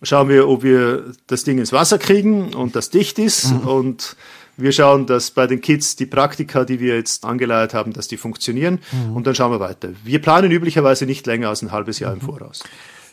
schauen 0.05 0.29
wir, 0.29 0.49
ob 0.49 0.63
wir 0.63 1.13
das 1.27 1.45
Ding 1.45 1.59
ins 1.59 1.73
Wasser 1.73 1.99
kriegen 1.99 2.55
und 2.55 2.77
das 2.77 2.91
dicht 2.91 3.19
ist 3.19 3.53
mhm. 3.53 3.69
und 3.69 4.17
wir 4.57 4.71
schauen, 4.71 5.07
dass 5.07 5.33
bei 5.33 5.47
den 5.47 5.61
Kids 5.61 5.97
die 5.97 6.07
Praktika, 6.07 6.65
die 6.65 6.79
wir 6.79 6.95
jetzt 6.97 7.25
angeleiert 7.25 7.75
haben, 7.75 7.93
dass 7.93 8.07
die 8.07 8.17
funktionieren 8.17 8.79
mhm. 8.93 9.17
und 9.17 9.27
dann 9.27 9.35
schauen 9.35 9.51
wir 9.51 9.61
weiter. 9.61 9.89
Wir 10.05 10.21
planen 10.21 10.51
üblicherweise 10.51 11.07
nicht 11.07 11.27
länger 11.27 11.49
als 11.49 11.63
ein 11.63 11.73
halbes 11.73 11.99
Jahr 11.99 12.15
mhm. 12.15 12.21
im 12.21 12.27
Voraus. 12.27 12.63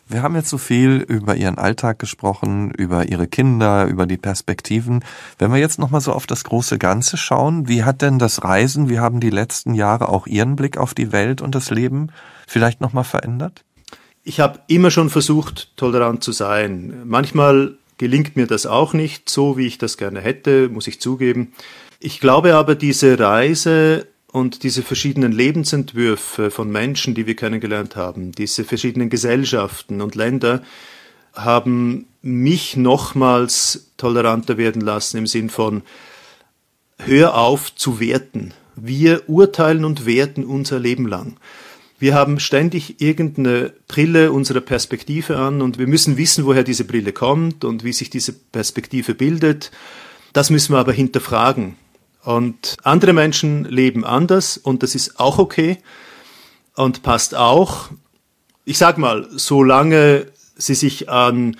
Wir 0.07 0.23
haben 0.23 0.35
jetzt 0.35 0.49
so 0.49 0.57
viel 0.57 1.05
über 1.07 1.35
Ihren 1.35 1.57
Alltag 1.57 1.97
gesprochen, 1.97 2.71
über 2.71 3.07
Ihre 3.07 3.27
Kinder, 3.27 3.85
über 3.85 4.05
die 4.05 4.17
Perspektiven. 4.17 5.05
Wenn 5.37 5.53
wir 5.53 5.59
jetzt 5.59 5.79
nochmal 5.79 6.01
so 6.01 6.11
auf 6.11 6.27
das 6.27 6.43
große 6.43 6.77
Ganze 6.77 7.15
schauen, 7.15 7.69
wie 7.69 7.85
hat 7.85 8.01
denn 8.01 8.19
das 8.19 8.43
Reisen, 8.43 8.89
wie 8.89 8.99
haben 8.99 9.21
die 9.21 9.29
letzten 9.29 9.73
Jahre 9.73 10.09
auch 10.09 10.27
Ihren 10.27 10.57
Blick 10.57 10.77
auf 10.77 10.93
die 10.93 11.13
Welt 11.13 11.41
und 11.41 11.55
das 11.55 11.71
Leben 11.71 12.09
vielleicht 12.45 12.81
nochmal 12.81 13.05
verändert? 13.05 13.63
Ich 14.23 14.39
habe 14.39 14.59
immer 14.67 14.91
schon 14.91 15.09
versucht, 15.09 15.69
tolerant 15.77 16.23
zu 16.23 16.31
sein. 16.31 17.01
Manchmal 17.05 17.75
gelingt 17.97 18.35
mir 18.35 18.47
das 18.47 18.65
auch 18.65 18.93
nicht 18.93 19.29
so, 19.29 19.57
wie 19.57 19.67
ich 19.67 19.77
das 19.77 19.97
gerne 19.97 20.21
hätte, 20.21 20.69
muss 20.69 20.87
ich 20.87 21.01
zugeben. 21.01 21.53
Ich 21.99 22.19
glaube 22.19 22.55
aber, 22.55 22.75
diese 22.75 23.19
Reise 23.19 24.07
und 24.31 24.63
diese 24.63 24.81
verschiedenen 24.81 25.31
Lebensentwürfe 25.31 26.51
von 26.51 26.71
Menschen, 26.71 27.15
die 27.15 27.27
wir 27.27 27.35
kennengelernt 27.35 27.95
haben, 27.95 28.31
diese 28.31 28.63
verschiedenen 28.63 29.09
Gesellschaften 29.09 30.01
und 30.01 30.15
Länder, 30.15 30.61
haben 31.33 32.05
mich 32.21 32.77
nochmals 32.77 33.91
toleranter 33.97 34.57
werden 34.57 34.81
lassen 34.81 35.17
im 35.17 35.27
Sinn 35.27 35.49
von, 35.49 35.81
hör 36.97 37.37
auf 37.37 37.73
zu 37.75 37.99
werten. 37.99 38.53
Wir 38.75 39.29
urteilen 39.29 39.85
und 39.85 40.05
werten 40.05 40.45
unser 40.45 40.79
Leben 40.79 41.07
lang. 41.07 41.37
Wir 42.01 42.15
haben 42.15 42.39
ständig 42.39 42.99
irgendeine 42.99 43.73
Brille 43.87 44.31
unserer 44.31 44.61
Perspektive 44.61 45.37
an 45.37 45.61
und 45.61 45.77
wir 45.77 45.85
müssen 45.85 46.17
wissen, 46.17 46.45
woher 46.47 46.63
diese 46.63 46.83
Brille 46.83 47.13
kommt 47.13 47.63
und 47.63 47.83
wie 47.83 47.93
sich 47.93 48.09
diese 48.09 48.33
Perspektive 48.33 49.13
bildet. 49.13 49.69
Das 50.33 50.49
müssen 50.49 50.73
wir 50.73 50.79
aber 50.79 50.93
hinterfragen. 50.93 51.75
Und 52.23 52.77
andere 52.81 53.13
Menschen 53.13 53.65
leben 53.65 54.03
anders 54.03 54.57
und 54.57 54.81
das 54.81 54.95
ist 54.95 55.19
auch 55.19 55.37
okay 55.37 55.77
und 56.75 57.03
passt 57.03 57.35
auch. 57.35 57.91
Ich 58.65 58.79
sag 58.79 58.97
mal, 58.97 59.27
solange 59.29 60.25
sie 60.55 60.73
sich 60.73 61.07
an 61.07 61.55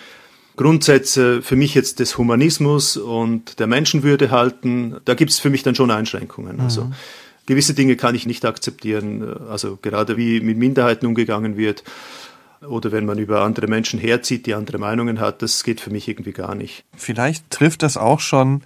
Grundsätze 0.55 1.43
für 1.43 1.55
mich 1.55 1.75
jetzt 1.75 1.99
des 1.99 2.17
Humanismus 2.17 2.97
und 2.97 3.59
der 3.59 3.67
Menschenwürde 3.67 4.31
halten, 4.31 4.97
da 5.05 5.13
gibt 5.13 5.29
es 5.29 5.39
für 5.39 5.51
mich 5.51 5.61
dann 5.61 5.75
schon 5.75 5.91
Einschränkungen. 5.91 6.55
Mhm. 6.55 6.61
Also 6.63 6.91
gewisse 7.45 7.73
Dinge 7.73 7.95
kann 7.95 8.15
ich 8.15 8.25
nicht 8.25 8.45
akzeptieren, 8.45 9.47
also 9.49 9.77
gerade 9.81 10.17
wie 10.17 10.41
mit 10.41 10.57
Minderheiten 10.57 11.05
umgegangen 11.05 11.57
wird 11.57 11.83
oder 12.67 12.91
wenn 12.91 13.05
man 13.05 13.17
über 13.17 13.41
andere 13.41 13.67
Menschen 13.67 13.99
herzieht, 13.99 14.45
die 14.45 14.53
andere 14.53 14.77
Meinungen 14.77 15.19
hat, 15.19 15.41
das 15.41 15.63
geht 15.63 15.81
für 15.81 15.89
mich 15.89 16.07
irgendwie 16.07 16.31
gar 16.31 16.55
nicht. 16.55 16.83
Vielleicht 16.95 17.49
trifft 17.49 17.83
das 17.83 17.97
auch 17.97 18.19
schon 18.19 18.63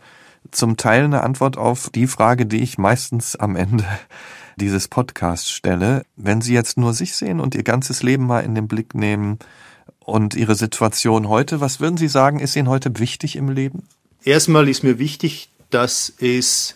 zum 0.52 0.78
Teil 0.78 1.06
eine 1.06 1.24
Antwort 1.24 1.58
auf 1.58 1.90
die 1.90 2.08
Frage, 2.08 2.46
die 2.46 2.62
ich 2.62 2.78
meistens 2.78 3.36
am 3.36 3.56
Ende 3.56 3.86
dieses 4.58 4.88
Podcasts 4.88 5.50
stelle. 5.50 6.04
Wenn 6.16 6.42
Sie 6.42 6.54
jetzt 6.54 6.78
nur 6.78 6.94
sich 6.94 7.16
sehen 7.16 7.40
und 7.40 7.56
Ihr 7.56 7.64
ganzes 7.64 8.04
Leben 8.04 8.26
mal 8.26 8.42
in 8.42 8.56
den 8.56 8.68
Blick 8.68 8.94
nehmen 8.96 9.40
und 10.00 10.36
Ihre 10.36 10.56
Situation 10.56 11.30
heute, 11.30 11.62
was 11.62 11.80
würden 11.80 11.98
Sie 11.98 12.08
sagen, 12.08 12.40
ist 12.40 12.56
Ihnen 12.56 12.70
heute 12.70 13.00
wichtig 13.00 13.36
im 13.36 13.50
Leben? 13.50 13.84
Erstmal 14.24 14.68
ist 14.68 14.84
mir 14.84 15.00
wichtig, 15.00 15.50
dass 15.70 16.14
es 16.20 16.76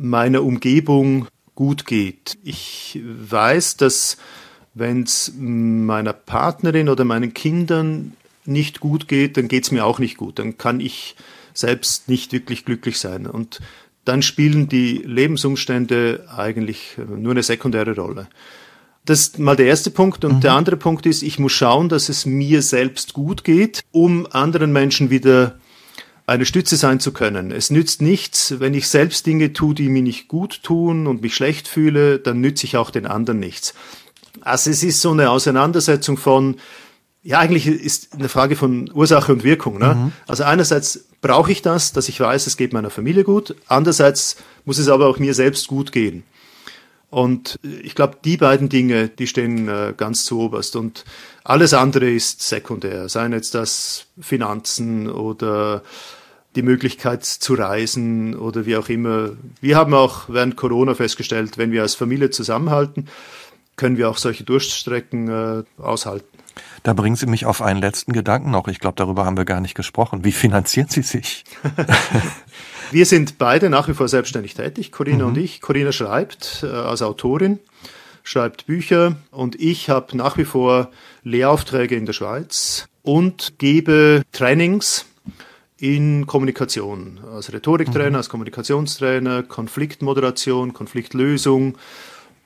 meiner 0.00 0.42
Umgebung 0.42 1.28
gut 1.54 1.86
geht. 1.86 2.38
Ich 2.42 2.98
weiß, 3.04 3.76
dass 3.76 4.16
wenn 4.72 5.02
es 5.02 5.32
meiner 5.36 6.14
Partnerin 6.14 6.88
oder 6.88 7.04
meinen 7.04 7.34
Kindern 7.34 8.14
nicht 8.46 8.80
gut 8.80 9.08
geht, 9.08 9.36
dann 9.36 9.48
geht 9.48 9.64
es 9.64 9.70
mir 9.70 9.84
auch 9.84 9.98
nicht 9.98 10.16
gut. 10.16 10.38
Dann 10.38 10.56
kann 10.56 10.80
ich 10.80 11.16
selbst 11.52 12.08
nicht 12.08 12.32
wirklich 12.32 12.64
glücklich 12.64 12.98
sein. 12.98 13.26
Und 13.26 13.60
dann 14.04 14.22
spielen 14.22 14.68
die 14.68 15.02
Lebensumstände 15.04 16.26
eigentlich 16.34 16.96
nur 16.96 17.32
eine 17.32 17.42
sekundäre 17.42 17.94
Rolle. 17.94 18.28
Das 19.04 19.20
ist 19.20 19.38
mal 19.38 19.56
der 19.56 19.66
erste 19.66 19.90
Punkt. 19.90 20.24
Und 20.24 20.36
mhm. 20.36 20.40
der 20.40 20.52
andere 20.54 20.76
Punkt 20.76 21.04
ist, 21.04 21.22
ich 21.22 21.38
muss 21.38 21.52
schauen, 21.52 21.90
dass 21.90 22.08
es 22.08 22.24
mir 22.24 22.62
selbst 22.62 23.12
gut 23.12 23.44
geht, 23.44 23.82
um 23.92 24.26
anderen 24.30 24.72
Menschen 24.72 25.10
wieder 25.10 25.58
eine 26.30 26.46
Stütze 26.46 26.76
sein 26.76 27.00
zu 27.00 27.12
können. 27.12 27.50
Es 27.50 27.70
nützt 27.70 28.00
nichts, 28.00 28.60
wenn 28.60 28.72
ich 28.72 28.86
selbst 28.86 29.26
Dinge 29.26 29.52
tue, 29.52 29.74
die 29.74 29.88
mir 29.88 30.00
nicht 30.02 30.28
gut 30.28 30.62
tun 30.62 31.08
und 31.08 31.22
mich 31.22 31.34
schlecht 31.34 31.66
fühle, 31.66 32.20
dann 32.20 32.40
nütze 32.40 32.66
ich 32.66 32.76
auch 32.76 32.90
den 32.90 33.04
anderen 33.04 33.40
nichts. 33.40 33.74
Also 34.40 34.70
es 34.70 34.84
ist 34.84 35.00
so 35.00 35.10
eine 35.10 35.30
Auseinandersetzung 35.30 36.16
von, 36.16 36.54
ja, 37.24 37.40
eigentlich 37.40 37.66
ist 37.66 38.14
eine 38.14 38.28
Frage 38.28 38.54
von 38.54 38.88
Ursache 38.94 39.32
und 39.32 39.42
Wirkung. 39.42 39.80
Ne? 39.80 39.96
Mhm. 39.96 40.12
Also 40.28 40.44
einerseits 40.44 41.04
brauche 41.20 41.50
ich 41.50 41.62
das, 41.62 41.92
dass 41.92 42.08
ich 42.08 42.20
weiß, 42.20 42.46
es 42.46 42.56
geht 42.56 42.72
meiner 42.72 42.90
Familie 42.90 43.24
gut. 43.24 43.56
Andererseits 43.66 44.36
muss 44.64 44.78
es 44.78 44.86
aber 44.88 45.08
auch 45.08 45.18
mir 45.18 45.34
selbst 45.34 45.66
gut 45.66 45.90
gehen. 45.90 46.22
Und 47.10 47.58
ich 47.82 47.96
glaube, 47.96 48.18
die 48.24 48.36
beiden 48.36 48.68
Dinge, 48.68 49.08
die 49.08 49.26
stehen 49.26 49.68
äh, 49.68 49.94
ganz 49.96 50.24
zu 50.24 50.38
oberst. 50.38 50.76
Und 50.76 51.04
alles 51.42 51.74
andere 51.74 52.08
ist 52.08 52.40
sekundär. 52.40 53.08
Seien 53.08 53.32
jetzt 53.32 53.56
das 53.56 54.06
Finanzen 54.20 55.10
oder 55.10 55.82
die 56.56 56.62
Möglichkeit 56.62 57.24
zu 57.24 57.54
reisen 57.54 58.36
oder 58.36 58.66
wie 58.66 58.76
auch 58.76 58.88
immer. 58.88 59.30
Wir 59.60 59.76
haben 59.76 59.94
auch 59.94 60.28
während 60.28 60.56
Corona 60.56 60.94
festgestellt, 60.94 61.58
wenn 61.58 61.72
wir 61.72 61.82
als 61.82 61.94
Familie 61.94 62.30
zusammenhalten, 62.30 63.08
können 63.76 63.96
wir 63.96 64.10
auch 64.10 64.18
solche 64.18 64.44
Durststrecken 64.44 65.28
äh, 65.28 65.62
aushalten. 65.80 66.26
Da 66.82 66.92
bringen 66.92 67.16
Sie 67.16 67.26
mich 67.26 67.46
auf 67.46 67.62
einen 67.62 67.80
letzten 67.80 68.12
Gedanken 68.12 68.50
noch. 68.50 68.68
Ich 68.68 68.80
glaube, 68.80 68.96
darüber 68.96 69.24
haben 69.24 69.36
wir 69.36 69.44
gar 69.44 69.60
nicht 69.60 69.74
gesprochen. 69.74 70.24
Wie 70.24 70.32
finanzieren 70.32 70.88
Sie 70.88 71.02
sich? 71.02 71.44
wir 72.90 73.06
sind 73.06 73.38
beide 73.38 73.70
nach 73.70 73.88
wie 73.88 73.94
vor 73.94 74.08
selbstständig 74.08 74.54
tätig, 74.54 74.90
Corinna 74.90 75.24
mhm. 75.24 75.30
und 75.30 75.38
ich. 75.38 75.60
Corinna 75.60 75.92
schreibt 75.92 76.64
äh, 76.64 76.66
als 76.66 77.02
Autorin, 77.02 77.60
schreibt 78.22 78.66
Bücher 78.66 79.16
und 79.30 79.60
ich 79.60 79.88
habe 79.88 80.16
nach 80.16 80.36
wie 80.36 80.44
vor 80.44 80.90
Lehraufträge 81.22 81.96
in 81.96 82.06
der 82.06 82.12
Schweiz 82.12 82.88
und 83.02 83.54
gebe 83.58 84.22
Trainings 84.32 85.06
in 85.80 86.26
Kommunikation, 86.26 87.20
als 87.34 87.52
Rhetoriktrainer, 87.52 88.10
mhm. 88.10 88.16
als 88.16 88.28
Kommunikationstrainer, 88.28 89.42
Konfliktmoderation, 89.42 90.72
Konfliktlösung, 90.72 91.76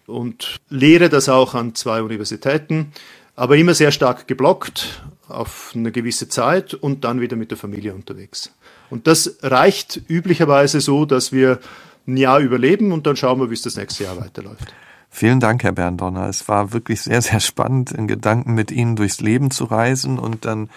und 0.07 0.61
lehre 0.69 1.09
das 1.09 1.29
auch 1.29 1.55
an 1.55 1.75
zwei 1.75 2.03
Universitäten, 2.03 2.93
aber 3.37 3.57
immer 3.57 3.75
sehr 3.75 3.91
stark 3.91 4.29
geblockt 4.29 5.03
auf 5.29 5.73
eine 5.75 5.91
gewisse 5.93 6.29
Zeit 6.29 6.75
und 6.75 7.05
dann 7.05 7.21
wieder 7.21 7.37
mit 7.37 7.51
der 7.51 7.59
Familie 7.59 7.95
unterwegs. 7.95 8.53
Und 8.91 9.07
das 9.07 9.39
reicht 9.43 10.03
üblicherweise 10.09 10.81
so, 10.81 11.07
dass 11.07 11.33
wir 11.33 11.59
ein 12.07 12.17
Jahr 12.17 12.41
überleben 12.41 12.93
und 12.93 13.07
dann 13.07 13.17
schauen 13.17 13.41
wir, 13.41 13.51
wie 13.51 13.55
es 13.55 13.63
das 13.63 13.77
nächste 13.77 14.05
Jahr 14.05 14.21
weiterläuft. 14.21 14.75
Vielen 15.09 15.41
Dank, 15.41 15.63
Herr 15.63 15.73
Berndonner. 15.73 16.29
Es 16.29 16.49
war 16.49 16.73
wirklich 16.73 17.03
sehr, 17.03 17.23
sehr 17.23 17.41
spannend, 17.41 17.93
in 17.93 18.07
Gedanken 18.07 18.55
mit 18.55 18.71
Ihnen 18.71 18.97
durchs 18.97 19.21
Leben 19.21 19.51
zu 19.51 19.65
reisen 19.65 20.19
und 20.19 20.45
dann 20.45 20.69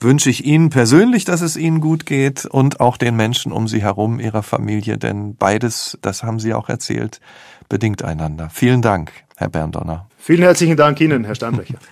wünsche 0.00 0.30
ich 0.30 0.44
Ihnen 0.44 0.70
persönlich, 0.70 1.24
dass 1.24 1.42
es 1.42 1.56
Ihnen 1.56 1.80
gut 1.80 2.06
geht 2.06 2.46
und 2.46 2.80
auch 2.80 2.96
den 2.96 3.16
Menschen 3.16 3.52
um 3.52 3.68
Sie 3.68 3.82
herum, 3.82 4.18
Ihrer 4.18 4.42
Familie, 4.42 4.98
denn 4.98 5.36
beides, 5.36 5.98
das 6.02 6.22
haben 6.22 6.40
Sie 6.40 6.54
auch 6.54 6.68
erzählt, 6.68 7.20
bedingt 7.68 8.02
einander. 8.02 8.48
Vielen 8.50 8.82
Dank, 8.82 9.12
Herr 9.36 9.48
Berndonner. 9.48 10.06
Vielen 10.18 10.42
herzlichen 10.42 10.76
Dank 10.76 11.00
Ihnen, 11.00 11.24
Herr 11.24 11.34
Steinbrecher. 11.34 11.78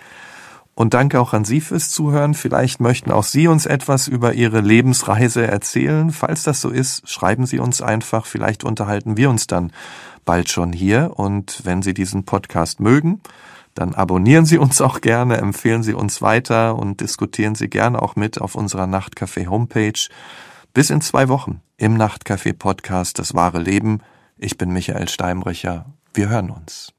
Und 0.78 0.94
danke 0.94 1.20
auch 1.20 1.32
an 1.32 1.44
Sie 1.44 1.60
fürs 1.60 1.90
Zuhören. 1.90 2.34
Vielleicht 2.34 2.80
möchten 2.80 3.10
auch 3.10 3.24
Sie 3.24 3.48
uns 3.48 3.66
etwas 3.66 4.06
über 4.06 4.34
Ihre 4.34 4.60
Lebensreise 4.60 5.44
erzählen. 5.44 6.12
Falls 6.12 6.44
das 6.44 6.60
so 6.60 6.70
ist, 6.70 7.10
schreiben 7.10 7.46
Sie 7.46 7.58
uns 7.58 7.82
einfach. 7.82 8.26
Vielleicht 8.26 8.62
unterhalten 8.62 9.16
wir 9.16 9.28
uns 9.28 9.48
dann 9.48 9.72
bald 10.24 10.50
schon 10.50 10.72
hier. 10.72 11.14
Und 11.16 11.62
wenn 11.64 11.82
Sie 11.82 11.94
diesen 11.94 12.24
Podcast 12.24 12.78
mögen, 12.78 13.20
dann 13.78 13.94
abonnieren 13.94 14.44
Sie 14.44 14.58
uns 14.58 14.80
auch 14.80 15.00
gerne, 15.00 15.36
empfehlen 15.36 15.84
Sie 15.84 15.94
uns 15.94 16.20
weiter 16.20 16.76
und 16.76 17.00
diskutieren 17.00 17.54
Sie 17.54 17.68
gerne 17.68 18.02
auch 18.02 18.16
mit 18.16 18.40
auf 18.40 18.56
unserer 18.56 18.84
Nachtcafé 18.84 19.46
Homepage. 19.46 20.08
Bis 20.74 20.90
in 20.90 21.00
zwei 21.00 21.28
Wochen 21.28 21.60
im 21.76 21.96
Nachtcafé 21.96 22.52
Podcast 22.52 23.20
Das 23.20 23.34
wahre 23.34 23.60
Leben. 23.60 24.00
Ich 24.36 24.58
bin 24.58 24.72
Michael 24.72 25.08
Steinbrecher. 25.08 25.86
Wir 26.12 26.28
hören 26.28 26.50
uns. 26.50 26.92